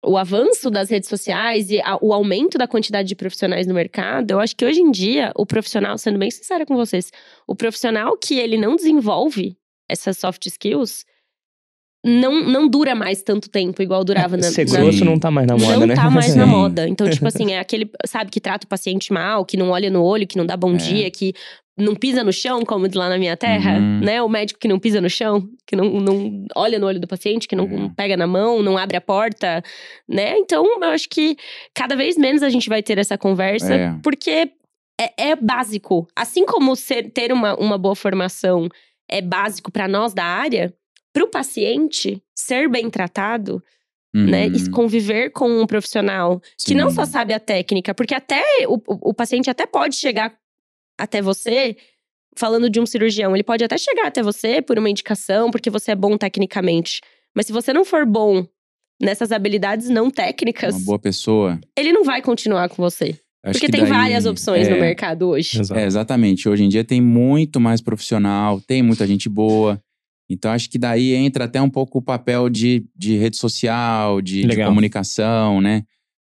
o 0.03 0.17
avanço 0.17 0.69
das 0.71 0.89
redes 0.89 1.09
sociais 1.09 1.69
e 1.69 1.79
a- 1.81 1.97
o 2.01 2.13
aumento 2.13 2.57
da 2.57 2.67
quantidade 2.67 3.07
de 3.07 3.15
profissionais 3.15 3.67
no 3.67 3.73
mercado, 3.73 4.31
eu 4.31 4.39
acho 4.39 4.55
que 4.55 4.65
hoje 4.65 4.79
em 4.81 4.89
dia, 4.89 5.31
o 5.35 5.45
profissional, 5.45 5.97
sendo 5.97 6.17
bem 6.17 6.31
sincera 6.31 6.65
com 6.65 6.75
vocês, 6.75 7.11
o 7.45 7.55
profissional 7.55 8.17
que 8.17 8.39
ele 8.39 8.57
não 8.57 8.75
desenvolve 8.75 9.55
essas 9.89 10.17
soft 10.17 10.45
skills 10.47 11.05
não, 12.03 12.41
não 12.45 12.67
dura 12.67 12.95
mais 12.95 13.21
tanto 13.21 13.49
tempo 13.49 13.81
igual 13.81 14.05
durava 14.05 14.37
na, 14.37 14.43
Ser 14.43 14.65
na- 14.69 14.79
grosso 14.79 15.03
não 15.03 15.19
tá 15.19 15.29
mais 15.29 15.45
na 15.45 15.57
moda, 15.57 15.77
não 15.79 15.85
né? 15.87 15.95
tá 15.95 16.09
mais 16.09 16.33
na 16.33 16.45
Sim. 16.45 16.49
moda. 16.49 16.87
Então, 16.87 17.09
tipo 17.09 17.27
assim, 17.27 17.51
é 17.51 17.59
aquele, 17.59 17.91
sabe, 18.05 18.31
que 18.31 18.39
trata 18.39 18.65
o 18.65 18.69
paciente 18.69 19.11
mal, 19.11 19.45
que 19.45 19.57
não 19.57 19.69
olha 19.71 19.89
no 19.89 20.01
olho, 20.01 20.25
que 20.25 20.37
não 20.37 20.45
dá 20.45 20.55
bom 20.55 20.73
É. 20.75 20.77
dia, 20.77 21.11
que 21.11 21.33
não 21.79 21.95
pisa 21.95 22.23
no 22.23 22.31
chão, 22.33 22.63
como 22.65 22.87
diz 22.87 22.95
lá 22.97 23.09
na 23.09 23.17
minha 23.17 23.35
terra, 23.37 23.77
Uhum. 23.77 23.99
né? 24.01 24.21
O 24.21 24.29
médico 24.29 24.59
que 24.59 24.67
não 24.67 24.77
pisa 24.79 24.99
no 25.01 25.09
chão, 25.09 25.47
que 25.65 25.75
não, 25.75 25.85
não 25.99 26.45
olha 26.55 26.77
no 26.77 26.85
olho 26.87 26.99
do 26.99 27.07
paciente, 27.07 27.47
que 27.47 27.55
não 27.55 27.65
É. 27.65 27.89
pega 27.95 28.15
na 28.17 28.27
mão, 28.27 28.61
não 28.61 28.77
abre 28.77 28.97
a 28.97 29.01
porta, 29.01 29.63
né? 30.07 30.37
Então, 30.37 30.65
eu 30.81 30.89
acho 30.89 31.07
que 31.09 31.35
cada 31.73 31.95
vez 31.95 32.17
menos 32.17 32.43
a 32.43 32.49
gente 32.49 32.69
vai 32.69 32.83
ter 32.83 32.97
essa 32.97 33.17
conversa, 33.17 33.73
É. 33.73 33.95
porque 34.03 34.51
é, 34.99 35.29
é 35.29 35.35
básico. 35.35 36.07
Assim 36.15 36.45
como 36.45 36.75
ser, 36.75 37.09
ter 37.11 37.31
uma, 37.31 37.55
uma 37.55 37.77
boa 37.77 37.95
formação 37.95 38.67
é 39.09 39.21
básico 39.21 39.71
para 39.71 39.87
nós 39.87 40.13
da 40.13 40.23
área, 40.25 40.73
para 41.13 41.23
o 41.23 41.27
paciente 41.27 42.21
ser 42.35 42.69
bem 42.69 42.89
tratado, 42.89 43.63
né? 44.13 44.47
Uhum. 44.47 44.55
E 44.55 44.69
conviver 44.71 45.29
com 45.31 45.47
um 45.61 45.65
profissional 45.67 46.41
que 46.65 46.73
não 46.73 46.89
Sim. 46.89 46.95
só 46.95 47.05
sabe 47.05 47.33
a 47.33 47.39
técnica, 47.39 47.93
porque 47.93 48.13
até 48.15 48.41
o, 48.67 48.75
o, 48.75 49.09
o 49.09 49.13
paciente 49.13 49.49
até 49.49 49.65
pode 49.65 49.95
chegar 49.95 50.33
até 50.99 51.21
você 51.21 51.75
falando 52.37 52.69
de 52.69 52.79
um 52.79 52.85
cirurgião, 52.85 53.35
ele 53.35 53.43
pode 53.43 53.63
até 53.63 53.77
chegar 53.77 54.07
até 54.07 54.21
você 54.21 54.61
por 54.61 54.77
uma 54.77 54.89
indicação, 54.89 55.49
porque 55.51 55.69
você 55.69 55.91
é 55.91 55.95
bom 55.95 56.17
tecnicamente. 56.17 57.01
Mas 57.35 57.47
se 57.47 57.51
você 57.51 57.73
não 57.73 57.83
for 57.83 58.05
bom 58.05 58.45
nessas 59.01 59.31
habilidades 59.31 59.89
não 59.89 60.09
técnicas, 60.11 60.75
Uma 60.75 60.85
boa 60.85 60.99
pessoa. 60.99 61.59
ele 61.77 61.91
não 61.91 62.03
vai 62.03 62.21
continuar 62.21 62.69
com 62.69 62.81
você. 62.81 63.15
Acho 63.43 63.53
porque 63.53 63.67
que 63.67 63.71
tem 63.71 63.81
daí- 63.81 63.89
várias 63.89 64.25
opções 64.25 64.67
no 64.67 64.75
é, 64.75 64.79
mercado 64.81 65.29
hoje. 65.29 65.59
É, 65.73 65.85
exatamente. 65.85 66.47
Hoje 66.49 66.63
em 66.63 66.69
dia 66.69 66.83
tem 66.83 67.01
muito 67.01 67.59
mais 67.59 67.81
profissional, 67.81 68.59
tem 68.61 68.83
muita 68.83 69.07
gente 69.07 69.29
boa. 69.29 69.81
Então 70.29 70.51
acho 70.51 70.69
que 70.69 70.77
daí 70.77 71.13
entra 71.13 71.45
até 71.45 71.61
um 71.61 71.69
pouco 71.69 71.99
o 71.99 72.01
papel 72.01 72.49
de, 72.49 72.85
de 72.95 73.15
rede 73.17 73.37
social, 73.37 74.21
de, 74.21 74.45
de 74.45 74.63
comunicação, 74.63 75.61
né? 75.61 75.83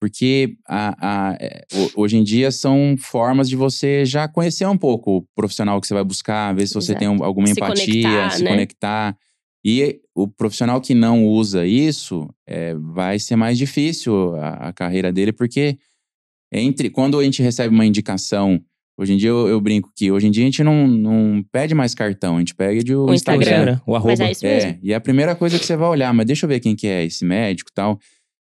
Porque 0.04 0.58
a, 0.68 1.30
a- 1.30 1.36
é, 1.40 1.64
ho- 1.72 1.90
hoje 2.02 2.18
em 2.18 2.22
dia 2.22 2.50
são 2.50 2.94
formas 2.98 3.48
de 3.48 3.56
você 3.56 4.04
já 4.04 4.28
conhecer 4.28 4.66
um 4.66 4.76
pouco 4.76 5.16
o 5.16 5.22
profissional 5.34 5.80
que 5.80 5.86
você 5.86 5.94
vai 5.94 6.04
buscar, 6.04 6.54
ver 6.54 6.66
se 6.66 6.74
você 6.74 6.92
Exato. 6.92 6.98
tem 6.98 7.08
um- 7.08 7.24
alguma 7.24 7.46
Se 7.46 7.54
empatia, 7.54 7.86
conectar, 7.86 8.30
se 8.32 8.44
né? 8.44 8.50
conectar. 8.50 9.16
E 9.64 10.00
o 10.14 10.28
profissional 10.28 10.78
que 10.78 10.92
não 10.92 11.26
usa 11.26 11.64
isso, 11.66 12.28
é, 12.46 12.74
vai 12.74 13.18
ser 13.18 13.34
mais 13.36 13.56
difícil 13.56 14.36
a, 14.36 14.68
a, 14.68 14.72
carreira 14.74 15.10
dele, 15.10 15.32
porque 15.32 15.78
entre 16.52 16.90
quando 16.90 17.18
a 17.18 17.24
gente 17.24 17.42
recebe 17.42 17.74
uma 17.74 17.86
indicação, 17.86 18.60
hoje 18.98 19.14
em 19.14 19.16
dia 19.16 19.30
eu, 19.30 19.48
eu, 19.48 19.58
brinco 19.58 19.90
que 19.96 20.12
hoje 20.12 20.26
em 20.26 20.30
dia 20.30 20.42
a 20.42 20.46
gente 20.46 20.62
não, 20.62 20.86
não 20.86 21.42
pede 21.50 21.74
mais 21.74 21.94
cartão, 21.94 22.36
a 22.36 22.40
gente 22.40 22.54
pega 22.54 22.84
de 22.84 22.94
o, 22.94 23.06
o 23.06 23.14
Instagram, 23.14 23.40
Instagram, 23.50 23.80
o 23.86 23.96
arroba. 23.96 24.10
Mas 24.10 24.20
é 24.20 24.30
isso 24.32 24.44
mesmo. 24.44 24.70
É, 24.72 24.78
e 24.82 24.92
é 24.92 24.96
a 24.96 25.00
primeira 25.00 25.34
coisa 25.34 25.58
que 25.58 25.64
você 25.64 25.74
vai 25.78 25.88
olhar, 25.88 26.12
mas 26.12 26.26
deixa 26.26 26.44
eu 26.44 26.48
ver 26.50 26.60
quem 26.60 26.76
que 26.76 26.86
é 26.86 27.02
esse 27.06 27.24
médico 27.24 27.70
e 27.70 27.74
tal. 27.74 27.98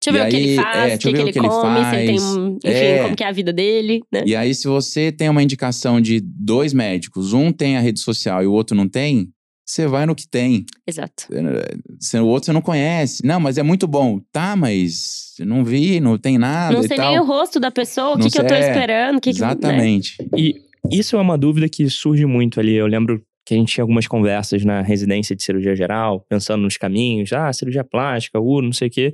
Deixa 0.03 0.09
eu 0.09 0.13
ver 0.13 0.21
aí, 0.23 0.29
o 0.29 0.31
que 0.31 0.37
ele 0.37 0.57
faz, 0.57 0.93
é, 0.93 0.95
o 0.95 0.99
que, 0.99 1.13
que, 1.13 1.21
ele, 1.21 1.33
come, 1.35 1.81
faz, 1.81 1.89
se 1.89 1.97
ele 1.97 2.07
tem, 2.07 2.17
enfim, 2.17 2.59
é. 2.65 3.03
como 3.03 3.17
que 3.17 3.23
é 3.23 3.29
a 3.29 3.33
vida 3.33 3.53
dele, 3.53 4.01
né? 4.11 4.23
E 4.25 4.35
aí, 4.35 4.55
se 4.55 4.67
você 4.67 5.13
tem 5.13 5.29
uma 5.29 5.43
indicação 5.43 6.01
de 6.01 6.21
dois 6.21 6.73
médicos, 6.73 7.35
um 7.35 7.53
tem 7.53 7.77
a 7.77 7.81
rede 7.81 8.01
social 8.01 8.43
e 8.43 8.47
o 8.47 8.53
outro 8.53 8.75
não 8.75 8.89
tem, 8.89 9.31
você 9.71 9.87
vai 9.87 10.05
no 10.05 10.15
que 10.15 10.27
tem. 10.27 10.65
Exato. 10.87 11.29
O 11.31 12.27
outro 12.27 12.47
você 12.47 12.53
não 12.53 12.61
conhece. 12.61 13.25
Não, 13.25 13.39
mas 13.39 13.57
é 13.57 13.63
muito 13.63 13.87
bom. 13.87 14.21
Tá, 14.33 14.57
mas 14.57 15.35
não 15.39 15.65
vi, 15.65 16.01
não 16.01 16.19
tem 16.19 16.39
nada. 16.39 16.75
Não 16.75 16.83
sei 16.83 16.99
nem 16.99 17.21
o 17.21 17.25
rosto 17.25 17.61
da 17.61 17.71
pessoa, 17.71 18.17
o 18.17 18.19
que, 18.19 18.31
que 18.31 18.41
eu 18.41 18.47
tô 18.47 18.55
é, 18.55 18.69
esperando. 18.69 19.21
Que 19.21 19.31
exatamente. 19.31 20.17
Que, 20.17 20.23
né? 20.25 20.29
E 20.37 20.55
isso 20.91 21.17
é 21.17 21.21
uma 21.21 21.39
dúvida 21.39 21.69
que 21.69 21.89
surge 21.89 22.27
muito 22.27 22.59
ali. 22.59 22.75
Eu 22.75 22.87
lembro 22.87 23.23
que 23.47 23.55
a 23.55 23.57
gente 23.57 23.73
tinha 23.73 23.85
algumas 23.85 24.07
conversas 24.07 24.65
na 24.65 24.83
residência 24.83 25.37
de 25.37 25.43
cirurgia 25.43 25.77
geral, 25.77 26.25
pensando 26.29 26.63
nos 26.63 26.77
caminhos, 26.77 27.33
ah, 27.33 27.53
cirurgia 27.53 27.85
plástica, 27.85 28.41
uh, 28.41 28.63
não 28.63 28.73
sei 28.73 28.89
o 28.89 28.91
quê. 28.91 29.13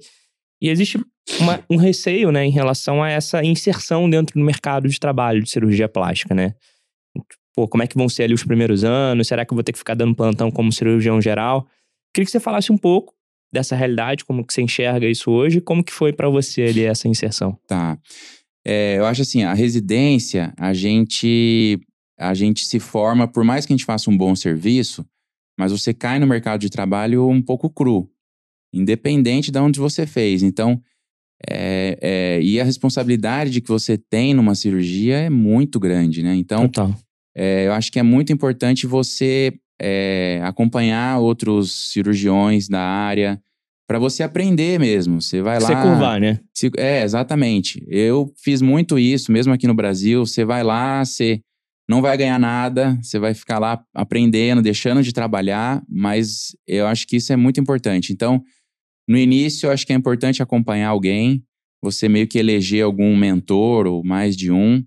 E 0.60 0.68
existe 0.68 0.98
uma, 1.40 1.62
um 1.70 1.76
receio, 1.76 2.30
né, 2.30 2.44
em 2.44 2.50
relação 2.50 3.02
a 3.02 3.10
essa 3.10 3.44
inserção 3.44 4.08
dentro 4.08 4.38
do 4.38 4.44
mercado 4.44 4.88
de 4.88 4.98
trabalho 4.98 5.42
de 5.42 5.50
cirurgia 5.50 5.88
plástica, 5.88 6.34
né? 6.34 6.54
pô, 7.56 7.66
como 7.66 7.82
é 7.82 7.86
que 7.86 7.96
vão 7.96 8.08
ser 8.08 8.24
ali 8.24 8.34
os 8.34 8.44
primeiros 8.44 8.84
anos? 8.84 9.26
Será 9.26 9.44
que 9.44 9.52
eu 9.52 9.56
vou 9.56 9.64
ter 9.64 9.72
que 9.72 9.78
ficar 9.78 9.94
dando 9.94 10.14
plantão 10.14 10.50
como 10.50 10.70
cirurgião 10.70 11.20
geral? 11.20 11.66
Queria 12.14 12.26
que 12.26 12.30
você 12.30 12.38
falasse 12.38 12.70
um 12.70 12.76
pouco 12.76 13.14
dessa 13.52 13.74
realidade, 13.74 14.24
como 14.24 14.46
que 14.46 14.52
você 14.52 14.60
enxerga 14.60 15.08
isso 15.08 15.30
hoje, 15.30 15.60
como 15.60 15.82
que 15.82 15.92
foi 15.92 16.12
para 16.12 16.28
você 16.28 16.64
ali 16.64 16.84
essa 16.84 17.08
inserção? 17.08 17.58
Tá. 17.66 17.98
É, 18.64 18.98
eu 18.98 19.06
acho 19.06 19.22
assim, 19.22 19.44
a 19.44 19.54
residência, 19.54 20.52
a 20.58 20.74
gente 20.74 21.80
a 22.18 22.32
gente 22.32 22.66
se 22.66 22.80
forma, 22.80 23.28
por 23.28 23.44
mais 23.44 23.66
que 23.66 23.72
a 23.72 23.76
gente 23.76 23.84
faça 23.84 24.10
um 24.10 24.16
bom 24.16 24.34
serviço, 24.34 25.06
mas 25.58 25.70
você 25.70 25.92
cai 25.92 26.18
no 26.18 26.26
mercado 26.26 26.60
de 26.60 26.70
trabalho 26.70 27.28
um 27.28 27.42
pouco 27.42 27.68
cru, 27.68 28.10
independente 28.78 29.50
de 29.50 29.58
onde 29.58 29.78
você 29.78 30.06
fez. 30.06 30.42
Então, 30.42 30.80
é, 31.48 31.98
é, 32.00 32.40
e 32.42 32.60
a 32.60 32.64
responsabilidade 32.64 33.60
que 33.60 33.68
você 33.68 33.98
tem 33.98 34.34
numa 34.34 34.54
cirurgia 34.54 35.16
é 35.16 35.30
muito 35.30 35.78
grande, 35.78 36.22
né? 36.22 36.34
Então. 36.34 36.64
É, 37.38 37.66
eu 37.66 37.72
acho 37.72 37.92
que 37.92 37.98
é 37.98 38.02
muito 38.02 38.32
importante 38.32 38.86
você 38.86 39.52
é, 39.80 40.40
acompanhar 40.42 41.18
outros 41.18 41.90
cirurgiões 41.92 42.66
da 42.66 42.80
área 42.80 43.38
para 43.86 43.98
você 43.98 44.22
aprender 44.22 44.80
mesmo. 44.80 45.20
Você 45.20 45.42
vai 45.42 45.60
lá. 45.60 45.66
Você 45.66 45.74
curvar, 45.74 46.20
né? 46.20 46.40
Se, 46.54 46.70
é, 46.76 47.02
exatamente. 47.02 47.84
Eu 47.88 48.32
fiz 48.42 48.62
muito 48.62 48.98
isso, 48.98 49.30
mesmo 49.30 49.52
aqui 49.52 49.66
no 49.66 49.74
Brasil. 49.74 50.24
Você 50.24 50.44
vai 50.44 50.64
lá, 50.64 51.04
você 51.04 51.40
não 51.88 52.02
vai 52.02 52.16
ganhar 52.16 52.38
nada, 52.38 52.98
você 53.00 53.18
vai 53.18 53.32
ficar 53.32 53.58
lá 53.58 53.80
aprendendo, 53.94 54.60
deixando 54.60 55.02
de 55.02 55.12
trabalhar, 55.12 55.82
mas 55.88 56.56
eu 56.66 56.86
acho 56.86 57.06
que 57.06 57.16
isso 57.16 57.32
é 57.32 57.36
muito 57.36 57.60
importante. 57.60 58.12
Então, 58.12 58.42
no 59.06 59.16
início, 59.16 59.66
eu 59.66 59.70
acho 59.70 59.86
que 59.86 59.92
é 59.92 59.96
importante 59.96 60.42
acompanhar 60.42 60.88
alguém, 60.88 61.42
você 61.80 62.08
meio 62.08 62.26
que 62.26 62.38
eleger 62.38 62.84
algum 62.84 63.16
mentor 63.16 63.86
ou 63.86 64.02
mais 64.04 64.36
de 64.36 64.50
um. 64.50 64.84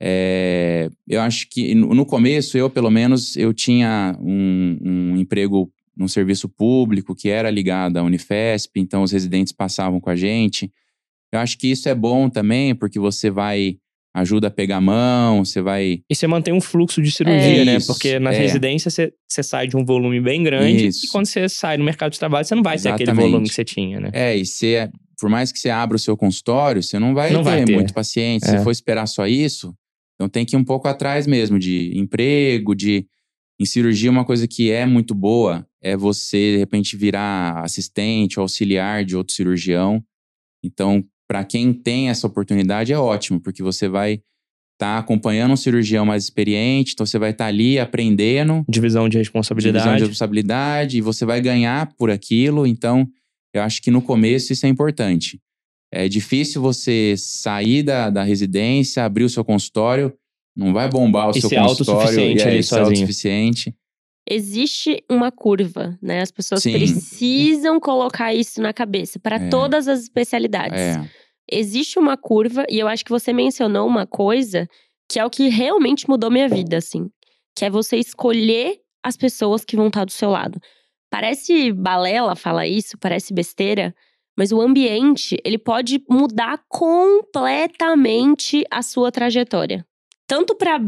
É, 0.00 0.88
eu 1.08 1.20
acho 1.20 1.48
que 1.50 1.74
no 1.74 2.06
começo, 2.06 2.56
eu 2.56 2.70
pelo 2.70 2.90
menos, 2.90 3.36
eu 3.36 3.52
tinha 3.52 4.16
um, 4.20 4.78
um 4.80 5.16
emprego 5.16 5.70
num 5.96 6.08
serviço 6.08 6.48
público 6.48 7.14
que 7.14 7.28
era 7.28 7.50
ligado 7.50 7.98
à 7.98 8.02
Unifesp, 8.02 8.80
então 8.80 9.02
os 9.02 9.12
residentes 9.12 9.52
passavam 9.52 10.00
com 10.00 10.08
a 10.08 10.16
gente. 10.16 10.72
Eu 11.32 11.40
acho 11.40 11.58
que 11.58 11.68
isso 11.68 11.88
é 11.88 11.94
bom 11.94 12.30
também, 12.30 12.74
porque 12.74 12.98
você 12.98 13.30
vai 13.30 13.78
ajuda 14.14 14.48
a 14.48 14.50
pegar 14.50 14.78
a 14.78 14.80
mão, 14.80 15.44
você 15.44 15.62
vai. 15.62 16.02
E 16.08 16.14
você 16.14 16.26
mantém 16.26 16.52
um 16.52 16.60
fluxo 16.60 17.00
de 17.00 17.10
cirurgia, 17.10 17.62
é, 17.62 17.64
né? 17.64 17.76
Isso, 17.76 17.86
Porque 17.86 18.18
na 18.18 18.32
é. 18.32 18.38
residência 18.38 18.90
você, 18.90 19.12
você 19.28 19.42
sai 19.42 19.68
de 19.68 19.76
um 19.76 19.84
volume 19.84 20.20
bem 20.20 20.42
grande 20.42 20.88
isso. 20.88 21.06
e 21.06 21.08
quando 21.08 21.26
você 21.26 21.48
sai 21.48 21.76
no 21.76 21.84
mercado 21.84 22.12
de 22.12 22.18
trabalho, 22.18 22.44
você 22.44 22.54
não 22.54 22.62
vai 22.62 22.74
Exatamente. 22.74 23.04
ter 23.04 23.10
aquele 23.10 23.26
volume 23.26 23.48
que 23.48 23.54
você 23.54 23.64
tinha, 23.64 24.00
né? 24.00 24.10
É, 24.12 24.36
e 24.36 24.44
você, 24.44 24.90
por 25.18 25.30
mais 25.30 25.52
que 25.52 25.58
você 25.58 25.70
abra 25.70 25.96
o 25.96 26.00
seu 26.00 26.16
consultório, 26.16 26.82
você 26.82 26.98
não 26.98 27.14
vai, 27.14 27.30
não 27.30 27.42
ter, 27.42 27.50
vai 27.50 27.64
ter, 27.64 27.74
muito 27.74 27.94
paciente. 27.94 28.44
É. 28.44 28.58
Se 28.58 28.64
for 28.64 28.70
esperar 28.70 29.06
só 29.06 29.26
isso, 29.26 29.72
então 30.14 30.28
tem 30.28 30.44
que 30.44 30.56
ir 30.56 30.58
um 30.58 30.64
pouco 30.64 30.88
atrás 30.88 31.26
mesmo 31.26 31.58
de 31.58 31.96
emprego, 31.96 32.74
de. 32.74 33.06
Em 33.62 33.66
cirurgia, 33.66 34.10
uma 34.10 34.24
coisa 34.24 34.48
que 34.48 34.70
é 34.70 34.86
muito 34.86 35.14
boa 35.14 35.66
é 35.82 35.94
você, 35.94 36.52
de 36.52 36.56
repente, 36.56 36.96
virar 36.96 37.62
assistente 37.62 38.40
ou 38.40 38.42
auxiliar 38.42 39.04
de 39.04 39.14
outro 39.14 39.34
cirurgião. 39.34 40.02
Então, 40.64 41.04
para 41.30 41.44
quem 41.44 41.72
tem 41.72 42.08
essa 42.08 42.26
oportunidade, 42.26 42.92
é 42.92 42.98
ótimo, 42.98 43.38
porque 43.38 43.62
você 43.62 43.88
vai 43.88 44.14
estar 44.14 44.24
tá 44.96 44.98
acompanhando 44.98 45.52
um 45.52 45.56
cirurgião 45.56 46.04
mais 46.04 46.24
experiente, 46.24 46.92
então 46.92 47.06
você 47.06 47.20
vai 47.20 47.30
estar 47.30 47.44
tá 47.44 47.48
ali 47.48 47.78
aprendendo. 47.78 48.64
Divisão 48.68 49.08
de 49.08 49.16
responsabilidade. 49.16 49.74
Divisão 49.74 49.96
de 49.96 50.02
responsabilidade, 50.02 50.98
e 50.98 51.00
você 51.00 51.24
vai 51.24 51.40
ganhar 51.40 51.94
por 51.96 52.10
aquilo. 52.10 52.66
Então, 52.66 53.08
eu 53.54 53.62
acho 53.62 53.80
que 53.80 53.92
no 53.92 54.02
começo 54.02 54.52
isso 54.52 54.66
é 54.66 54.68
importante. 54.68 55.40
É 55.92 56.08
difícil 56.08 56.60
você 56.60 57.14
sair 57.16 57.84
da, 57.84 58.10
da 58.10 58.24
residência, 58.24 59.04
abrir 59.04 59.22
o 59.22 59.30
seu 59.30 59.44
consultório, 59.44 60.12
não 60.56 60.72
vai 60.72 60.88
bombar 60.88 61.28
o 61.28 61.30
e 61.30 61.40
seu 61.40 61.48
consultório 61.48 62.18
e 62.18 62.40
é, 62.40 62.60
ser 62.60 62.80
autossuficiente. 62.80 63.72
Existe 64.32 65.02
uma 65.10 65.32
curva, 65.32 65.98
né? 66.00 66.20
As 66.20 66.30
pessoas 66.30 66.62
Sim. 66.62 66.72
precisam 66.72 67.80
colocar 67.80 68.32
isso 68.32 68.62
na 68.62 68.72
cabeça 68.72 69.18
para 69.18 69.36
é. 69.36 69.48
todas 69.48 69.88
as 69.88 70.02
especialidades. 70.02 70.78
É. 70.78 71.10
Existe 71.50 71.98
uma 71.98 72.16
curva, 72.16 72.64
e 72.70 72.78
eu 72.78 72.86
acho 72.86 73.04
que 73.04 73.10
você 73.10 73.32
mencionou 73.32 73.88
uma 73.88 74.06
coisa 74.06 74.68
que 75.10 75.18
é 75.18 75.26
o 75.26 75.30
que 75.30 75.48
realmente 75.48 76.08
mudou 76.08 76.30
minha 76.30 76.48
vida, 76.48 76.76
assim. 76.76 77.10
Que 77.56 77.64
é 77.64 77.70
você 77.70 77.96
escolher 77.96 78.76
as 79.02 79.16
pessoas 79.16 79.64
que 79.64 79.74
vão 79.74 79.88
estar 79.88 80.04
do 80.04 80.12
seu 80.12 80.30
lado. 80.30 80.60
Parece 81.10 81.72
balela 81.72 82.36
falar 82.36 82.68
isso, 82.68 82.96
parece 82.96 83.34
besteira, 83.34 83.92
mas 84.38 84.52
o 84.52 84.60
ambiente, 84.60 85.36
ele 85.44 85.58
pode 85.58 86.00
mudar 86.08 86.62
completamente 86.68 88.64
a 88.70 88.80
sua 88.80 89.10
trajetória. 89.10 89.84
Tanto 90.30 90.54
para 90.54 90.80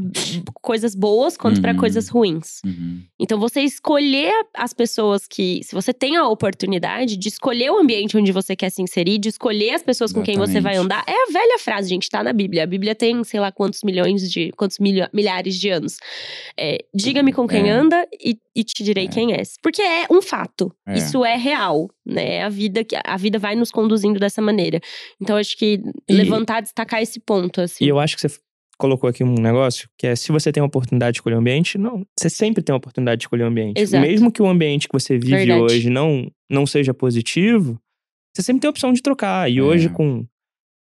coisas 0.60 0.94
boas 0.94 1.36
quanto 1.36 1.56
uhum. 1.56 1.62
para 1.62 1.74
coisas 1.74 2.08
ruins. 2.08 2.60
Uhum. 2.64 3.02
Então, 3.18 3.40
você 3.40 3.60
escolher 3.62 4.32
as 4.54 4.72
pessoas 4.72 5.26
que. 5.26 5.60
Se 5.64 5.74
você 5.74 5.92
tem 5.92 6.16
a 6.16 6.28
oportunidade 6.28 7.16
de 7.16 7.28
escolher 7.28 7.72
o 7.72 7.76
ambiente 7.80 8.16
onde 8.16 8.30
você 8.30 8.54
quer 8.54 8.70
se 8.70 8.80
inserir, 8.80 9.18
de 9.18 9.30
escolher 9.30 9.70
as 9.70 9.82
pessoas 9.82 10.12
Exatamente. 10.12 10.36
com 10.36 10.40
quem 10.40 10.46
você 10.46 10.60
vai 10.60 10.76
andar, 10.76 11.02
é 11.08 11.12
a 11.12 11.32
velha 11.32 11.58
frase, 11.58 11.88
gente, 11.88 12.08
tá 12.08 12.22
na 12.22 12.32
Bíblia. 12.32 12.62
A 12.62 12.66
Bíblia 12.66 12.94
tem, 12.94 13.24
sei 13.24 13.40
lá, 13.40 13.50
quantos 13.50 13.82
milhões 13.82 14.30
de. 14.30 14.52
quantos 14.52 14.78
milhares 14.78 15.58
de 15.58 15.70
anos. 15.70 15.96
É, 16.56 16.78
Diga-me 16.94 17.32
com 17.32 17.48
quem 17.48 17.68
é. 17.68 17.72
anda 17.72 18.06
e, 18.24 18.38
e, 18.54 18.62
te 18.62 18.84
direi 18.84 19.06
é. 19.06 19.08
quem 19.08 19.32
és. 19.32 19.56
Porque 19.60 19.82
é 19.82 20.06
um 20.08 20.22
fato. 20.22 20.72
É. 20.86 20.98
Isso 20.98 21.24
é 21.24 21.36
real, 21.36 21.90
né? 22.06 22.44
A 22.44 22.48
vida, 22.48 22.86
a 23.04 23.16
vida 23.16 23.40
vai 23.40 23.56
nos 23.56 23.72
conduzindo 23.72 24.20
dessa 24.20 24.40
maneira. 24.40 24.80
Então, 25.20 25.36
acho 25.36 25.58
que 25.58 25.82
e, 26.08 26.12
levantar, 26.12 26.62
destacar 26.62 27.02
esse 27.02 27.18
ponto, 27.18 27.60
assim. 27.60 27.84
E 27.84 27.88
eu 27.88 27.98
acho 27.98 28.14
que 28.14 28.20
você 28.20 28.28
colocou 28.82 29.08
aqui 29.08 29.22
um 29.22 29.34
negócio 29.34 29.88
que 29.96 30.08
é 30.08 30.16
se 30.16 30.32
você 30.32 30.50
tem 30.50 30.60
a 30.60 30.66
oportunidade 30.66 31.12
de 31.12 31.18
escolher 31.18 31.36
o 31.36 31.38
ambiente, 31.38 31.78
não, 31.78 32.04
você 32.18 32.28
sempre 32.28 32.64
tem 32.64 32.72
a 32.72 32.76
oportunidade 32.76 33.20
de 33.20 33.24
escolher 33.24 33.44
o 33.44 33.46
ambiente. 33.46 33.80
Exato. 33.80 34.04
Mesmo 34.04 34.32
que 34.32 34.42
o 34.42 34.46
ambiente 34.48 34.88
que 34.88 34.92
você 34.92 35.16
vive 35.16 35.36
Verdade. 35.36 35.60
hoje 35.60 35.88
não 35.88 36.28
não 36.50 36.66
seja 36.66 36.92
positivo, 36.92 37.78
você 38.34 38.42
sempre 38.42 38.62
tem 38.62 38.68
a 38.68 38.70
opção 38.70 38.92
de 38.92 39.00
trocar. 39.00 39.48
E 39.48 39.58
é. 39.58 39.62
hoje 39.62 39.88
com 39.88 40.26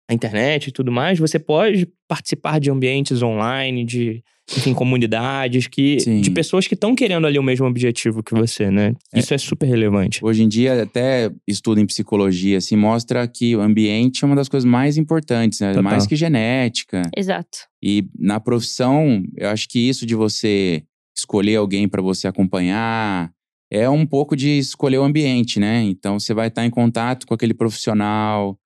a 0.09 0.13
internet 0.13 0.67
e 0.67 0.71
tudo 0.71 0.91
mais, 0.91 1.19
você 1.19 1.37
pode 1.37 1.87
participar 2.07 2.59
de 2.59 2.71
ambientes 2.71 3.21
online, 3.21 3.83
de 3.83 4.23
enfim, 4.55 4.73
comunidades 4.73 5.67
que 5.67 5.99
Sim. 5.99 6.21
de 6.21 6.31
pessoas 6.31 6.65
que 6.67 6.73
estão 6.73 6.95
querendo 6.95 7.27
ali 7.27 7.37
o 7.37 7.43
mesmo 7.43 7.67
objetivo 7.67 8.23
que 8.23 8.33
você, 8.33 8.71
né? 8.71 8.93
É. 9.13 9.19
Isso 9.19 9.33
é 9.33 9.37
super 9.37 9.65
relevante. 9.65 10.23
Hoje 10.23 10.43
em 10.43 10.47
dia, 10.47 10.83
até 10.83 11.29
estudo 11.45 11.81
em 11.81 11.85
psicologia, 11.85 12.57
assim, 12.57 12.77
mostra 12.77 13.27
que 13.27 13.55
o 13.57 13.61
ambiente 13.61 14.23
é 14.23 14.25
uma 14.25 14.37
das 14.37 14.47
coisas 14.47 14.69
mais 14.69 14.97
importantes, 14.97 15.59
né? 15.59 15.73
Mais 15.81 16.07
que 16.07 16.15
genética. 16.15 17.01
Exato. 17.15 17.59
E 17.83 18.07
na 18.17 18.39
profissão, 18.39 19.21
eu 19.35 19.49
acho 19.49 19.67
que 19.67 19.79
isso 19.79 20.05
de 20.05 20.15
você 20.15 20.81
escolher 21.17 21.57
alguém 21.57 21.87
para 21.87 22.01
você 22.01 22.27
acompanhar 22.27 23.29
é 23.69 23.89
um 23.89 24.05
pouco 24.05 24.33
de 24.33 24.57
escolher 24.57 24.97
o 24.97 25.03
ambiente, 25.03 25.59
né? 25.59 25.81
Então 25.83 26.17
você 26.19 26.33
vai 26.33 26.47
estar 26.47 26.65
em 26.65 26.69
contato 26.69 27.27
com 27.27 27.33
aquele 27.33 27.53
profissional, 27.53 28.57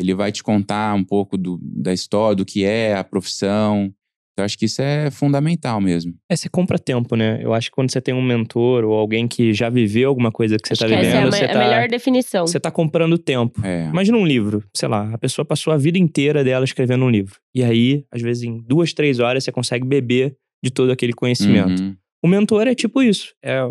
ele 0.00 0.14
vai 0.14 0.32
te 0.32 0.42
contar 0.42 0.94
um 0.94 1.04
pouco 1.04 1.36
do, 1.36 1.58
da 1.62 1.92
história, 1.92 2.36
do 2.36 2.44
que 2.44 2.64
é 2.64 2.94
a 2.94 3.04
profissão. 3.04 3.92
Eu 4.38 4.44
acho 4.44 4.56
que 4.56 4.64
isso 4.64 4.80
é 4.80 5.10
fundamental 5.10 5.80
mesmo. 5.80 6.14
É, 6.28 6.34
você 6.34 6.48
compra 6.48 6.78
tempo, 6.78 7.14
né? 7.14 7.40
Eu 7.42 7.52
acho 7.52 7.68
que 7.68 7.74
quando 7.74 7.92
você 7.92 8.00
tem 8.00 8.14
um 8.14 8.22
mentor 8.22 8.84
ou 8.84 8.94
alguém 8.94 9.28
que 9.28 9.52
já 9.52 9.68
viveu 9.68 10.08
alguma 10.08 10.32
coisa 10.32 10.56
que 10.56 10.66
você 10.66 10.72
acho 10.72 10.80
tá 10.80 10.86
vivendo, 10.88 11.04
essa 11.06 11.16
é 11.16 11.22
a, 11.22 11.30
você 11.30 11.44
a 11.44 11.52
tá, 11.52 11.58
melhor 11.58 11.88
definição. 11.88 12.46
Você 12.46 12.58
tá 12.58 12.70
comprando 12.70 13.18
tempo. 13.18 13.60
É. 13.64 13.86
Imagina 13.88 14.16
um 14.16 14.26
livro, 14.26 14.64
sei 14.74 14.88
lá, 14.88 15.12
a 15.12 15.18
pessoa 15.18 15.44
passou 15.44 15.72
a 15.72 15.76
vida 15.76 15.98
inteira 15.98 16.42
dela 16.42 16.64
escrevendo 16.64 17.04
um 17.04 17.10
livro. 17.10 17.38
E 17.54 17.62
aí, 17.62 18.04
às 18.10 18.22
vezes, 18.22 18.44
em 18.44 18.62
duas, 18.66 18.94
três 18.94 19.18
horas, 19.18 19.44
você 19.44 19.52
consegue 19.52 19.86
beber 19.86 20.34
de 20.64 20.70
todo 20.70 20.90
aquele 20.90 21.12
conhecimento. 21.12 21.82
Uhum. 21.82 21.96
O 22.24 22.28
mentor 22.28 22.66
é 22.66 22.74
tipo 22.74 23.02
isso. 23.02 23.34
É 23.44 23.62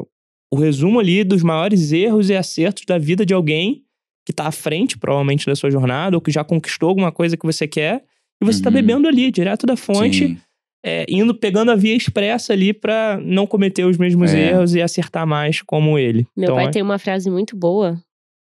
o 0.51 0.57
resumo 0.57 0.99
ali 0.99 1.23
dos 1.23 1.41
maiores 1.43 1.91
erros 1.91 2.29
e 2.29 2.35
acertos 2.35 2.83
da 2.85 2.97
vida 2.97 3.25
de 3.25 3.33
alguém 3.33 3.83
que 4.29 4.33
tá 4.33 4.45
à 4.45 4.51
frente, 4.51 4.95
provavelmente, 4.95 5.47
da 5.47 5.55
sua 5.55 5.71
jornada, 5.71 6.15
ou 6.15 6.21
que 6.21 6.31
já 6.31 6.43
conquistou 6.43 6.89
alguma 6.89 7.11
coisa 7.11 7.35
que 7.35 7.43
você 7.47 7.67
quer, 7.67 8.03
e 8.39 8.45
você 8.45 8.61
tá 8.61 8.69
uhum. 8.69 8.75
bebendo 8.75 9.07
ali, 9.07 9.31
direto 9.31 9.65
da 9.65 9.75
fonte, 9.75 10.37
é, 10.85 11.03
indo, 11.09 11.33
pegando 11.33 11.71
a 11.71 11.75
via 11.75 11.95
expressa 11.95 12.53
ali 12.53 12.71
para 12.71 13.19
não 13.23 13.47
cometer 13.47 13.85
os 13.85 13.97
mesmos 13.97 14.31
é. 14.31 14.51
erros 14.51 14.75
e 14.75 14.83
acertar 14.83 15.25
mais 15.25 15.63
como 15.63 15.97
ele. 15.97 16.27
Meu 16.37 16.43
então, 16.43 16.55
pai 16.55 16.65
é... 16.67 16.69
tem 16.69 16.83
uma 16.83 16.99
frase 16.99 17.27
muito 17.27 17.57
boa 17.57 17.99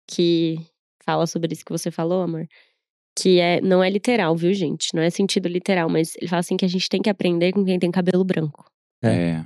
que 0.08 0.58
fala 1.04 1.24
sobre 1.24 1.52
isso 1.52 1.64
que 1.64 1.70
você 1.70 1.88
falou, 1.88 2.22
amor. 2.22 2.48
Que 3.16 3.38
é, 3.38 3.60
não 3.60 3.80
é 3.80 3.88
literal, 3.88 4.34
viu, 4.36 4.52
gente? 4.52 4.88
Não 4.92 5.02
é 5.02 5.08
sentido 5.08 5.46
literal, 5.46 5.88
mas 5.88 6.16
ele 6.16 6.26
fala 6.26 6.40
assim 6.40 6.56
que 6.56 6.64
a 6.64 6.68
gente 6.68 6.88
tem 6.88 7.00
que 7.00 7.08
aprender 7.08 7.52
com 7.52 7.64
quem 7.64 7.78
tem 7.78 7.92
cabelo 7.92 8.24
branco. 8.24 8.64
É. 9.04 9.44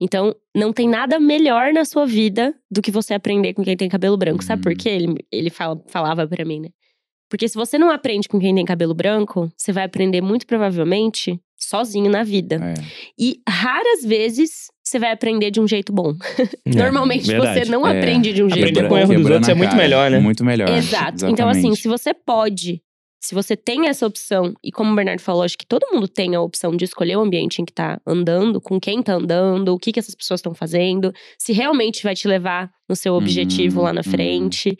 Então, 0.00 0.34
não 0.56 0.72
tem 0.72 0.88
nada 0.88 1.20
melhor 1.20 1.72
na 1.72 1.84
sua 1.84 2.06
vida 2.06 2.54
do 2.70 2.80
que 2.80 2.90
você 2.90 3.12
aprender 3.12 3.52
com 3.52 3.62
quem 3.62 3.76
tem 3.76 3.88
cabelo 3.88 4.16
branco. 4.16 4.42
Sabe 4.42 4.62
por 4.62 4.72
uhum. 4.72 4.78
quê? 4.78 4.88
Ele, 4.88 5.14
ele 5.30 5.50
fala, 5.50 5.82
falava 5.88 6.26
para 6.26 6.44
mim, 6.44 6.60
né? 6.60 6.68
Porque 7.28 7.46
se 7.46 7.54
você 7.54 7.78
não 7.78 7.90
aprende 7.90 8.28
com 8.28 8.40
quem 8.40 8.54
tem 8.54 8.64
cabelo 8.64 8.94
branco, 8.94 9.52
você 9.56 9.72
vai 9.72 9.84
aprender 9.84 10.20
muito 10.20 10.46
provavelmente 10.46 11.38
sozinho 11.56 12.10
na 12.10 12.24
vida. 12.24 12.56
É. 12.56 12.74
E 13.18 13.40
raras 13.48 14.02
vezes 14.02 14.68
você 14.82 14.98
vai 14.98 15.12
aprender 15.12 15.50
de 15.52 15.60
um 15.60 15.68
jeito 15.68 15.92
bom. 15.92 16.14
É, 16.66 16.74
Normalmente 16.74 17.26
verdade. 17.26 17.64
você 17.64 17.70
não 17.70 17.86
é. 17.86 17.98
aprende 17.98 18.32
de 18.32 18.42
um 18.42 18.48
jeito 18.48 18.62
aprender 18.68 18.80
bom. 18.80 18.86
Aprender 18.86 19.06
com 19.06 19.12
erro 19.12 19.22
dos 19.22 19.30
outros 19.30 19.48
é 19.48 19.54
muito 19.54 19.76
melhor, 19.76 20.10
né? 20.10 20.18
Muito 20.18 20.44
melhor. 20.44 20.68
Exato. 20.68 21.16
Exatamente. 21.16 21.32
Então, 21.32 21.48
assim, 21.48 21.74
se 21.74 21.88
você 21.88 22.12
pode 22.14 22.82
se 23.20 23.34
você 23.34 23.54
tem 23.54 23.86
essa 23.86 24.06
opção, 24.06 24.54
e 24.64 24.72
como 24.72 24.90
o 24.90 24.96
Bernardo 24.96 25.20
falou, 25.20 25.42
acho 25.42 25.58
que 25.58 25.66
todo 25.66 25.86
mundo 25.92 26.08
tem 26.08 26.34
a 26.34 26.40
opção 26.40 26.74
de 26.74 26.86
escolher 26.86 27.16
o 27.16 27.20
ambiente 27.20 27.60
em 27.60 27.66
que 27.66 27.72
tá 27.72 28.00
andando, 28.06 28.60
com 28.60 28.80
quem 28.80 29.02
tá 29.02 29.12
andando, 29.12 29.74
o 29.74 29.78
que, 29.78 29.92
que 29.92 30.00
essas 30.00 30.14
pessoas 30.14 30.38
estão 30.38 30.54
fazendo, 30.54 31.12
se 31.38 31.52
realmente 31.52 32.02
vai 32.02 32.14
te 32.14 32.26
levar 32.26 32.72
no 32.88 32.96
seu 32.96 33.14
objetivo 33.14 33.82
lá 33.82 33.92
na 33.92 34.00
uhum. 34.00 34.10
frente. 34.10 34.70
Uhum. 34.70 34.76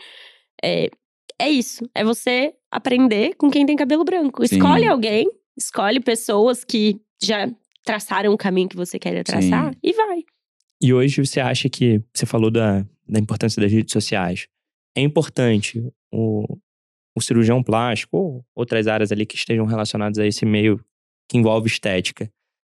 É, 0.65 0.91
é 1.39 1.51
isso. 1.51 1.89
É 1.95 2.03
você 2.03 2.55
aprender 2.71 3.35
com 3.37 3.51
quem 3.51 3.67
tem 3.67 3.77
cabelo 3.77 4.05
branco. 4.05 4.47
Sim. 4.47 4.57
Escolhe 4.57 4.87
alguém, 4.87 5.29
escolhe 5.57 6.01
pessoas 6.01 6.65
que 6.65 6.99
já 7.23 7.47
traçaram 7.85 8.33
o 8.33 8.39
caminho 8.39 8.69
que 8.69 8.77
você 8.77 8.99
quer 8.99 9.23
traçar 9.23 9.73
Sim. 9.73 9.79
e 9.83 9.93
vai. 9.93 10.25
E 10.83 10.95
hoje 10.95 11.25
você 11.25 11.41
acha 11.41 11.69
que 11.69 12.03
você 12.15 12.25
falou 12.25 12.51
da, 12.51 12.87
da 13.07 13.21
importância 13.21 13.61
das 13.61 13.71
redes 13.71 13.93
sociais. 13.93 14.49
É 14.97 15.03
importante 15.03 15.83
o, 16.11 16.59
o 17.15 17.21
cirurgião 17.21 17.63
plástico 17.63 18.17
ou 18.17 18.30
outras 18.55 18.87
áreas 18.87 19.13
ali 19.13 19.27
que 19.27 19.37
estejam 19.37 19.67
relacionadas 19.67 20.19
a 20.19 20.27
esse 20.27 20.45
meio 20.45 20.81
que 21.29 21.39
envolve 21.39 21.69
estética, 21.69 22.31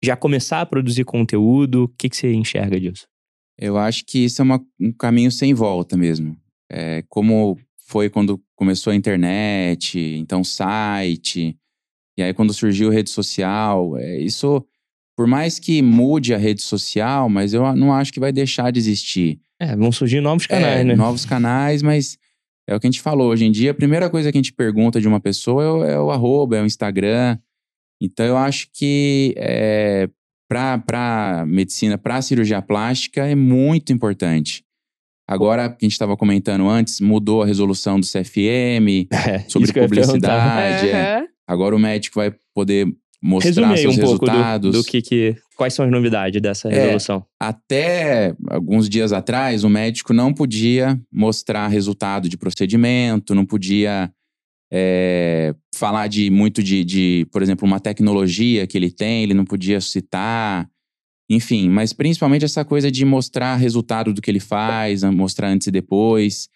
já 0.03 0.15
começar 0.15 0.61
a 0.61 0.65
produzir 0.65 1.05
conteúdo? 1.05 1.85
O 1.85 1.87
que, 1.87 2.09
que 2.09 2.15
você 2.15 2.33
enxerga 2.33 2.79
disso? 2.79 3.07
Eu 3.57 3.77
acho 3.77 4.03
que 4.05 4.25
isso 4.25 4.41
é 4.41 4.43
uma, 4.43 4.61
um 4.79 4.91
caminho 4.91 5.31
sem 5.31 5.53
volta 5.53 5.95
mesmo. 5.95 6.37
É, 6.71 7.03
como 7.07 7.57
foi 7.87 8.09
quando 8.09 8.41
começou 8.55 8.91
a 8.91 8.95
internet, 8.95 9.99
então 9.99 10.43
site, 10.43 11.55
e 12.17 12.23
aí 12.23 12.33
quando 12.33 12.53
surgiu 12.53 12.89
a 12.89 12.93
rede 12.93 13.09
social, 13.09 13.97
é, 13.97 14.19
isso, 14.19 14.65
por 15.15 15.27
mais 15.27 15.59
que 15.59 15.81
mude 15.81 16.33
a 16.33 16.37
rede 16.37 16.61
social, 16.61 17.29
mas 17.29 17.53
eu 17.53 17.75
não 17.75 17.93
acho 17.93 18.11
que 18.11 18.19
vai 18.19 18.31
deixar 18.31 18.71
de 18.71 18.79
existir. 18.79 19.39
É, 19.59 19.75
vão 19.75 19.91
surgir 19.91 20.21
novos 20.21 20.47
canais, 20.47 20.81
é, 20.81 20.83
né? 20.83 20.95
Novos 20.95 21.25
canais, 21.25 21.81
mas 21.81 22.17
é 22.67 22.75
o 22.75 22.79
que 22.79 22.87
a 22.87 22.91
gente 22.91 23.01
falou. 23.01 23.29
Hoje 23.29 23.45
em 23.45 23.51
dia, 23.51 23.71
a 23.71 23.75
primeira 23.75 24.09
coisa 24.09 24.31
que 24.31 24.37
a 24.37 24.41
gente 24.41 24.53
pergunta 24.53 24.99
de 24.99 25.07
uma 25.07 25.19
pessoa 25.19 25.63
é 25.63 25.67
o, 25.69 25.83
é 25.83 25.99
o 25.99 26.11
arroba, 26.11 26.57
é 26.57 26.61
o 26.61 26.65
Instagram. 26.65 27.37
Então, 28.01 28.25
eu 28.25 28.37
acho 28.37 28.67
que 28.73 29.33
é, 29.37 30.09
para 30.47 31.45
medicina, 31.47 31.97
para 31.97 32.21
cirurgia 32.21 32.61
plástica, 32.61 33.25
é 33.25 33.35
muito 33.35 33.91
importante. 33.91 34.63
Agora, 35.27 35.69
que 35.69 35.85
a 35.85 35.85
gente 35.85 35.93
estava 35.93 36.17
comentando 36.17 36.67
antes, 36.67 36.99
mudou 36.99 37.43
a 37.43 37.45
resolução 37.45 37.99
do 37.99 38.05
CFM 38.05 39.07
é, 39.11 39.39
sobre 39.47 39.71
publicidade. 39.73 40.89
É. 40.89 41.23
Agora 41.47 41.75
o 41.75 41.79
médico 41.79 42.15
vai 42.19 42.33
poder 42.53 42.87
mostrar 43.23 43.49
Resumei 43.49 43.77
seus 43.77 43.97
um 43.97 44.01
resultados. 44.01 44.71
Pouco 44.71 44.77
do, 44.77 44.83
do 44.83 44.83
que, 44.83 45.01
que 45.01 45.35
quais 45.55 45.73
são 45.73 45.85
as 45.85 45.91
novidades 45.91 46.41
dessa 46.41 46.67
é, 46.67 46.73
resolução. 46.73 47.25
É, 47.41 47.45
até 47.45 48.35
alguns 48.49 48.89
dias 48.89 49.13
atrás, 49.13 49.63
o 49.63 49.69
médico 49.69 50.11
não 50.11 50.33
podia 50.33 50.99
mostrar 51.09 51.69
resultado 51.69 52.27
de 52.27 52.37
procedimento, 52.37 53.33
não 53.33 53.45
podia 53.45 54.11
é, 54.69 55.55
falar 55.73 56.07
de 56.07 56.29
muito 56.29 56.61
de, 56.61 56.83
de, 56.83 57.25
por 57.31 57.41
exemplo, 57.41 57.65
uma 57.65 57.79
tecnologia 57.79 58.67
que 58.67 58.77
ele 58.77 58.91
tem, 58.91 59.23
ele 59.23 59.33
não 59.33 59.45
podia 59.45 59.79
citar. 59.79 60.67
Enfim, 61.29 61.69
mas 61.69 61.93
principalmente 61.93 62.43
essa 62.43 62.65
coisa 62.65 62.91
de 62.91 63.05
mostrar 63.05 63.55
resultado 63.55 64.13
do 64.13 64.21
que 64.21 64.29
ele 64.29 64.41
faz, 64.41 65.03
mostrar 65.03 65.47
antes 65.47 65.67
e 65.67 65.71
depois 65.71 66.49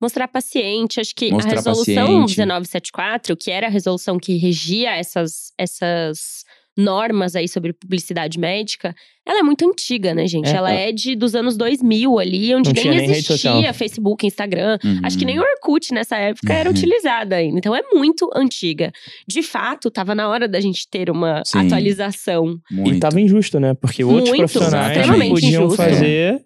mostrar 0.00 0.28
paciente. 0.28 1.00
Acho 1.00 1.14
que 1.14 1.30
mostrar 1.30 1.52
a 1.52 1.56
resolução 1.56 1.84
paciente. 1.84 2.38
1974, 2.38 3.36
que 3.36 3.50
era 3.50 3.66
a 3.66 3.70
resolução 3.70 4.18
que 4.18 4.36
regia 4.36 4.96
essas, 4.96 5.52
essas 5.58 6.44
normas 6.76 7.36
aí 7.36 7.48
sobre 7.48 7.72
publicidade 7.72 8.38
médica, 8.38 8.94
ela 9.26 9.40
é 9.40 9.42
muito 9.42 9.68
antiga, 9.68 10.14
né, 10.14 10.26
gente? 10.26 10.48
É, 10.48 10.56
ela 10.56 10.72
é. 10.72 10.88
é 10.88 10.92
de 10.92 11.14
dos 11.14 11.34
anos 11.34 11.56
2000 11.56 12.18
ali, 12.18 12.54
onde 12.54 12.72
nem, 12.72 12.88
nem 12.88 13.10
existia 13.10 13.72
Facebook, 13.72 14.26
Instagram. 14.26 14.78
Uhum. 14.82 15.00
Acho 15.02 15.18
que 15.18 15.24
nem 15.24 15.38
o 15.38 15.42
Orkut 15.42 15.92
nessa 15.92 16.16
época 16.16 16.52
uhum. 16.52 16.58
era 16.58 16.70
utilizada 16.70 17.36
ainda. 17.36 17.58
Então 17.58 17.74
é 17.74 17.82
muito 17.92 18.30
antiga. 18.34 18.92
De 19.28 19.42
fato, 19.42 19.90
tava 19.90 20.14
na 20.14 20.28
hora 20.28 20.48
da 20.48 20.60
gente 20.60 20.88
ter 20.88 21.10
uma 21.10 21.42
Sim. 21.44 21.66
atualização. 21.66 22.58
Muito. 22.70 22.96
E 22.96 23.00
tava 23.00 23.20
injusto, 23.20 23.60
né? 23.60 23.74
Porque 23.74 24.02
outros 24.02 24.30
muito, 24.30 24.50
profissionais 24.50 25.06
podiam 25.28 25.64
injusto. 25.64 25.76
fazer 25.76 26.40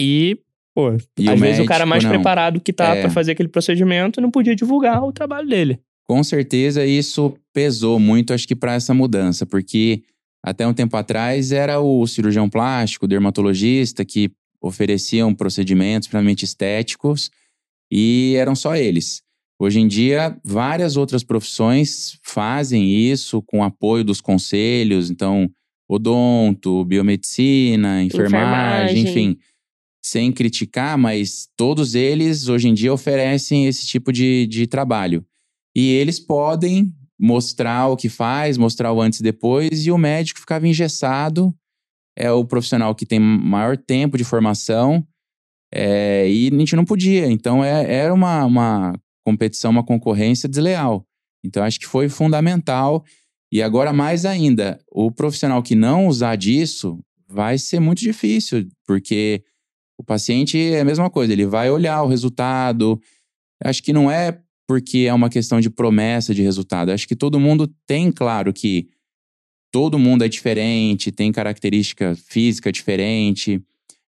e 0.00 0.38
Pô, 0.78 0.96
e 1.18 1.28
às 1.28 1.40
vezes 1.40 1.60
o 1.60 1.64
cara 1.64 1.84
mais 1.84 2.04
não. 2.04 2.10
preparado 2.10 2.60
que 2.60 2.72
tá 2.72 2.94
é. 2.94 3.00
para 3.00 3.10
fazer 3.10 3.32
aquele 3.32 3.48
procedimento 3.48 4.20
não 4.20 4.30
podia 4.30 4.54
divulgar 4.54 5.02
o 5.02 5.12
trabalho 5.12 5.48
dele. 5.48 5.80
Com 6.06 6.22
certeza 6.22 6.86
isso 6.86 7.36
pesou 7.52 7.98
muito, 7.98 8.32
acho 8.32 8.46
que, 8.46 8.54
para 8.54 8.74
essa 8.74 8.94
mudança, 8.94 9.44
porque 9.44 10.04
até 10.40 10.64
um 10.64 10.72
tempo 10.72 10.96
atrás 10.96 11.50
era 11.50 11.80
o 11.80 12.06
cirurgião 12.06 12.48
plástico, 12.48 13.06
o 13.06 13.08
dermatologista 13.08 14.04
que 14.04 14.30
ofereciam 14.62 15.34
procedimentos 15.34 16.06
puramente 16.06 16.44
estéticos 16.44 17.28
e 17.90 18.34
eram 18.36 18.54
só 18.54 18.76
eles. 18.76 19.20
Hoje 19.58 19.80
em 19.80 19.88
dia, 19.88 20.38
várias 20.44 20.96
outras 20.96 21.24
profissões 21.24 22.20
fazem 22.22 22.88
isso 22.88 23.42
com 23.42 23.64
apoio 23.64 24.04
dos 24.04 24.20
conselhos, 24.20 25.10
então, 25.10 25.50
odonto, 25.88 26.84
biomedicina, 26.84 28.00
enfermagem, 28.00 29.00
enfermagem. 29.00 29.00
enfim 29.00 29.38
sem 30.02 30.32
criticar, 30.32 30.96
mas 30.96 31.48
todos 31.56 31.94
eles 31.94 32.48
hoje 32.48 32.68
em 32.68 32.74
dia 32.74 32.92
oferecem 32.92 33.66
esse 33.66 33.86
tipo 33.86 34.12
de, 34.12 34.46
de 34.46 34.66
trabalho. 34.66 35.24
E 35.76 35.90
eles 35.90 36.18
podem 36.18 36.92
mostrar 37.18 37.88
o 37.88 37.96
que 37.96 38.08
faz, 38.08 38.56
mostrar 38.56 38.92
o 38.92 39.00
antes 39.00 39.20
e 39.20 39.22
depois, 39.22 39.86
e 39.86 39.90
o 39.90 39.98
médico 39.98 40.40
ficava 40.40 40.66
engessado. 40.66 41.54
É 42.16 42.30
o 42.30 42.44
profissional 42.44 42.94
que 42.94 43.06
tem 43.06 43.18
maior 43.18 43.76
tempo 43.76 44.16
de 44.16 44.24
formação, 44.24 45.06
é, 45.72 46.28
e 46.28 46.48
a 46.48 46.58
gente 46.58 46.76
não 46.76 46.84
podia. 46.84 47.30
Então 47.30 47.64
é, 47.64 47.92
era 47.92 48.12
uma, 48.12 48.44
uma 48.44 48.92
competição, 49.24 49.70
uma 49.70 49.84
concorrência 49.84 50.48
desleal. 50.48 51.06
Então 51.44 51.62
acho 51.62 51.78
que 51.78 51.86
foi 51.86 52.08
fundamental. 52.08 53.04
E 53.52 53.62
agora, 53.62 53.92
mais 53.92 54.24
ainda, 54.24 54.78
o 54.90 55.10
profissional 55.10 55.62
que 55.62 55.74
não 55.74 56.06
usar 56.06 56.36
disso 56.36 56.98
vai 57.28 57.58
ser 57.58 57.80
muito 57.80 58.00
difícil, 58.00 58.66
porque 58.86 59.42
o 59.98 60.04
paciente 60.04 60.56
é 60.56 60.80
a 60.80 60.84
mesma 60.84 61.10
coisa, 61.10 61.32
ele 61.32 61.44
vai 61.44 61.70
olhar 61.70 62.02
o 62.02 62.06
resultado. 62.06 63.00
Acho 63.62 63.82
que 63.82 63.92
não 63.92 64.08
é 64.08 64.40
porque 64.66 65.06
é 65.08 65.12
uma 65.12 65.28
questão 65.28 65.60
de 65.60 65.68
promessa 65.68 66.32
de 66.32 66.42
resultado. 66.42 66.92
Acho 66.92 67.08
que 67.08 67.16
todo 67.16 67.40
mundo 67.40 67.66
tem 67.86 68.12
claro 68.12 68.52
que 68.52 68.88
todo 69.72 69.98
mundo 69.98 70.24
é 70.24 70.28
diferente, 70.28 71.10
tem 71.10 71.32
característica 71.32 72.14
física 72.14 72.70
diferente, 72.70 73.60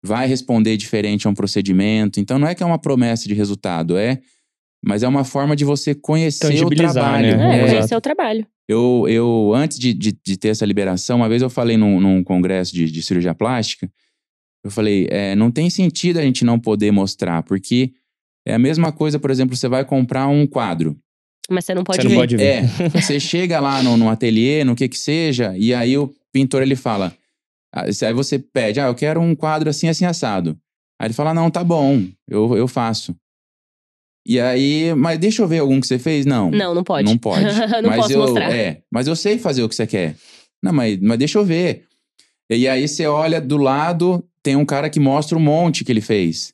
vai 0.03 0.27
responder 0.27 0.75
diferente 0.75 1.25
a 1.25 1.29
um 1.29 1.33
procedimento. 1.33 2.19
Então 2.19 2.38
não 2.38 2.47
é 2.47 2.53
que 2.53 2.61
é 2.61 2.65
uma 2.65 2.79
promessa 2.79 3.27
de 3.27 3.33
resultado, 3.33 3.97
é 3.97 4.19
mas 4.83 5.03
é 5.03 5.07
uma 5.07 5.23
forma 5.23 5.55
de 5.55 5.65
você 5.65 5.95
conhecer 5.95 6.63
o 6.63 6.69
trabalho. 6.69 7.38
Né? 7.38 7.61
É, 7.61 7.69
conhecer 7.69 7.95
o 7.95 8.01
trabalho. 8.01 8.45
Eu, 8.67 9.05
eu 9.07 9.53
antes 9.55 9.79
de, 9.79 9.93
de, 9.93 10.11
de, 10.11 10.38
ter 10.38 10.49
essa 10.49 10.65
liberação, 10.65 11.17
uma 11.17 11.29
vez 11.29 11.41
eu 11.41 11.49
falei 11.49 11.77
num, 11.77 11.99
num 11.99 12.23
congresso 12.23 12.75
de, 12.75 12.91
de 12.91 13.01
cirurgia 13.01 13.33
plástica, 13.33 13.89
eu 14.68 14.72
falei, 14.72 15.07
é, 15.09 15.36
não 15.36 15.49
tem 15.49 15.70
sentido 15.70 16.20
a 16.20 16.22
gente 16.22 16.43
não 16.43 16.59
poder 16.59 16.91
mostrar, 16.91 17.43
porque 17.43 17.91
é 18.45 18.53
a 18.53 18.59
mesma 18.59 18.91
coisa, 18.91 19.20
por 19.20 19.32
exemplo, 19.32 19.55
você 19.55 19.68
vai 19.68 19.84
comprar 19.84 20.28
um 20.28 20.45
quadro. 20.45 20.97
Mas 21.49 21.65
você 21.65 21.74
não 21.74 21.84
pode 21.84 22.01
você 22.01 22.07
ver. 22.07 22.13
Não 22.13 22.22
pode 22.22 22.38
ver. 22.38 22.43
É, 22.43 22.89
você 22.89 23.20
chega 23.20 23.59
lá 23.59 23.82
no, 23.82 23.95
no 23.95 24.09
ateliê, 24.09 24.63
no 24.63 24.76
que 24.76 24.88
que 24.89 24.97
seja, 24.97 25.55
e 25.57 25.74
aí 25.74 25.97
o 25.97 26.13
pintor 26.34 26.61
ele 26.61 26.76
fala, 26.76 27.13
ah, 27.74 27.84
aí 27.86 28.13
você 28.13 28.38
pede, 28.38 28.80
ah, 28.80 28.88
eu 28.88 28.95
quero 28.95 29.22
um 29.22 29.36
quadro 29.36 29.70
assim, 29.70 29.88
assim, 29.88 30.05
assado. 30.05 30.57
Aí 30.99 31.07
ele 31.07 31.13
fala, 31.13 31.34
não, 31.34 31.49
tá 31.49 31.63
bom, 31.63 32.03
eu, 32.28 32.57
eu 32.57 32.68
faço. 32.68 33.15
E 34.26 34.41
aí, 34.41 34.93
mas 34.93 35.18
deixa 35.18 35.41
eu 35.41 35.47
ver 35.47 35.59
algum 35.59 35.80
que 35.80 35.88
você 35.88 35.97
fez? 35.97 36.26
Não. 36.26 36.51
Não, 36.51 36.76
não 36.76 36.84
pode. 36.84 37.07
Não 37.07 37.18
pode. 37.18 37.45
não 37.82 37.89
mas 37.89 38.01
posso 38.01 38.13
eu, 38.13 38.20
mostrar. 38.20 38.53
É, 38.53 38.82
mas 38.91 39.07
eu 39.07 39.15
sei 39.15 39.38
fazer 39.38 39.63
o 39.63 39.70
que 39.70 39.76
você 39.76 39.88
quer. 39.88 40.18
Não, 40.61 40.74
mas, 40.74 40.99
mas 40.99 41.18
deixa 41.18 41.39
eu 41.39 41.45
ver. 41.45 41.86
E 42.49 42.68
aí 42.68 42.88
você 42.88 43.05
olha 43.07 43.39
do 43.39 43.57
lado, 43.57 44.24
tem 44.47 44.55
um 44.55 44.63
cara 44.63 44.89
que 44.89 44.97
mostra 44.97 45.37
um 45.37 45.41
monte 45.41 45.83
que 45.83 45.91
ele 45.91 45.99
fez. 45.99 46.53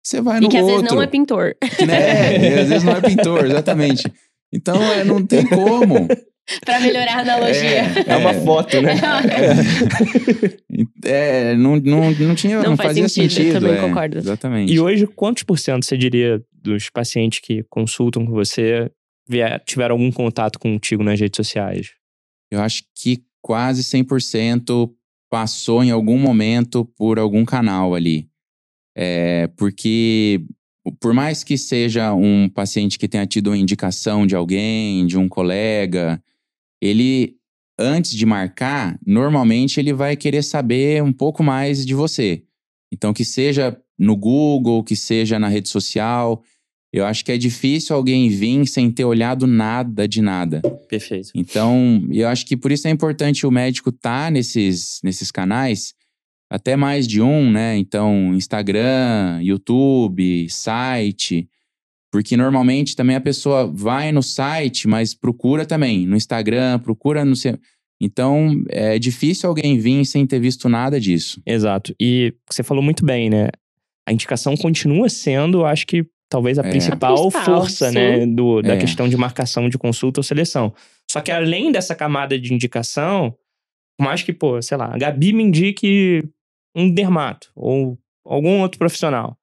Você 0.00 0.20
vai 0.20 0.38
no 0.38 0.46
e 0.46 0.48
que 0.48 0.58
outro. 0.58 0.76
às 0.76 0.80
vezes 0.80 0.94
não 0.94 1.02
é 1.02 1.06
pintor. 1.08 1.56
né? 1.84 2.60
às 2.60 2.68
vezes 2.68 2.84
não 2.84 2.92
é 2.92 3.00
pintor, 3.00 3.46
exatamente. 3.46 4.12
Então, 4.54 4.80
é, 4.92 5.02
não 5.02 5.26
tem 5.26 5.44
como. 5.44 6.06
pra 6.64 6.78
melhorar 6.78 7.16
a 7.16 7.20
analogia. 7.22 7.82
É, 8.06 8.12
é 8.12 8.16
uma 8.16 8.32
foto, 8.32 8.80
né? 8.80 8.94
é, 11.04 11.56
não, 11.56 11.74
não, 11.80 12.12
não 12.12 12.34
tinha, 12.36 12.62
não, 12.62 12.70
não 12.70 12.76
faz 12.76 12.90
fazia 12.90 13.08
sentido. 13.08 13.32
sentido. 13.32 13.56
Eu 13.56 13.60
também 13.60 13.76
é, 13.76 13.80
concordo. 13.88 14.18
Exatamente. 14.18 14.72
E 14.72 14.78
hoje, 14.78 15.04
quantos 15.08 15.42
por 15.42 15.58
cento 15.58 15.84
você 15.84 15.96
diria 15.96 16.40
dos 16.52 16.90
pacientes 16.90 17.40
que 17.40 17.64
consultam 17.68 18.24
com 18.24 18.30
você 18.30 18.88
vier, 19.28 19.60
tiveram 19.66 19.96
algum 19.96 20.12
contato 20.12 20.60
contigo 20.60 21.02
nas 21.02 21.18
redes 21.18 21.36
sociais? 21.36 21.88
Eu 22.52 22.60
acho 22.60 22.84
que 22.94 23.24
quase 23.40 23.82
100% 23.82 24.92
passou 25.32 25.82
em 25.82 25.90
algum 25.90 26.18
momento 26.18 26.84
por 26.84 27.18
algum 27.18 27.42
canal 27.42 27.94
ali. 27.94 28.28
É, 28.94 29.46
porque 29.56 30.44
por 31.00 31.14
mais 31.14 31.42
que 31.42 31.56
seja 31.56 32.12
um 32.12 32.50
paciente 32.50 32.98
que 32.98 33.08
tenha 33.08 33.26
tido 33.26 33.46
uma 33.46 33.56
indicação 33.56 34.26
de 34.26 34.36
alguém, 34.36 35.06
de 35.06 35.16
um 35.16 35.30
colega, 35.30 36.22
ele 36.82 37.34
antes 37.78 38.12
de 38.12 38.26
marcar, 38.26 38.98
normalmente 39.06 39.80
ele 39.80 39.94
vai 39.94 40.16
querer 40.16 40.42
saber 40.42 41.02
um 41.02 41.14
pouco 41.14 41.42
mais 41.42 41.86
de 41.86 41.94
você. 41.94 42.44
Então 42.92 43.14
que 43.14 43.24
seja 43.24 43.74
no 43.98 44.14
Google, 44.14 44.84
que 44.84 44.94
seja 44.94 45.38
na 45.38 45.48
rede 45.48 45.70
social, 45.70 46.42
eu 46.92 47.06
acho 47.06 47.24
que 47.24 47.32
é 47.32 47.38
difícil 47.38 47.96
alguém 47.96 48.28
vir 48.28 48.66
sem 48.66 48.90
ter 48.90 49.04
olhado 49.04 49.46
nada 49.46 50.06
de 50.06 50.20
nada. 50.20 50.60
Perfeito. 50.88 51.30
Então, 51.34 52.06
eu 52.12 52.28
acho 52.28 52.44
que 52.44 52.54
por 52.54 52.70
isso 52.70 52.86
é 52.86 52.90
importante 52.90 53.46
o 53.46 53.50
médico 53.50 53.88
estar 53.88 54.26
tá 54.26 54.30
nesses, 54.30 55.00
nesses 55.02 55.30
canais, 55.30 55.94
até 56.50 56.76
mais 56.76 57.08
de 57.08 57.22
um, 57.22 57.50
né? 57.50 57.78
Então, 57.78 58.34
Instagram, 58.34 59.40
YouTube, 59.42 60.46
site. 60.50 61.48
Porque 62.12 62.36
normalmente 62.36 62.94
também 62.94 63.16
a 63.16 63.20
pessoa 63.22 63.66
vai 63.66 64.12
no 64.12 64.22
site, 64.22 64.86
mas 64.86 65.14
procura 65.14 65.64
também 65.64 66.06
no 66.06 66.14
Instagram, 66.14 66.78
procura 66.78 67.24
no. 67.24 67.32
Então, 67.98 68.62
é 68.68 68.98
difícil 68.98 69.48
alguém 69.48 69.78
vir 69.78 70.04
sem 70.04 70.26
ter 70.26 70.38
visto 70.38 70.68
nada 70.68 71.00
disso. 71.00 71.40
Exato. 71.46 71.94
E 71.98 72.34
você 72.50 72.62
falou 72.62 72.82
muito 72.82 73.02
bem, 73.02 73.30
né? 73.30 73.48
A 74.06 74.12
indicação 74.12 74.54
continua 74.58 75.08
sendo, 75.08 75.64
acho 75.64 75.86
que 75.86 76.04
talvez 76.32 76.58
a, 76.58 76.62
é. 76.62 76.70
principal, 76.70 77.12
a 77.12 77.20
principal, 77.20 77.44
força, 77.44 77.90
sim. 77.90 77.94
né, 77.94 78.26
do, 78.26 78.62
da 78.62 78.74
é. 78.74 78.78
questão 78.78 79.06
de 79.06 79.16
marcação 79.18 79.68
de 79.68 79.76
consulta 79.76 80.20
ou 80.20 80.24
seleção. 80.24 80.72
Só 81.10 81.20
que 81.20 81.30
além 81.30 81.70
dessa 81.70 81.94
camada 81.94 82.38
de 82.38 82.54
indicação, 82.54 83.36
mais 84.00 84.22
que, 84.22 84.32
pô, 84.32 84.60
sei 84.62 84.78
lá, 84.78 84.94
a 84.94 84.96
Gabi 84.96 85.34
me 85.34 85.42
indique 85.42 86.24
um 86.74 86.90
dermato 86.90 87.50
ou 87.54 87.98
algum 88.24 88.62
outro 88.62 88.78
profissional. 88.78 89.36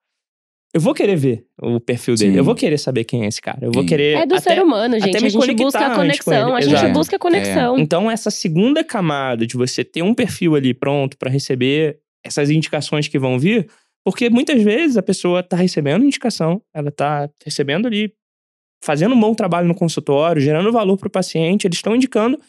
Eu 0.73 0.81
vou 0.81 0.93
querer 0.93 1.15
ver 1.15 1.45
o 1.61 1.79
perfil 1.79 2.15
dele. 2.15 2.31
Sim. 2.31 2.37
Eu 2.37 2.43
vou 2.43 2.55
querer 2.55 2.77
saber 2.77 3.03
quem 3.03 3.23
é 3.23 3.27
esse 3.27 3.41
cara. 3.41 3.59
Eu 3.61 3.71
vou 3.71 3.85
querer. 3.85 4.17
É 4.17 4.25
do 4.25 4.35
até, 4.35 4.55
ser 4.55 4.61
humano, 4.61 4.99
gente. 4.99 5.17
A 5.17 5.19
gente 5.19 5.55
busca 5.55 5.79
a 5.79 5.95
conexão. 5.95 6.55
A 6.55 6.61
gente 6.61 6.73
Exato. 6.73 6.93
busca 6.93 7.15
a 7.15 7.19
conexão. 7.19 7.77
É. 7.77 7.81
Então, 7.81 8.09
essa 8.09 8.29
segunda 8.29 8.83
camada 8.83 9.47
de 9.47 9.55
você 9.55 9.83
ter 9.83 10.03
um 10.03 10.13
perfil 10.13 10.55
ali 10.55 10.73
pronto 10.73 11.17
para 11.17 11.29
receber 11.29 11.99
essas 12.23 12.51
indicações 12.51 13.07
que 13.07 13.17
vão 13.17 13.39
vir, 13.39 13.67
porque 14.03 14.29
muitas 14.29 14.61
vezes 14.61 14.97
a 14.97 15.03
pessoa 15.03 15.41
está 15.41 15.55
recebendo 15.55 16.05
indicação, 16.05 16.61
ela 16.73 16.89
está 16.89 17.29
recebendo 17.43 17.87
ali, 17.87 18.13
fazendo 18.83 19.13
um 19.13 19.19
bom 19.19 19.33
trabalho 19.33 19.67
no 19.67 19.75
consultório, 19.75 20.41
gerando 20.41 20.71
valor 20.71 20.97
para 20.97 21.07
o 21.07 21.11
paciente, 21.11 21.67
eles 21.67 21.77
estão 21.77 21.95
indicando, 21.95 22.39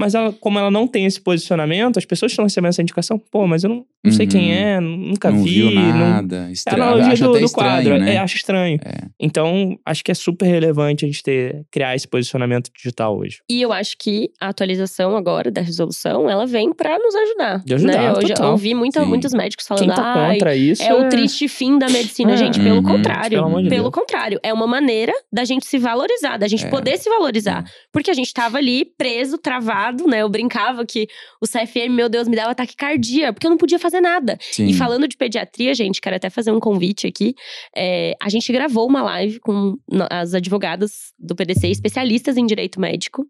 mas 0.00 0.14
ela, 0.14 0.32
como 0.40 0.58
ela 0.58 0.70
não 0.70 0.86
tem 0.86 1.04
esse 1.04 1.20
posicionamento, 1.20 1.98
as 1.98 2.06
pessoas 2.06 2.32
estão 2.32 2.44
recebendo 2.44 2.70
essa 2.70 2.80
indicação, 2.80 3.18
pô, 3.30 3.46
mas 3.46 3.62
eu 3.62 3.68
não, 3.68 3.76
não 3.76 3.84
uhum. 4.06 4.12
sei 4.12 4.26
quem 4.26 4.50
uhum. 4.50 4.56
é, 4.56 4.80
nunca 4.80 5.30
não 5.30 5.44
vi. 5.44 5.50
Viu 5.50 5.70
nada. 5.72 6.44
Não... 6.44 6.50
Estranho. 6.50 6.82
Ela 6.82 7.06
acho 7.06 7.22
do, 7.22 7.32
do 7.32 7.44
estranho, 7.44 7.70
quadro, 7.70 7.98
né? 7.98 8.14
é, 8.14 8.18
acho 8.18 8.36
estranho. 8.36 8.78
É. 8.82 9.08
Então, 9.20 9.78
acho 9.84 10.02
que 10.02 10.10
é 10.10 10.14
super 10.14 10.46
relevante 10.46 11.04
a 11.04 11.08
gente 11.08 11.22
ter, 11.22 11.66
criar 11.70 11.94
esse 11.94 12.08
posicionamento 12.08 12.70
digital 12.74 13.18
hoje. 13.18 13.40
E 13.50 13.60
eu 13.60 13.72
acho 13.72 13.96
que 13.98 14.30
a 14.40 14.48
atualização 14.48 15.14
agora 15.16 15.50
da 15.50 15.60
resolução, 15.60 16.30
ela 16.30 16.46
vem 16.46 16.72
para 16.72 16.98
nos 16.98 17.14
ajudar. 17.14 17.62
De 17.62 17.74
ajudar, 17.74 17.92
né? 17.92 18.22
Eu 18.22 18.26
já 18.26 18.50
ouvi 18.50 18.74
muita, 18.74 19.04
muitos 19.04 19.34
médicos 19.34 19.66
falando, 19.66 19.84
Quem 19.84 19.94
tá 19.94 20.30
contra 20.30 20.56
isso 20.56 20.82
é, 20.82 20.94
o 20.94 21.08
triste 21.10 21.46
fim 21.46 21.78
da 21.78 21.88
medicina. 21.90 22.32
É. 22.32 22.36
Gente, 22.36 22.58
pelo 22.58 22.76
Uhum. 22.76 22.82
contrário. 22.82 23.30
Pelo 23.30 23.46
amor 23.46 23.62
de 23.62 23.68
pelo 23.68 23.82
Deus. 23.82 23.94
contrário. 23.94 24.40
É 24.42 24.52
uma 24.52 24.66
maneira 24.66 25.12
da 25.30 25.44
gente 25.44 25.66
se 25.66 25.78
valorizar, 25.78 26.38
da 26.38 26.48
gente 26.48 26.64
É. 26.64 26.70
poder 26.70 26.96
se 26.96 27.10
valorizar. 27.10 27.64
Porque 27.92 28.10
a 28.10 28.14
gente 28.14 28.32
tava 28.32 28.56
ali 28.56 28.84
preso, 28.96 29.36
travado, 29.36 29.89
né? 30.08 30.22
Eu 30.22 30.28
brincava 30.28 30.84
que 30.84 31.06
o 31.40 31.46
CFM, 31.46 31.90
meu 31.90 32.08
Deus, 32.08 32.28
me 32.28 32.36
dava 32.36 32.54
taquicardia, 32.54 33.32
porque 33.32 33.46
eu 33.46 33.50
não 33.50 33.58
podia 33.58 33.78
fazer 33.78 34.00
nada. 34.00 34.38
Sim. 34.40 34.66
E 34.66 34.74
falando 34.74 35.06
de 35.06 35.16
pediatria, 35.16 35.74
gente, 35.74 36.00
quero 36.00 36.16
até 36.16 36.30
fazer 36.30 36.50
um 36.50 36.60
convite 36.60 37.06
aqui. 37.06 37.34
É, 37.76 38.14
a 38.20 38.28
gente 38.28 38.52
gravou 38.52 38.86
uma 38.88 39.02
live 39.02 39.40
com 39.40 39.76
as 40.10 40.34
advogadas 40.34 41.12
do 41.18 41.34
PDC, 41.34 41.68
especialistas 41.68 42.36
em 42.36 42.46
direito 42.46 42.80
médico, 42.80 43.26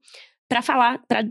para 0.51 0.62
falar, 0.62 1.01
para 1.07 1.24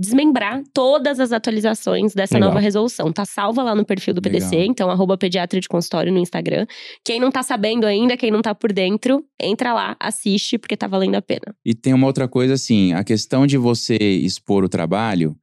desmembrar 0.00 0.62
todas 0.72 1.20
as 1.20 1.32
atualizações 1.32 2.14
dessa 2.14 2.36
Legal. 2.36 2.48
nova 2.48 2.60
resolução. 2.60 3.12
Tá 3.12 3.26
salva 3.26 3.62
lá 3.62 3.74
no 3.74 3.84
perfil 3.84 4.14
do 4.14 4.22
PDC, 4.22 4.56
Legal. 4.56 4.70
então 4.70 4.90
arroba 4.90 5.18
pediatra 5.18 5.60
de 5.60 5.68
consultório 5.68 6.10
no 6.10 6.18
Instagram. 6.18 6.66
Quem 7.04 7.20
não 7.20 7.30
tá 7.30 7.42
sabendo 7.42 7.84
ainda, 7.84 8.16
quem 8.16 8.30
não 8.30 8.40
tá 8.40 8.54
por 8.54 8.72
dentro, 8.72 9.22
entra 9.38 9.74
lá, 9.74 9.94
assiste, 10.00 10.56
porque 10.56 10.78
tá 10.78 10.86
valendo 10.86 11.16
a 11.16 11.20
pena. 11.20 11.54
E 11.62 11.74
tem 11.74 11.92
uma 11.92 12.06
outra 12.06 12.26
coisa 12.26 12.54
assim, 12.54 12.94
a 12.94 13.04
questão 13.04 13.46
de 13.46 13.58
você 13.58 13.96
expor 13.96 14.64
o 14.64 14.68
trabalho, 14.68 15.36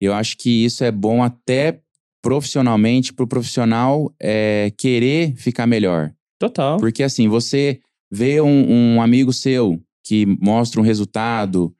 eu 0.00 0.12
acho 0.12 0.36
que 0.36 0.64
isso 0.64 0.82
é 0.82 0.90
bom 0.90 1.22
até 1.22 1.78
profissionalmente 2.20 3.12
para 3.12 3.24
o 3.24 3.28
profissional 3.28 4.12
é, 4.20 4.72
querer 4.76 5.32
ficar 5.36 5.68
melhor. 5.68 6.12
Total. 6.40 6.76
Porque 6.78 7.04
assim, 7.04 7.28
você 7.28 7.78
vê 8.10 8.40
um, 8.40 8.96
um 8.96 9.00
amigo 9.00 9.32
seu 9.32 9.80
que 10.04 10.26
mostra 10.40 10.80
um 10.80 10.84
resultado, 10.84 11.72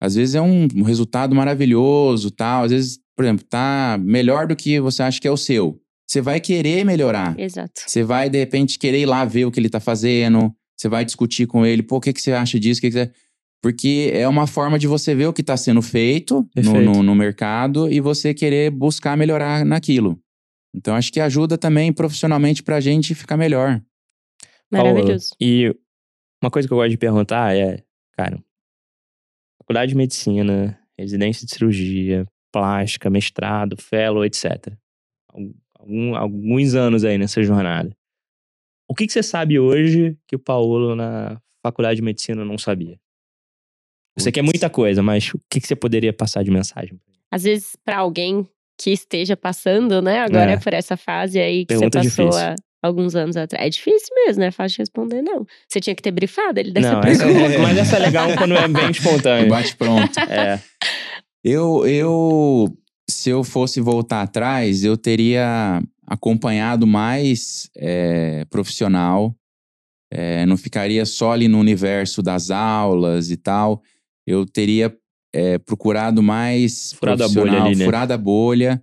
às 0.00 0.14
vezes 0.14 0.34
é 0.34 0.40
um, 0.40 0.66
resultado 0.82 1.34
maravilhoso, 1.34 2.30
tal, 2.30 2.64
às 2.64 2.70
vezes, 2.70 2.98
por 3.16 3.24
exemplo, 3.24 3.44
tá 3.48 3.98
melhor 4.00 4.46
do 4.46 4.56
que 4.56 4.80
você 4.80 5.02
acha 5.02 5.20
que 5.20 5.28
é 5.28 5.30
o 5.30 5.36
seu. 5.36 5.80
Você 6.06 6.20
vai 6.20 6.40
querer 6.40 6.84
melhorar. 6.84 7.38
Exato. 7.38 7.82
Você 7.84 8.02
vai, 8.02 8.30
de 8.30 8.38
repente, 8.38 8.78
querer 8.78 9.00
ir 9.00 9.06
lá 9.06 9.24
ver 9.24 9.44
o 9.44 9.50
que 9.50 9.58
ele 9.58 9.68
tá 9.68 9.80
fazendo. 9.80 10.54
Você 10.76 10.88
vai 10.88 11.04
discutir 11.04 11.46
com 11.46 11.66
ele, 11.66 11.82
pô, 11.82 11.96
o 11.96 12.00
que, 12.00 12.12
que 12.12 12.20
você 12.20 12.32
acha 12.32 12.60
disso? 12.60 12.78
O 12.78 12.82
que 12.82 12.88
que 12.88 12.92
você... 12.92 13.10
Porque 13.62 14.10
é 14.12 14.28
uma 14.28 14.46
forma 14.46 14.78
de 14.78 14.86
você 14.86 15.14
ver 15.14 15.26
o 15.26 15.32
que 15.32 15.40
está 15.40 15.56
sendo 15.56 15.82
feito 15.82 16.48
no, 16.54 16.80
no, 16.80 17.02
no 17.02 17.14
mercado 17.14 17.90
e 17.90 18.00
você 18.00 18.32
querer 18.32 18.70
buscar 18.70 19.16
melhorar 19.16 19.64
naquilo. 19.64 20.20
Então, 20.74 20.94
acho 20.94 21.10
que 21.10 21.18
ajuda 21.18 21.56
também 21.56 21.92
profissionalmente 21.92 22.62
pra 22.62 22.80
gente 22.80 23.14
ficar 23.14 23.36
melhor. 23.36 23.82
Maravilhoso. 24.70 25.30
Paola, 25.30 25.36
E 25.40 25.74
uma 26.42 26.50
coisa 26.50 26.68
que 26.68 26.74
eu 26.74 26.78
gosto 26.78 26.90
de 26.90 26.98
perguntar 26.98 27.56
é, 27.56 27.82
cara, 28.16 28.38
faculdade 29.66 29.90
de 29.90 29.96
medicina, 29.96 30.78
residência 30.98 31.44
de 31.44 31.52
cirurgia, 31.52 32.24
plástica, 32.52 33.10
mestrado, 33.10 33.76
fellow, 33.76 34.24
etc. 34.24 34.72
Algum- 35.78 36.14
alguns 36.14 36.74
anos 36.74 37.04
aí 37.04 37.18
nessa 37.18 37.42
jornada. 37.42 37.94
O 38.88 38.94
que, 38.94 39.06
que 39.06 39.12
você 39.12 39.22
sabe 39.22 39.58
hoje 39.58 40.16
que 40.28 40.36
o 40.36 40.38
Paulo 40.38 40.94
na 40.94 41.40
faculdade 41.64 41.96
de 41.96 42.02
medicina 42.02 42.44
não 42.44 42.56
sabia? 42.56 42.98
Eu 44.16 44.22
sei 44.22 44.32
que 44.32 44.38
é 44.40 44.42
muita 44.42 44.70
coisa, 44.70 45.02
mas 45.02 45.34
o 45.34 45.40
que, 45.50 45.60
que 45.60 45.66
você 45.66 45.76
poderia 45.76 46.12
passar 46.12 46.42
de 46.42 46.50
mensagem? 46.50 46.98
Às 47.30 47.42
vezes, 47.42 47.76
para 47.84 47.98
alguém 47.98 48.48
que 48.80 48.90
esteja 48.90 49.36
passando, 49.36 50.00
né, 50.00 50.20
agora 50.20 50.52
É. 50.52 50.56
por 50.58 50.72
essa 50.72 50.96
fase 50.96 51.38
aí 51.40 51.66
que 51.66 51.74
Pergunta 51.74 52.02
você 52.02 52.08
passou 52.08 52.24
difícil. 52.26 52.46
há 52.46 52.54
alguns 52.86 53.14
anos 53.14 53.36
atrás. 53.36 53.66
É 53.66 53.68
difícil 53.68 54.08
mesmo, 54.14 54.40
né? 54.40 54.50
Fácil 54.50 54.76
de 54.76 54.82
responder, 54.82 55.22
não. 55.22 55.46
Você 55.68 55.80
tinha 55.80 55.94
que 55.94 56.02
ter 56.02 56.10
brifado 56.10 56.58
ele 56.58 56.70
dessa 56.70 56.92
Não, 56.92 57.00
pergunta. 57.00 57.58
mas 57.60 57.78
essa 57.78 57.96
é 57.96 57.98
legal 57.98 58.28
quando 58.36 58.54
é 58.54 58.68
bem 58.68 58.90
espontâneo. 58.90 59.48
Bate 59.48 59.76
pronto. 59.76 60.18
É, 60.20 60.60
eu, 61.44 61.86
eu, 61.86 62.76
se 63.08 63.30
eu 63.30 63.44
fosse 63.44 63.80
voltar 63.80 64.22
atrás, 64.22 64.84
eu 64.84 64.96
teria 64.96 65.82
acompanhado 66.06 66.86
mais 66.86 67.70
é, 67.76 68.44
profissional. 68.50 69.34
É, 70.12 70.46
não 70.46 70.56
ficaria 70.56 71.04
só 71.04 71.32
ali 71.32 71.48
no 71.48 71.58
universo 71.58 72.22
das 72.22 72.50
aulas 72.50 73.30
e 73.30 73.36
tal. 73.36 73.82
Eu 74.26 74.46
teria 74.46 74.96
é, 75.34 75.58
procurado 75.58 76.22
mais 76.22 76.92
Furado 76.92 77.24
a 77.24 77.28
bolha 77.28 77.62
ali, 77.62 77.76
né? 77.76 77.84
furado 77.84 78.12
a 78.12 78.18
bolha 78.18 78.82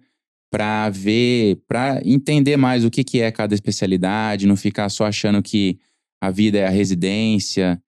para 0.53 0.87
ver, 0.91 1.63
para 1.67 1.99
entender 2.05 2.57
mais 2.57 2.85
o 2.85 2.91
que, 2.91 3.03
que 3.03 3.19
é 3.19 3.31
cada 3.31 3.55
especialidade, 3.55 4.45
não 4.45 4.55
ficar 4.55 4.87
só 4.89 5.07
achando 5.07 5.41
que 5.41 5.79
a 6.21 6.29
vida 6.29 6.59
é 6.59 6.67
a 6.67 6.69
residência. 6.69 7.81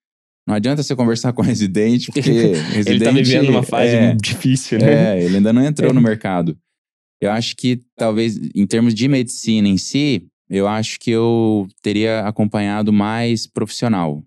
Não 0.48 0.56
adianta 0.56 0.82
você 0.82 0.96
conversar 0.96 1.32
com 1.34 1.44
residente, 1.44 2.08
porque 2.08 2.22
residente, 2.22 2.90
ele 2.90 3.06
tá 3.06 3.12
vivendo 3.12 3.50
uma 3.50 3.62
fase 3.62 3.96
é, 3.96 4.16
difícil, 4.16 4.80
né? 4.80 5.20
é, 5.20 5.24
ele 5.24 5.38
ainda 5.38 5.54
não 5.54 5.64
entrou 5.64 5.92
É. 5.92 5.94
no 5.94 6.02
mercado. 6.02 6.58
Eu 7.22 7.30
acho 7.30 7.56
que 7.56 7.82
talvez, 7.96 8.36
em 8.56 8.66
termos 8.66 8.96
de 8.96 9.08
medicina 9.08 9.68
em 9.68 9.78
si, 9.78 10.26
eu 10.50 10.68
acho 10.68 11.00
que 11.00 11.12
eu 11.12 11.68
teria 11.84 12.22
acompanhado 12.22 12.92
mais 12.92 13.46
profissional. 13.46 14.24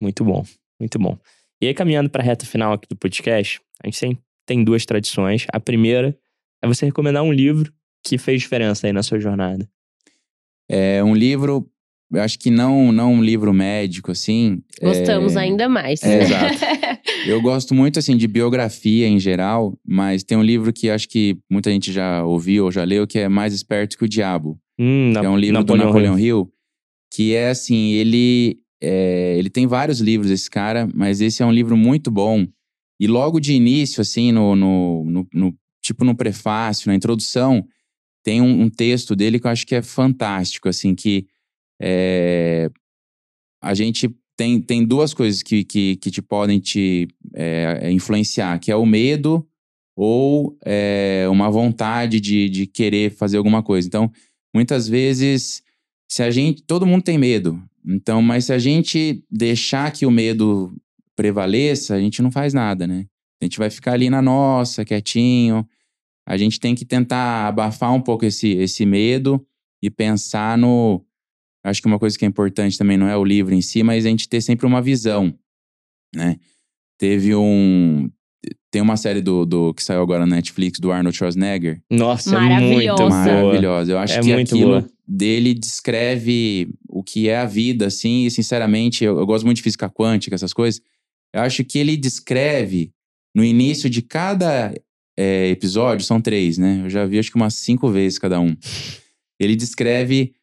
Muito 0.00 0.24
bom, 0.24 0.46
muito 0.80 1.00
bom. 1.00 1.18
E 1.60 1.66
aí, 1.66 1.74
caminhando 1.74 2.10
para 2.10 2.22
a 2.22 2.24
reta 2.24 2.46
final 2.46 2.74
aqui 2.74 2.86
do 2.88 2.96
podcast, 2.96 3.60
a 3.82 3.88
gente 3.88 4.20
tem 4.46 4.62
duas 4.62 4.86
tradições. 4.86 5.48
A 5.52 5.58
primeira 5.58 6.16
é 6.66 6.74
você 6.74 6.86
recomendar 6.86 7.22
um 7.22 7.32
livro 7.32 7.72
que 8.04 8.18
fez 8.18 8.42
diferença 8.42 8.86
aí 8.86 8.92
na 8.92 9.02
sua 9.02 9.18
jornada? 9.18 9.68
É 10.68 11.02
um 11.02 11.14
livro, 11.14 11.68
eu 12.12 12.22
acho 12.22 12.38
que 12.38 12.50
não, 12.50 12.92
não 12.92 13.14
um 13.14 13.22
livro 13.22 13.52
médico, 13.52 14.12
assim. 14.12 14.62
Gostamos 14.82 15.36
é... 15.36 15.40
ainda 15.40 15.68
mais. 15.68 16.02
É, 16.02 16.22
exato. 16.22 16.58
eu 17.26 17.40
gosto 17.40 17.74
muito, 17.74 17.98
assim, 17.98 18.16
de 18.16 18.26
biografia 18.26 19.06
em 19.06 19.18
geral, 19.18 19.78
mas 19.86 20.22
tem 20.22 20.36
um 20.36 20.42
livro 20.42 20.72
que 20.72 20.90
acho 20.90 21.08
que 21.08 21.38
muita 21.50 21.70
gente 21.70 21.92
já 21.92 22.24
ouviu 22.24 22.64
ou 22.64 22.72
já 22.72 22.84
leu, 22.84 23.06
que 23.06 23.18
é 23.18 23.28
Mais 23.28 23.54
Esperto 23.54 23.96
que 23.96 24.04
o 24.04 24.08
Diabo. 24.08 24.58
Hum, 24.78 25.12
que 25.12 25.24
é 25.24 25.28
um 25.28 25.38
livro 25.38 25.58
Napoleão 25.58 25.86
do 25.86 25.86
Napoleão 25.86 26.18
Hill. 26.18 26.26
Hill, 26.26 26.52
que 27.12 27.34
é 27.34 27.50
assim, 27.50 27.92
ele, 27.92 28.58
é, 28.80 29.36
ele 29.38 29.48
tem 29.48 29.66
vários 29.66 30.00
livros, 30.00 30.30
esse 30.30 30.50
cara, 30.50 30.88
mas 30.94 31.20
esse 31.20 31.42
é 31.42 31.46
um 31.46 31.52
livro 31.52 31.76
muito 31.76 32.10
bom. 32.10 32.46
E 32.98 33.06
logo 33.06 33.38
de 33.38 33.52
início, 33.52 34.00
assim, 34.00 34.32
no, 34.32 34.56
no, 34.56 35.04
no, 35.04 35.28
no 35.32 35.54
tipo 35.86 36.04
no 36.04 36.16
prefácio, 36.16 36.88
na 36.88 36.94
introdução, 36.94 37.66
tem 38.24 38.40
um, 38.40 38.62
um, 38.62 38.68
texto 38.68 39.14
dele 39.14 39.38
que 39.38 39.46
eu 39.46 39.50
acho 39.50 39.66
que 39.66 39.74
é 39.74 39.82
fantástico, 39.82 40.68
assim, 40.68 40.94
que 40.94 41.26
é, 41.80 42.68
a 43.62 43.72
gente 43.72 44.10
tem, 44.36 44.60
tem 44.60 44.84
duas 44.84 45.14
coisas 45.14 45.42
que, 45.42 45.64
que, 45.64 45.96
que 45.96 46.10
te 46.10 46.20
podem 46.20 46.58
te 46.58 47.06
é, 47.34 47.90
influenciar, 47.90 48.58
que 48.58 48.70
é 48.70 48.76
o 48.76 48.84
medo 48.84 49.46
ou 49.96 50.58
é, 50.64 51.26
uma 51.30 51.50
vontade 51.50 52.20
de, 52.20 52.48
de 52.48 52.66
querer 52.66 53.10
fazer 53.12 53.38
alguma 53.38 53.62
coisa. 53.62 53.86
Então, 53.86 54.10
muitas 54.54 54.88
vezes, 54.88 55.62
se 56.08 56.22
a 56.22 56.30
gente. 56.30 56.62
Todo 56.62 56.86
mundo 56.86 57.02
tem 57.02 57.16
medo. 57.16 57.62
Então, 57.84 58.20
mas 58.20 58.46
se 58.46 58.52
a 58.52 58.58
gente 58.58 59.24
deixar 59.30 59.90
que 59.92 60.04
o 60.04 60.10
medo 60.10 60.74
prevaleça, 61.14 61.94
a 61.94 62.00
gente 62.00 62.20
não 62.20 62.30
faz 62.30 62.52
nada, 62.52 62.86
né? 62.86 63.06
A 63.40 63.44
gente 63.44 63.58
vai 63.58 63.70
ficar 63.70 63.92
ali 63.92 64.10
na 64.10 64.20
nossa, 64.20 64.84
quietinho. 64.84 65.66
A 66.26 66.36
gente 66.36 66.58
tem 66.58 66.74
que 66.74 66.84
tentar 66.84 67.46
abafar 67.46 67.94
um 67.94 68.00
pouco 68.00 68.24
esse, 68.24 68.48
esse 68.48 68.84
medo 68.84 69.44
e 69.80 69.88
pensar 69.88 70.58
no. 70.58 71.04
Acho 71.64 71.80
que 71.80 71.86
uma 71.86 71.98
coisa 71.98 72.18
que 72.18 72.24
é 72.24 72.28
importante 72.28 72.76
também 72.76 72.96
não 72.96 73.08
é 73.08 73.16
o 73.16 73.24
livro 73.24 73.54
em 73.54 73.60
si, 73.60 73.82
mas 73.82 74.04
a 74.04 74.08
gente 74.08 74.28
ter 74.28 74.40
sempre 74.40 74.66
uma 74.66 74.82
visão, 74.82 75.32
né? 76.14 76.36
Teve 76.98 77.34
um. 77.34 78.10
Tem 78.70 78.82
uma 78.82 78.96
série 78.96 79.20
do, 79.20 79.44
do 79.44 79.74
que 79.74 79.82
saiu 79.82 80.02
agora 80.02 80.26
na 80.26 80.36
Netflix 80.36 80.78
do 80.78 80.92
Arnold 80.92 81.16
Schwarzenegger. 81.16 81.80
Nossa, 81.90 82.36
é 82.36 82.60
muito 82.60 83.08
maravilhosa. 83.08 83.92
Eu 83.92 83.98
acho 83.98 84.18
é 84.18 84.20
que 84.20 84.32
aquilo 84.32 84.80
boa. 84.80 84.90
dele 85.06 85.54
descreve 85.54 86.68
o 86.88 87.02
que 87.02 87.28
é 87.28 87.38
a 87.38 87.46
vida, 87.46 87.86
assim, 87.86 88.26
e 88.26 88.30
sinceramente, 88.30 89.04
eu, 89.04 89.18
eu 89.18 89.26
gosto 89.26 89.44
muito 89.44 89.56
de 89.56 89.62
física 89.62 89.88
quântica, 89.88 90.34
essas 90.34 90.52
coisas. 90.52 90.80
Eu 91.34 91.40
acho 91.40 91.64
que 91.64 91.78
ele 91.78 91.96
descreve 91.96 92.92
no 93.34 93.44
início 93.44 93.90
de 93.90 94.00
cada 94.00 94.72
é, 95.16 95.48
episódio, 95.48 96.04
são 96.04 96.20
três, 96.20 96.58
né? 96.58 96.82
Eu 96.84 96.90
já 96.90 97.06
vi 97.06 97.18
acho 97.18 97.30
que 97.30 97.36
umas 97.36 97.54
cinco 97.54 97.88
vezes 97.88 98.18
cada 98.18 98.38
um. 98.40 98.54
Ele 99.40 99.56
descreve 99.56 100.34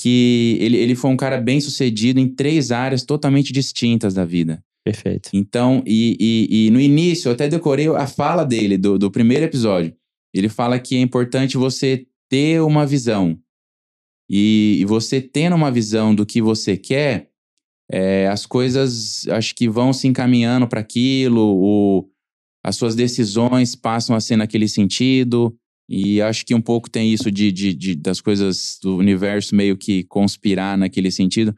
que 0.00 0.56
ele, 0.60 0.76
ele 0.76 0.94
foi 0.94 1.10
um 1.10 1.16
cara 1.16 1.40
bem 1.40 1.60
sucedido 1.60 2.18
em 2.18 2.28
três 2.28 2.72
áreas 2.72 3.04
totalmente 3.04 3.52
distintas 3.52 4.14
da 4.14 4.24
vida. 4.24 4.62
Perfeito. 4.84 5.30
Então, 5.32 5.82
e, 5.86 6.16
e, 6.18 6.66
e, 6.66 6.70
no 6.70 6.80
início, 6.80 7.28
eu 7.28 7.32
até 7.34 7.48
decorei 7.48 7.86
a 7.88 8.06
fala 8.06 8.44
dele, 8.44 8.76
do, 8.76 8.98
do 8.98 9.10
primeiro 9.10 9.44
episódio. 9.44 9.94
Ele 10.34 10.48
fala 10.48 10.78
que 10.78 10.96
é 10.96 11.00
importante 11.00 11.56
você 11.56 12.06
ter 12.28 12.60
uma 12.60 12.84
visão. 12.84 13.38
E, 14.28 14.78
e 14.80 14.84
você 14.84 15.20
tendo 15.20 15.54
uma 15.54 15.70
visão 15.70 16.14
do 16.14 16.26
que 16.26 16.42
você 16.42 16.76
quer, 16.76 17.30
é, 17.90 18.26
as 18.26 18.46
coisas 18.46 19.28
acho 19.28 19.54
que 19.54 19.68
vão 19.68 19.92
se 19.92 20.08
encaminhando 20.08 20.66
para 20.66 20.80
aquilo, 20.80 21.42
o, 21.42 22.08
as 22.64 22.76
suas 22.76 22.94
decisões 22.94 23.74
passam 23.74 24.14
a 24.14 24.20
ser 24.20 24.36
naquele 24.36 24.68
sentido. 24.68 25.54
E 25.88 26.22
acho 26.22 26.46
que 26.46 26.54
um 26.54 26.60
pouco 26.60 26.88
tem 26.88 27.12
isso 27.12 27.30
de, 27.30 27.50
de, 27.50 27.74
de, 27.74 27.94
das 27.94 28.20
coisas 28.20 28.78
do 28.80 28.96
universo 28.96 29.54
meio 29.54 29.76
que 29.76 30.04
conspirar 30.04 30.78
naquele 30.78 31.10
sentido. 31.10 31.54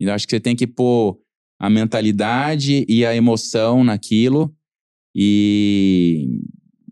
E 0.00 0.08
acho 0.08 0.26
que 0.26 0.30
você 0.30 0.40
tem 0.40 0.54
que 0.54 0.66
pôr 0.66 1.18
a 1.58 1.68
mentalidade 1.68 2.84
e 2.88 3.04
a 3.04 3.14
emoção 3.14 3.82
naquilo. 3.82 4.54
E 5.14 6.40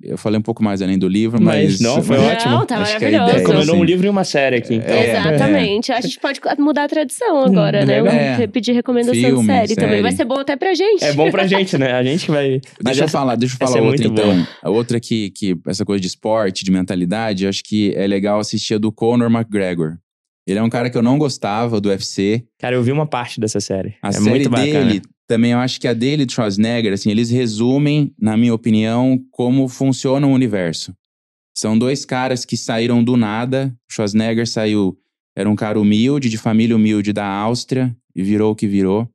eu 0.03 0.19
falei 0.19 0.39
um 0.39 0.43
pouco 0.43 0.63
mais 0.63 0.83
além 0.83 0.99
do 0.99 1.07
livro, 1.07 1.41
mas. 1.41 1.73
mas 1.73 1.81
não, 1.81 2.03
foi 2.03 2.17
não, 2.17 2.27
ótimo. 2.27 2.51
Não, 2.53 2.67
tá 2.67 2.79
Acho 2.79 2.95
maravilhoso. 2.95 3.31
Ideia, 3.31 3.45
Combinou 3.47 3.77
um 3.77 3.85
livro 3.85 4.07
e 4.07 4.11
uma 4.11 4.25
série 4.25 4.57
aqui. 4.57 4.75
Então. 4.75 4.95
É, 4.95 5.11
Exatamente. 5.11 5.93
É. 5.93 5.97
A 5.97 6.01
gente 6.01 6.19
pode 6.19 6.41
mudar 6.59 6.85
a 6.85 6.89
tradição 6.89 7.45
agora, 7.45 7.83
hum, 7.83 7.87
né? 7.87 8.43
É. 8.43 8.47
Pedir 8.47 8.73
recomendação 8.73 9.15
Filme, 9.15 9.41
de 9.41 9.47
série, 9.47 9.69
série, 9.69 9.81
também. 9.81 10.03
Vai 10.03 10.13
ser 10.13 10.25
bom 10.25 10.39
até 10.39 10.57
pra 10.57 10.75
gente. 10.75 11.05
É 11.05 11.13
bom 11.13 11.31
pra 11.31 11.47
gente, 11.47 11.79
né? 11.79 11.93
A 11.93 12.03
gente 12.03 12.31
vai. 12.31 12.61
deixa 12.83 13.05
eu 13.05 13.09
falar, 13.09 13.37
deixa 13.37 13.55
eu 13.55 13.67
falar 13.67 13.79
é 13.79 13.83
outra 13.83 14.07
então. 14.07 14.25
Boa. 14.25 14.49
A 14.63 14.71
outra 14.71 14.99
que, 14.99 15.31
que, 15.31 15.57
essa 15.67 15.85
coisa 15.85 16.01
de 16.01 16.07
esporte, 16.09 16.65
de 16.65 16.71
mentalidade, 16.71 17.47
acho 17.47 17.63
que 17.63 17.95
é 17.97 18.07
legal 18.07 18.41
assistir 18.41 18.75
a 18.75 18.79
do 18.79 18.91
Conor 18.91 19.31
McGregor. 19.31 19.99
Ele 20.47 20.59
é 20.59 20.63
um 20.63 20.69
cara 20.69 20.91
que 20.91 20.99
eu 20.99 21.03
não 21.03 21.19
gostava 21.19 21.81
do 21.81 21.89
UFC. 21.89 22.45
Cara, 22.59 22.75
eu 22.75 22.83
vi 22.83 22.91
uma 22.91 23.07
parte 23.07 23.39
dessa 23.39 23.61
série. 23.61 23.95
A 24.03 24.09
é 24.09 24.13
série 24.13 24.29
muito 24.29 24.51
dele 24.51 25.03
também 25.27 25.53
eu 25.53 25.59
acho 25.59 25.81
que 25.81 25.89
a 25.89 25.95
dele 25.95 26.27
do 26.27 26.33
Schwarzenegger, 26.33 26.93
assim, 26.93 27.11
eles 27.11 27.31
resumem, 27.31 28.15
na 28.21 28.37
minha 28.37 28.55
opinião, 28.55 29.19
como 29.31 29.69
funciona 29.69 30.27
o 30.27 30.33
universo. 30.33 30.95
São 31.55 31.79
dois 31.79 32.05
caras 32.05 32.45
que 32.45 32.57
saíram 32.57 33.03
do 33.05 33.17
nada. 33.17 33.75
Schwarzenegger 33.91 34.47
saiu, 34.47 34.99
era 35.37 35.49
um 35.49 35.57
cara 35.57 35.79
humilde, 35.79 36.29
de 36.29 36.39
família 36.39 36.77
humilde 36.77 37.13
da 37.13 37.27
Áustria, 37.27 37.97
e 38.15 38.23
virou 38.23 38.53
o 38.53 38.57
que 38.57 38.67
virou. 38.67 39.09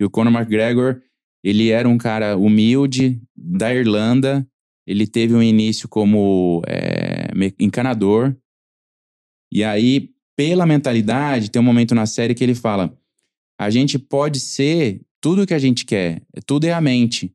E 0.00 0.04
o 0.04 0.10
Conor 0.10 0.32
McGregor, 0.32 1.00
ele 1.42 1.70
era 1.70 1.88
um 1.88 1.98
cara 1.98 2.36
humilde 2.36 3.20
da 3.36 3.74
Irlanda. 3.74 4.46
Ele 4.86 5.06
teve 5.06 5.34
um 5.34 5.42
início 5.42 5.88
como 5.88 6.62
é, 6.66 7.30
encanador. 7.58 8.36
E 9.52 9.64
aí, 9.64 10.10
pela 10.36 10.66
mentalidade, 10.66 11.50
tem 11.50 11.60
um 11.60 11.64
momento 11.64 11.94
na 11.94 12.06
série 12.06 12.34
que 12.34 12.44
ele 12.44 12.54
fala: 12.54 12.96
a 13.58 13.70
gente 13.70 13.98
pode 13.98 14.38
ser 14.38 15.00
tudo 15.20 15.46
que 15.46 15.54
a 15.54 15.58
gente 15.58 15.84
quer, 15.84 16.22
tudo 16.46 16.64
é 16.64 16.72
a 16.72 16.80
mente. 16.80 17.32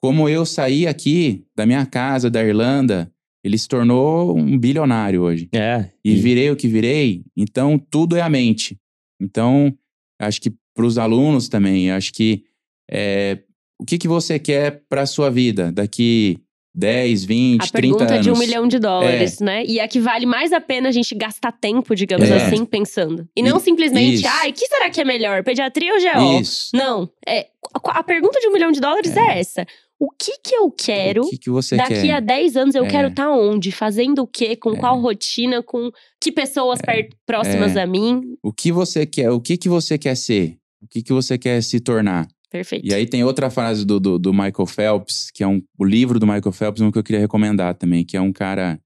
Como 0.00 0.28
eu 0.28 0.46
saí 0.46 0.86
aqui 0.86 1.44
da 1.56 1.66
minha 1.66 1.84
casa, 1.84 2.30
da 2.30 2.42
Irlanda, 2.42 3.12
ele 3.42 3.58
se 3.58 3.68
tornou 3.68 4.36
um 4.36 4.58
bilionário 4.58 5.22
hoje. 5.22 5.48
É. 5.52 5.90
E, 6.04 6.14
virei 6.14 6.50
o 6.50 6.56
que 6.56 6.68
virei, 6.68 7.24
então 7.36 7.78
tudo 7.78 8.16
é 8.16 8.20
a 8.20 8.28
mente. 8.28 8.78
Então, 9.20 9.76
acho 10.20 10.40
que 10.40 10.52
para 10.74 10.86
os 10.86 10.98
alunos 10.98 11.48
também, 11.48 11.90
acho 11.90 12.12
que 12.12 12.44
é, 12.90 13.42
o 13.80 13.84
que, 13.84 13.98
que 13.98 14.08
você 14.08 14.38
quer 14.38 14.84
para 14.88 15.02
a 15.02 15.06
sua 15.06 15.30
vida 15.30 15.72
daqui 15.72 16.38
10, 16.78 17.24
20, 17.24 17.62
a 17.62 17.66
30 17.66 17.86
anos. 17.86 18.02
A 18.02 18.06
pergunta 18.06 18.22
de 18.22 18.30
um 18.30 18.38
milhão 18.38 18.68
de 18.68 18.78
dólares, 18.78 19.40
é. 19.40 19.44
né? 19.44 19.64
E 19.66 19.80
é 19.80 19.88
que 19.88 19.98
vale 19.98 20.26
mais 20.26 20.52
a 20.52 20.60
pena 20.60 20.88
a 20.88 20.92
gente 20.92 21.12
gastar 21.12 21.50
tempo, 21.50 21.92
digamos 21.94 22.30
é. 22.30 22.36
assim, 22.36 22.64
pensando. 22.64 23.28
E 23.36 23.42
não 23.42 23.56
e, 23.56 23.60
simplesmente, 23.60 24.24
ai, 24.24 24.48
ah, 24.48 24.50
o 24.50 24.52
que 24.52 24.66
será 24.66 24.88
que 24.88 25.00
é 25.00 25.04
melhor? 25.04 25.42
Pediatria 25.42 25.92
ou 25.92 25.98
GO? 26.00 26.40
Isso. 26.40 26.70
Não. 26.76 27.10
É, 27.26 27.48
a, 27.74 27.98
a 27.98 28.02
pergunta 28.04 28.38
de 28.38 28.46
um 28.46 28.52
milhão 28.52 28.70
de 28.70 28.80
dólares 28.80 29.16
é, 29.16 29.20
é 29.20 29.40
essa. 29.40 29.66
O 29.98 30.08
que 30.10 30.38
que 30.38 30.54
eu 30.54 30.70
quero? 30.70 31.22
O 31.22 31.30
que, 31.30 31.38
que 31.38 31.50
você 31.50 31.76
daqui 31.76 32.02
quer? 32.02 32.12
a 32.12 32.20
10 32.20 32.56
anos 32.56 32.74
eu 32.76 32.84
é. 32.84 32.88
quero 32.88 33.08
estar 33.08 33.24
tá 33.24 33.32
onde? 33.32 33.72
Fazendo 33.72 34.22
o 34.22 34.26
quê? 34.28 34.54
Com 34.54 34.74
é. 34.74 34.76
qual 34.76 35.00
rotina? 35.00 35.60
Com 35.60 35.90
que 36.20 36.30
pessoas 36.30 36.78
é. 36.86 37.08
próximas 37.26 37.76
a 37.76 37.84
mim? 37.84 38.36
O 38.40 38.52
que 38.52 38.70
você 38.70 39.04
quer? 39.04 39.32
O 39.32 39.40
que 39.40 39.56
que 39.56 39.68
você 39.68 39.98
quer 39.98 40.16
ser? 40.16 40.56
O 40.80 40.86
que 40.86 41.02
que 41.02 41.12
você 41.12 41.36
quer 41.36 41.60
se 41.60 41.80
tornar? 41.80 42.28
Perfeito. 42.50 42.86
E 42.86 42.94
aí 42.94 43.06
tem 43.06 43.22
outra 43.22 43.50
frase 43.50 43.84
do, 43.84 44.00
do, 44.00 44.18
do, 44.18 44.32
Michael 44.32 44.66
Phelps, 44.66 45.30
que 45.30 45.42
é 45.42 45.46
um, 45.46 45.62
o 45.78 45.84
livro 45.84 46.18
do 46.18 46.26
Michael 46.26 46.52
Phelps, 46.52 46.80
um 46.80 46.90
que 46.90 46.98
eu 46.98 47.02
queria 47.02 47.20
recomendar 47.20 47.74
também, 47.74 48.04
que 48.04 48.16
é 48.16 48.20
um 48.20 48.32
cara. 48.32 48.80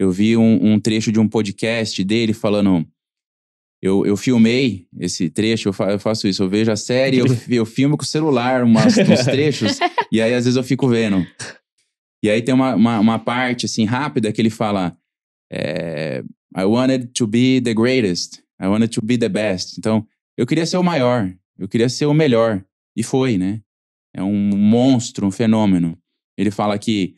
Eu 0.00 0.10
vi 0.10 0.36
um, 0.36 0.72
um 0.72 0.80
trecho 0.80 1.12
de 1.12 1.20
um 1.20 1.28
podcast 1.28 2.02
dele 2.02 2.32
falando. 2.32 2.84
Eu, 3.80 4.04
eu 4.06 4.16
filmei 4.16 4.86
esse 4.98 5.28
trecho, 5.28 5.68
eu, 5.68 5.72
fa, 5.72 5.90
eu 5.90 5.98
faço 5.98 6.26
isso, 6.26 6.42
eu 6.42 6.48
vejo 6.48 6.70
a 6.70 6.76
série, 6.76 7.18
eu, 7.18 7.26
eu 7.48 7.66
filmo 7.66 7.96
com 7.96 8.04
o 8.04 8.06
celular 8.06 8.64
umas, 8.64 8.96
uns 8.96 9.24
trechos, 9.26 9.78
e 10.10 10.20
aí 10.20 10.34
às 10.34 10.44
vezes 10.44 10.56
eu 10.56 10.62
fico 10.62 10.88
vendo. 10.88 11.24
E 12.22 12.30
aí 12.30 12.42
tem 12.42 12.54
uma, 12.54 12.74
uma, 12.74 13.00
uma 13.00 13.18
parte 13.18 13.66
assim 13.66 13.84
rápida 13.84 14.32
que 14.32 14.40
ele 14.40 14.50
fala: 14.50 14.96
é, 15.52 16.22
I 16.56 16.64
wanted 16.64 17.08
to 17.14 17.26
be 17.26 17.60
the 17.60 17.74
greatest, 17.74 18.40
I 18.60 18.66
wanted 18.66 18.92
to 18.92 19.04
be 19.04 19.18
the 19.18 19.28
best. 19.28 19.76
Então, 19.78 20.06
eu 20.36 20.46
queria 20.46 20.66
ser 20.66 20.76
o 20.76 20.82
maior, 20.82 21.32
eu 21.58 21.68
queria 21.68 21.88
ser 21.88 22.06
o 22.06 22.14
melhor. 22.14 22.64
E 22.96 23.02
foi, 23.02 23.38
né? 23.38 23.60
É 24.14 24.22
um 24.22 24.56
monstro, 24.56 25.26
um 25.26 25.30
fenômeno. 25.30 25.98
Ele 26.36 26.50
fala 26.50 26.78
que 26.78 27.16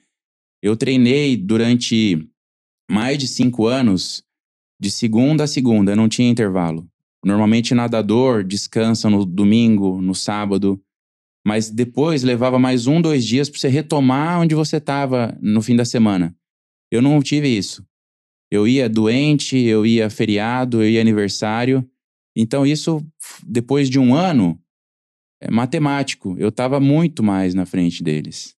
eu 0.62 0.76
treinei 0.76 1.36
durante 1.36 2.28
mais 2.90 3.18
de 3.18 3.26
cinco 3.26 3.66
anos, 3.66 4.22
de 4.80 4.90
segunda 4.90 5.44
a 5.44 5.46
segunda, 5.46 5.96
não 5.96 6.08
tinha 6.08 6.28
intervalo. 6.28 6.88
Normalmente 7.24 7.74
nadador 7.74 8.44
descansa 8.44 9.08
no 9.08 9.24
domingo, 9.24 10.00
no 10.00 10.14
sábado, 10.14 10.80
mas 11.46 11.70
depois 11.70 12.22
levava 12.22 12.58
mais 12.58 12.86
um, 12.86 13.00
dois 13.00 13.24
dias 13.24 13.48
para 13.48 13.58
você 13.58 13.68
retomar 13.68 14.40
onde 14.40 14.54
você 14.54 14.76
estava 14.76 15.36
no 15.40 15.62
fim 15.62 15.76
da 15.76 15.84
semana. 15.84 16.36
Eu 16.90 17.02
não 17.02 17.20
tive 17.22 17.48
isso. 17.48 17.84
Eu 18.50 18.68
ia 18.68 18.88
doente, 18.88 19.58
eu 19.58 19.84
ia 19.84 20.08
feriado, 20.08 20.82
eu 20.82 20.88
ia 20.88 21.00
aniversário. 21.00 21.88
Então, 22.36 22.66
isso, 22.66 23.04
depois 23.42 23.90
de 23.90 23.98
um 23.98 24.14
ano, 24.14 24.58
matemático. 25.50 26.34
Eu 26.38 26.48
estava 26.48 26.78
muito 26.80 27.22
mais 27.22 27.54
na 27.54 27.66
frente 27.66 28.02
deles. 28.02 28.54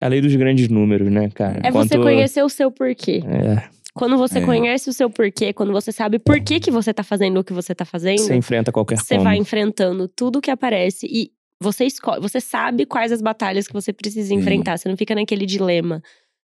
É 0.00 0.06
a 0.06 0.08
lei 0.08 0.20
dos 0.20 0.34
grandes 0.34 0.68
números, 0.68 1.10
né, 1.10 1.28
cara? 1.30 1.60
É 1.62 1.70
Quanto... 1.70 1.88
você 1.88 1.98
conhecer 1.98 2.42
o 2.42 2.48
seu 2.48 2.70
porquê. 2.70 3.22
É. 3.24 3.68
Quando 3.94 4.16
você 4.16 4.38
É. 4.38 4.44
conhece 4.44 4.88
o 4.88 4.92
seu 4.92 5.10
porquê, 5.10 5.52
quando 5.52 5.70
você 5.72 5.92
sabe 5.92 6.18
por 6.18 6.40
que, 6.40 6.58
que 6.58 6.70
você 6.70 6.92
tá 6.94 7.02
fazendo 7.02 7.38
o 7.38 7.44
que 7.44 7.52
você 7.52 7.74
tá 7.74 7.84
fazendo, 7.84 8.18
Você 8.20 8.34
enfrenta 8.34 8.72
qualquer 8.72 8.98
você 8.98 9.14
como. 9.14 9.24
vai 9.24 9.36
enfrentando 9.36 10.08
tudo 10.08 10.40
que 10.40 10.50
aparece 10.50 11.06
e 11.06 11.30
você 11.60 11.84
escolhe, 11.84 12.20
você 12.20 12.40
sabe 12.40 12.86
quais 12.86 13.12
as 13.12 13.20
batalhas 13.22 13.66
que 13.68 13.72
você 13.72 13.92
precisa 13.92 14.28
Sim. 14.28 14.36
enfrentar, 14.36 14.78
você 14.78 14.88
não 14.88 14.96
fica 14.96 15.14
naquele 15.14 15.44
dilema, 15.46 16.02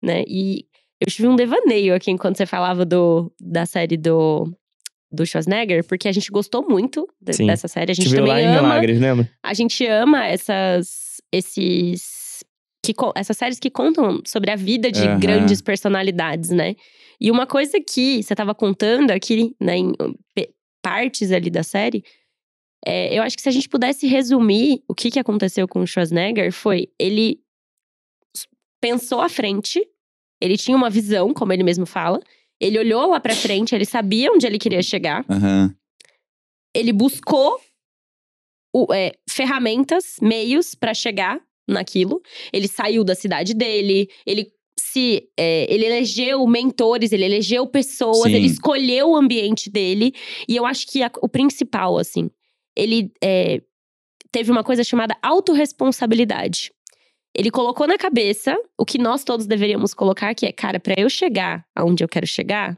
né? 0.02 0.24
E 0.28 0.66
eu 1.02 1.08
tive 1.12 1.28
um 1.28 1.36
devaneio 1.36 1.94
aqui 1.96 2.12
enquanto 2.12 2.38
você 2.38 2.46
falava 2.46 2.86
do, 2.86 3.34
da 3.42 3.66
série 3.66 3.98
do, 3.98 4.46
do 5.14 5.26
Schwarzenegger, 5.26 5.86
porque 5.86 6.08
a 6.08 6.12
gente 6.12 6.32
gostou 6.32 6.68
muito 6.68 7.08
de- 7.22 7.46
dessa 7.46 7.68
série, 7.68 7.92
a 7.92 7.96
Te 7.96 8.02
gente 8.02 8.16
também 8.16 8.46
em 8.46 8.48
ama, 8.48 8.70
Milagres, 8.70 9.00
lembra? 9.00 9.30
a 9.44 9.54
gente 9.54 9.86
ama 9.86 10.26
essas 10.26 11.22
esses 11.32 12.44
que 12.86 12.94
essas 13.16 13.38
séries 13.38 13.60
que 13.60 13.70
contam 13.70 14.22
sobre 14.26 14.52
a 14.52 14.56
vida 14.56 14.92
de 14.92 15.06
Aham. 15.06 15.20
grandes 15.20 15.62
personalidades, 15.62 16.50
né? 16.50 16.76
E 17.22 17.32
uma 17.32 17.46
coisa 17.48 17.80
que 17.80 18.22
você 18.22 18.34
estava 18.34 18.54
contando 18.54 19.12
aqui, 19.12 19.56
né, 19.62 19.78
em 19.78 19.94
partes 20.82 21.32
ali 21.32 21.50
da 21.50 21.64
série, 21.64 22.04
é, 22.86 23.18
eu 23.18 23.24
acho 23.24 23.38
que 23.38 23.42
se 23.42 23.48
a 23.48 23.52
gente 23.54 23.70
pudesse 23.70 24.06
resumir 24.06 24.84
o 24.88 24.94
que, 24.94 25.10
que 25.10 25.20
aconteceu 25.20 25.66
com 25.66 25.80
o 25.80 25.88
Schwarzenegger, 25.88 26.52
foi 26.52 26.90
ele 27.00 27.40
pensou 28.82 29.22
à 29.22 29.30
frente, 29.30 29.82
ele 30.42 30.58
tinha 30.58 30.76
uma 30.76 30.90
visão, 30.90 31.34
como 31.34 31.54
ele 31.54 31.64
mesmo 31.64 31.86
fala, 31.86 32.20
ele 32.66 32.80
olhou 32.80 33.10
lá 33.10 33.20
pra 33.20 33.36
frente, 33.36 33.74
ele 33.76 33.86
sabia 33.86 34.32
onde 34.32 34.46
ele 34.46 34.58
queria 34.60 34.82
chegar, 34.82 35.26
Aham. 35.30 35.74
ele 36.76 36.92
buscou 36.94 37.60
o- 38.76 38.94
é, 38.94 39.12
ferramentas, 39.30 40.16
meios 40.22 40.74
pra 40.76 40.94
chegar 40.94 41.40
naquilo. 41.68 42.22
Ele 42.52 42.68
saiu 42.68 43.04
da 43.04 43.16
cidade 43.16 43.54
dele, 43.54 44.10
ele 44.26 44.52
se 44.80 45.30
é, 45.40 45.72
ele 45.74 45.86
elegeu 45.86 46.46
mentores, 46.48 47.12
ele 47.12 47.24
elegeu 47.26 47.66
pessoas, 47.68 48.24
Sim. 48.32 48.36
ele 48.36 48.48
escolheu 48.48 49.12
o 49.12 49.16
ambiente 49.16 49.70
dele. 49.70 50.14
E 50.48 50.56
eu 50.56 50.66
acho 50.66 50.88
que 50.88 51.02
a- 51.04 51.12
o 51.22 51.30
principal, 51.30 51.98
assim, 51.98 52.30
ele 52.76 53.12
é, 53.24 53.62
teve 54.32 54.52
uma 54.52 54.64
coisa 54.64 54.84
chamada 54.84 55.16
autorresponsabilidade. 55.22 56.72
Ele 57.36 57.50
colocou 57.50 57.88
na 57.88 57.98
cabeça 57.98 58.56
o 58.78 58.86
que 58.86 58.98
nós 58.98 59.24
todos 59.24 59.48
deveríamos 59.48 59.94
colocar, 59.94 60.34
que 60.36 60.46
é, 60.46 60.52
cara, 60.52 60.80
pra 60.80 60.94
eu 60.98 61.10
chegar 61.10 61.66
aonde 61.76 62.04
eu 62.04 62.08
quero 62.08 62.28
chegar, 62.28 62.78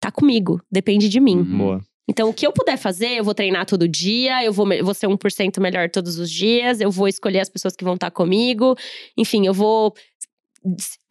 tá 0.00 0.10
comigo, 0.10 0.60
depende 0.70 1.08
de 1.08 1.20
mim. 1.20 1.38
Uhum. 1.38 1.58
Boa. 1.58 1.80
Então, 2.08 2.28
o 2.28 2.34
que 2.34 2.46
eu 2.46 2.52
puder 2.52 2.76
fazer, 2.76 3.10
eu 3.10 3.24
vou 3.24 3.34
treinar 3.34 3.64
todo 3.64 3.88
dia, 3.88 4.44
eu 4.44 4.52
vou, 4.52 4.66
vou 4.82 4.92
ser 4.92 5.06
1% 5.06 5.60
melhor 5.60 5.88
todos 5.88 6.18
os 6.18 6.30
dias, 6.30 6.80
eu 6.80 6.90
vou 6.90 7.06
escolher 7.06 7.40
as 7.40 7.48
pessoas 7.48 7.76
que 7.76 7.84
vão 7.84 7.94
estar 7.94 8.10
comigo. 8.10 8.76
Enfim, 9.16 9.46
eu 9.46 9.54
vou 9.54 9.94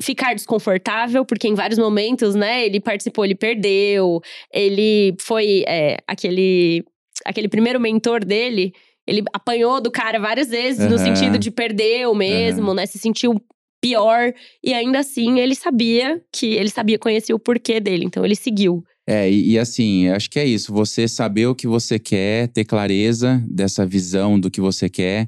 ficar 0.01 0.33
desconfortável, 0.33 1.25
porque 1.25 1.47
em 1.47 1.53
vários 1.53 1.79
momentos, 1.79 2.35
né, 2.35 2.65
ele 2.65 2.79
participou, 2.79 3.25
ele 3.25 3.35
perdeu, 3.35 4.21
ele 4.53 5.15
foi 5.19 5.63
é, 5.67 5.97
aquele, 6.07 6.85
aquele 7.25 7.49
primeiro 7.49 7.79
mentor 7.79 8.23
dele, 8.23 8.73
ele 9.11 9.23
apanhou 9.33 9.81
do 9.81 9.91
cara 9.91 10.19
várias 10.19 10.47
vezes, 10.49 10.79
no 10.89 10.95
Aham. 10.95 11.03
sentido 11.15 11.37
de 11.37 11.51
perdeu 11.51 12.15
mesmo, 12.15 12.73
né, 12.73 12.85
se 12.85 12.97
sentiu 12.97 13.39
pior, 13.81 14.31
e 14.63 14.73
ainda 14.73 14.99
assim 14.99 15.39
ele 15.39 15.55
sabia 15.55 16.21
que, 16.31 16.45
ele 16.53 16.69
sabia, 16.69 16.99
conhecia 16.99 17.35
o 17.35 17.39
porquê 17.39 17.79
dele, 17.79 18.05
então 18.05 18.23
ele 18.23 18.35
seguiu. 18.35 18.83
É, 19.07 19.29
e, 19.29 19.51
e 19.53 19.59
assim, 19.59 20.07
acho 20.09 20.29
que 20.29 20.39
é 20.39 20.45
isso. 20.45 20.71
Você 20.71 21.07
saber 21.07 21.47
o 21.47 21.55
que 21.55 21.67
você 21.67 21.97
quer, 21.97 22.47
ter 22.47 22.63
clareza 22.63 23.43
dessa 23.49 23.85
visão 23.85 24.39
do 24.39 24.49
que 24.51 24.61
você 24.61 24.87
quer. 24.87 25.27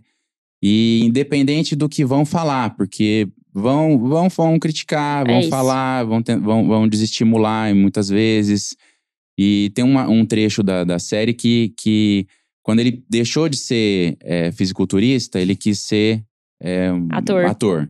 E 0.61 1.01
independente 1.03 1.75
do 1.75 1.89
que 1.89 2.05
vão 2.05 2.23
falar, 2.25 2.77
porque 2.77 3.27
vão, 3.51 3.97
vão, 4.07 4.29
vão 4.29 4.59
criticar, 4.59 5.27
É 5.27 5.31
vão 5.31 5.39
isso. 5.41 5.49
falar, 5.49 6.03
vão, 6.05 6.21
ten- 6.21 6.39
vão, 6.39 6.67
vão 6.67 6.87
desestimular 6.87 7.73
muitas 7.75 8.07
vezes. 8.07 8.77
E 9.37 9.71
tem 9.73 9.83
uma- 9.83 10.07
um 10.07 10.23
trecho 10.25 10.61
da, 10.61 10.83
da 10.83 10.99
série 10.99 11.33
que, 11.33 11.73
que, 11.75 12.27
quando 12.63 12.79
ele 12.79 13.03
deixou 13.09 13.47
de 13.49 13.57
ser 13.57 14.17
é, 14.21 14.51
fisiculturista, 14.51 15.39
ele 15.39 15.55
quis 15.55 15.79
ser 15.79 16.23
é, 16.61 16.91
um 16.91 17.07
Ator. 17.11 17.45
ator. 17.45 17.89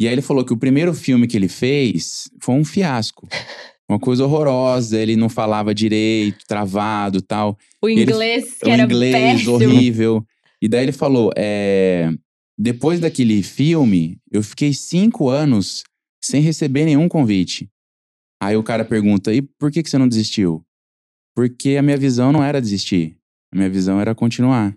E 0.00 0.06
aí 0.06 0.14
ele 0.14 0.22
falou 0.22 0.44
que 0.44 0.52
o 0.52 0.56
primeiro 0.56 0.94
filme 0.94 1.26
que 1.26 1.36
ele 1.36 1.48
fez 1.48 2.30
foi 2.40 2.54
um 2.54 2.64
fiasco. 2.64 3.28
Uma 3.90 3.98
coisa 3.98 4.22
horrorosa, 4.26 4.98
ele 5.00 5.16
não 5.16 5.30
falava 5.30 5.74
direito, 5.74 6.44
travado 6.46 7.22
tal. 7.22 7.56
O 7.82 7.88
Ele- 7.88 8.02
inglês, 8.02 8.58
que 8.62 8.68
o 8.68 8.70
era 8.70 8.82
inglês 8.82 9.12
péssimo. 9.14 9.54
horrível. 9.54 10.26
E 10.60 10.68
daí 10.68 10.82
ele 10.82 10.92
falou: 10.92 11.32
é, 11.34 12.10
depois 12.58 13.00
daquele 13.00 13.42
filme, 13.42 14.18
eu 14.30 14.42
fiquei 14.42 14.74
cinco 14.74 15.30
anos 15.30 15.84
sem 16.22 16.42
receber 16.42 16.84
nenhum 16.84 17.08
convite. 17.08 17.66
Aí 18.42 18.56
o 18.58 18.62
cara 18.62 18.84
pergunta: 18.84 19.32
e 19.32 19.40
por 19.40 19.72
que, 19.72 19.82
que 19.82 19.88
você 19.88 19.96
não 19.96 20.06
desistiu? 20.06 20.62
Porque 21.34 21.76
a 21.78 21.82
minha 21.82 21.96
visão 21.96 22.30
não 22.30 22.44
era 22.44 22.60
desistir. 22.60 23.16
A 23.52 23.56
minha 23.56 23.68
visão 23.70 24.00
era 24.00 24.14
continuar. 24.14 24.74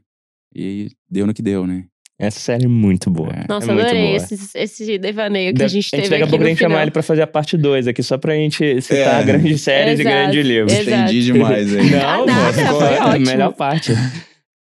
E 0.55 0.89
deu 1.09 1.25
no 1.27 1.33
que 1.33 1.41
deu, 1.41 1.65
né? 1.65 1.85
Essa 2.19 2.39
série 2.39 2.65
é 2.65 2.67
muito 2.67 3.09
boa. 3.09 3.31
É. 3.31 3.45
Nossa, 3.49 3.71
é 3.71 3.73
muito 3.73 3.85
adorei 3.87 4.05
boa. 4.13 4.15
esse, 4.17 4.57
esse 4.57 4.97
devaneio 4.99 5.53
que 5.53 5.59
Da- 5.59 5.65
a 5.65 5.67
gente 5.67 5.89
teve 5.89 6.07
daqui 6.09 6.21
a 6.23 6.27
pouco 6.27 6.43
a 6.43 6.47
gente 6.47 6.59
chamar 6.59 6.83
ele 6.83 6.91
pra 6.91 7.01
fazer 7.01 7.23
a 7.23 7.27
parte 7.27 7.57
2 7.57 7.87
aqui, 7.87 8.03
só 8.03 8.17
pra 8.17 8.35
gente 8.35 8.79
citar 8.81 9.21
É. 9.21 9.25
grandes 9.25 9.61
séries 9.61 9.99
e 9.99 10.03
grandes 10.03 10.45
livros. 10.45 10.71
Exato. 10.71 10.89
Estendi 11.05 11.23
demais 11.25 11.75
aí. 11.75 11.89
Não, 11.89 11.99
Ah, 12.23 12.25
nada, 12.25 12.53
ficou 12.53 12.79
foi 12.79 12.97
a 12.97 13.07
ótimo. 13.09 13.25
melhor 13.25 13.53
parte. 13.53 13.91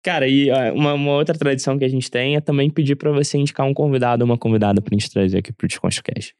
Cara, 0.06 0.28
e 0.28 0.50
ó, 0.52 0.74
uma, 0.74 0.94
uma 0.94 1.12
outra 1.14 1.38
tradição 1.38 1.78
que 1.78 1.84
a 1.84 1.90
gente 1.90 2.10
tem 2.10 2.36
é 2.38 2.42
também 2.42 2.70
pedir 2.70 2.96
pra 2.96 3.12
você 3.12 3.38
indicar 3.38 3.66
um 3.68 3.74
convidado 3.74 4.24
ou 4.24 4.30
uma 4.30 4.38
convidada 4.38 4.82
pra 4.82 4.94
gente 4.96 5.10
trazer 5.10 5.40
aqui 5.40 5.52
pro 5.52 5.68
DesconstruCast. 5.68 6.34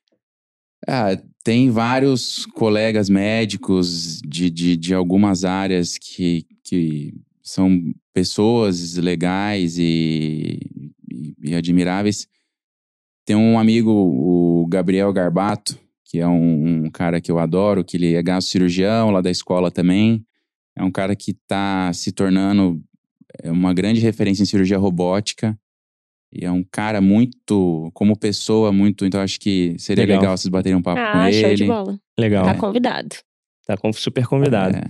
Ah, 0.88 1.18
tem 1.44 1.70
vários 1.70 2.46
colegas 2.46 3.10
médicos 3.10 4.20
de, 4.26 4.50
de, 4.50 4.78
de 4.78 4.94
algumas 4.94 5.44
áreas 5.46 5.98
que, 5.98 6.46
que 6.64 7.14
são 7.44 7.80
pessoas 8.14 8.96
legais 8.96 9.78
e, 9.78 10.60
e, 11.12 11.36
e 11.52 11.56
admiráveis. 11.56 12.28
Tem 13.26 13.36
um 13.36 13.60
amigo, 13.60 13.92
o 13.92 14.66
Gabriel 14.68 15.12
Garbato, 15.14 15.78
que 16.06 16.20
é 16.20 16.28
um, 16.28 16.86
um 16.86 16.90
cara 16.90 17.20
que 17.22 17.32
eu 17.32 17.40
adoro, 17.40 17.84
que 17.84 17.98
ele 17.98 18.14
é 18.14 18.24
gastrocirurgião 18.24 19.12
lá 19.12 19.22
da 19.22 19.30
escola 19.32 19.70
também. 19.70 20.26
É 20.76 20.84
um 20.84 20.92
cara 20.92 21.16
que 21.16 21.32
está 21.32 21.92
se 21.94 22.12
tornando 22.12 22.82
é, 23.42 23.52
uma 23.52 23.74
grande 23.74 24.00
referência 24.00 24.44
em 24.44 24.46
cirurgia 24.46 24.78
robótica. 24.78 25.58
E 26.36 26.44
é 26.46 26.52
um 26.52 26.64
cara 26.64 27.00
muito, 27.00 27.92
como 27.94 28.18
pessoa, 28.18 28.72
muito. 28.72 29.06
Então 29.06 29.22
acho 29.22 29.40
que 29.40 29.76
seria 29.78 30.04
Legal. 30.04 30.20
legal, 30.22 30.38
vocês 30.38 30.50
baterem 30.50 30.76
um 30.78 30.82
papo 30.82 31.00
com 31.00 31.18
Ah, 31.20 31.32
show 31.32 31.50
ele. 31.50 31.56
de 31.56 31.66
bola. 31.66 32.00
Legal. 32.20 32.46
Tá 32.46 32.56
convidado. 32.56 33.16
Tá 33.68 33.78
com- 33.78 33.94
super 33.94 34.26
convidado. 34.26 34.78
É. 34.78 34.84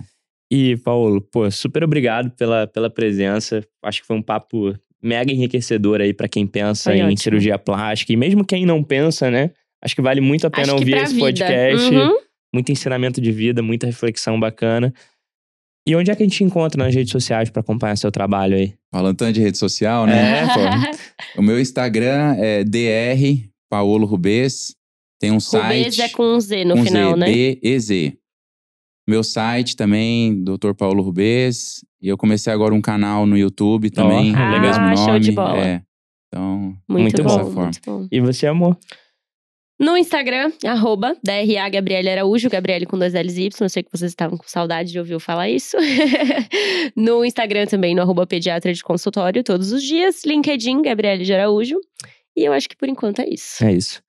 E, 0.54 0.76
Paulo, 0.76 1.20
pô, 1.20 1.50
super 1.50 1.82
obrigado 1.82 2.30
pela, 2.30 2.66
pela 2.68 2.88
presença. 2.88 3.60
Acho 3.82 4.00
que 4.02 4.06
foi 4.06 4.16
um 4.16 4.22
papo 4.22 4.72
mega 5.02 5.32
enriquecedor 5.32 6.00
aí 6.00 6.14
pra 6.14 6.28
quem 6.28 6.46
pensa 6.46 6.90
Foi 6.90 6.98
em 7.00 7.02
ótimo. 7.02 7.18
cirurgia 7.18 7.58
plástica. 7.58 8.12
E 8.12 8.16
mesmo 8.16 8.44
quem 8.44 8.64
não 8.64 8.82
pensa, 8.82 9.28
né? 9.30 9.50
Acho 9.82 9.96
que 9.96 10.00
vale 10.00 10.20
muito 10.20 10.46
a 10.46 10.50
pena 10.50 10.72
ouvir 10.72 10.96
esse 10.96 11.14
vida. 11.14 11.26
podcast. 11.26 11.94
Uhum. 11.94 12.16
Muito 12.54 12.70
ensinamento 12.70 13.20
de 13.20 13.32
vida, 13.32 13.62
muita 13.62 13.86
reflexão 13.86 14.38
bacana. 14.38 14.94
E 15.86 15.94
onde 15.96 16.10
é 16.10 16.14
que 16.14 16.22
a 16.22 16.26
gente 16.26 16.42
encontra 16.44 16.82
nas 16.82 16.94
redes 16.94 17.10
sociais 17.10 17.50
pra 17.50 17.60
acompanhar 17.60 17.96
seu 17.96 18.12
trabalho 18.12 18.56
aí? 18.56 18.72
Falando 18.94 19.16
tanto 19.16 19.32
de 19.34 19.40
rede 19.40 19.58
social, 19.58 20.06
né? 20.06 20.42
É, 20.42 20.46
pô. 20.46 20.60
O 21.36 21.42
meu 21.42 21.60
Instagram 21.60 22.36
é 22.38 22.62
dr 22.62 23.48
Paulo 23.68 24.06
Rubês. 24.06 24.74
Tem 25.20 25.32
um 25.32 25.38
Rubês 25.38 25.96
site. 25.96 26.02
é 26.02 26.08
com 26.10 26.22
um 26.36 26.40
Z 26.40 26.64
no 26.64 26.76
com 26.76 26.84
final, 26.84 27.10
Z, 27.10 27.16
né? 27.16 27.26
B-E-Z. 27.26 28.16
Meu 29.06 29.22
site 29.22 29.76
também, 29.76 30.42
Dr. 30.42 30.72
Paulo 30.76 31.02
Rubês. 31.02 31.84
E 32.00 32.08
eu 32.08 32.16
comecei 32.16 32.52
agora 32.52 32.74
um 32.74 32.80
canal 32.80 33.26
no 33.26 33.36
YouTube 33.36 33.90
também. 33.90 34.34
Ah, 34.34 34.38
com 34.50 34.56
o 34.58 34.60
mesmo 34.60 34.84
legal. 34.84 34.96
show 35.04 35.18
de 35.18 35.32
nome. 35.32 35.48
bola. 35.48 35.66
É. 35.66 35.82
Então, 36.28 36.74
Muito, 36.88 37.02
Muito 37.02 37.22
bom, 37.22 37.50
bom. 37.52 37.62
muito 37.62 37.80
bom. 37.84 38.08
E 38.10 38.20
você, 38.20 38.46
amor? 38.46 38.76
No 39.78 39.96
Instagram, 39.96 40.52
arroba 40.64 41.16
DRA 41.22 41.68
Gabriele 41.68 42.08
Araújo, 42.08 42.48
Gabriele 42.48 42.86
com 42.86 42.96
dois 42.96 43.12
L's 43.12 43.36
e 43.36 43.42
Y. 43.46 43.64
Eu 43.64 43.68
sei 43.68 43.82
que 43.82 43.90
vocês 43.90 44.10
estavam 44.12 44.38
com 44.38 44.44
saudade 44.46 44.90
de 44.92 44.98
ouvir 44.98 45.12
eu 45.14 45.20
falar 45.20 45.48
isso. 45.50 45.76
no 46.96 47.24
Instagram 47.24 47.66
também, 47.66 47.94
no 47.94 48.02
arroba 48.02 48.26
pediatra 48.26 48.72
de 48.72 48.82
consultório, 48.82 49.42
todos 49.42 49.72
os 49.72 49.82
dias. 49.82 50.24
LinkedIn, 50.24 50.80
Gabriele 50.82 51.24
de 51.24 51.32
Araújo. 51.34 51.76
E 52.36 52.44
eu 52.44 52.52
acho 52.52 52.68
que 52.68 52.76
por 52.76 52.88
enquanto 52.88 53.20
é 53.20 53.28
isso. 53.28 53.64
É 53.64 53.72
isso. 53.72 54.02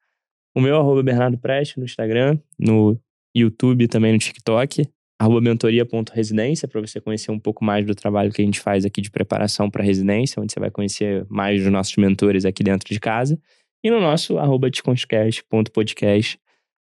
O 0.55 0.61
meu 0.61 0.77
arroba 0.77 1.03
Bernardo 1.03 1.37
Preste 1.37 1.77
no 1.79 1.85
Instagram, 1.85 2.37
no 2.59 2.97
YouTube 3.35 3.87
também 3.87 4.13
no 4.13 4.19
TikTok. 4.19 4.87
Arroba 5.19 5.39
mentoria.residência, 5.39 6.67
para 6.67 6.81
você 6.81 6.99
conhecer 6.99 7.31
um 7.31 7.39
pouco 7.39 7.63
mais 7.63 7.85
do 7.85 7.95
trabalho 7.95 8.31
que 8.31 8.41
a 8.41 8.45
gente 8.45 8.59
faz 8.59 8.83
aqui 8.85 9.01
de 9.01 9.09
preparação 9.09 9.69
para 9.69 9.83
residência, 9.83 10.41
onde 10.41 10.51
você 10.51 10.59
vai 10.59 10.69
conhecer 10.69 11.25
mais 11.29 11.61
dos 11.63 11.71
nossos 11.71 11.95
mentores 11.95 12.43
aqui 12.43 12.63
dentro 12.63 12.93
de 12.93 12.99
casa. 12.99 13.39
E 13.83 13.89
no 13.89 14.01
nosso 14.01 14.37
arroba 14.37 14.69
desconstrucast.podcast. 14.69 16.37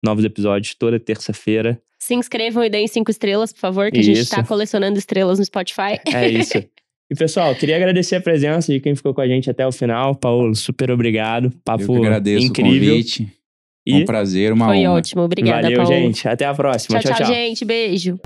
Novos 0.03 0.23
episódios 0.23 0.73
toda 0.75 0.99
terça-feira. 0.99 1.81
Se 1.99 2.15
inscrevam 2.15 2.63
e 2.63 2.69
deem 2.69 2.87
cinco 2.87 3.11
estrelas, 3.11 3.53
por 3.53 3.59
favor, 3.59 3.91
que 3.91 3.99
a 3.99 4.03
gente 4.03 4.21
Isso. 4.21 4.31
tá 4.31 4.43
colecionando 4.43 4.97
estrelas 4.97 5.37
no 5.37 5.45
Spotify. 5.45 5.99
É 6.11 6.27
isso. 6.27 6.57
E 7.11 7.15
pessoal, 7.15 7.53
queria 7.53 7.75
agradecer 7.75 8.15
a 8.15 8.21
presença 8.21 8.71
de 8.71 8.79
quem 8.79 8.95
ficou 8.95 9.13
com 9.13 9.19
a 9.19 9.27
gente 9.27 9.49
até 9.49 9.67
o 9.67 9.71
final. 9.71 10.15
Paulo, 10.15 10.55
super 10.55 10.89
obrigado. 10.89 11.47
eu 11.47 11.51
Papo 11.63 11.85
que 11.85 11.97
agradeço 11.97 12.45
incrível. 12.45 12.93
o 12.93 12.97
convite. 12.97 13.40
E 13.85 13.95
um 13.95 14.05
prazer, 14.05 14.53
uma 14.53 14.67
foi 14.67 14.79
honra. 14.87 14.97
ótimo. 14.99 15.23
Obrigada, 15.23 15.61
Valeu, 15.63 15.77
Paulo. 15.77 15.91
gente. 15.93 16.27
Até 16.27 16.45
a 16.45 16.53
próxima. 16.53 16.99
tchau, 16.99 17.11
tchau. 17.11 17.17
tchau, 17.17 17.25
tchau. 17.27 17.35
gente. 17.35 17.65
Beijo. 17.65 18.19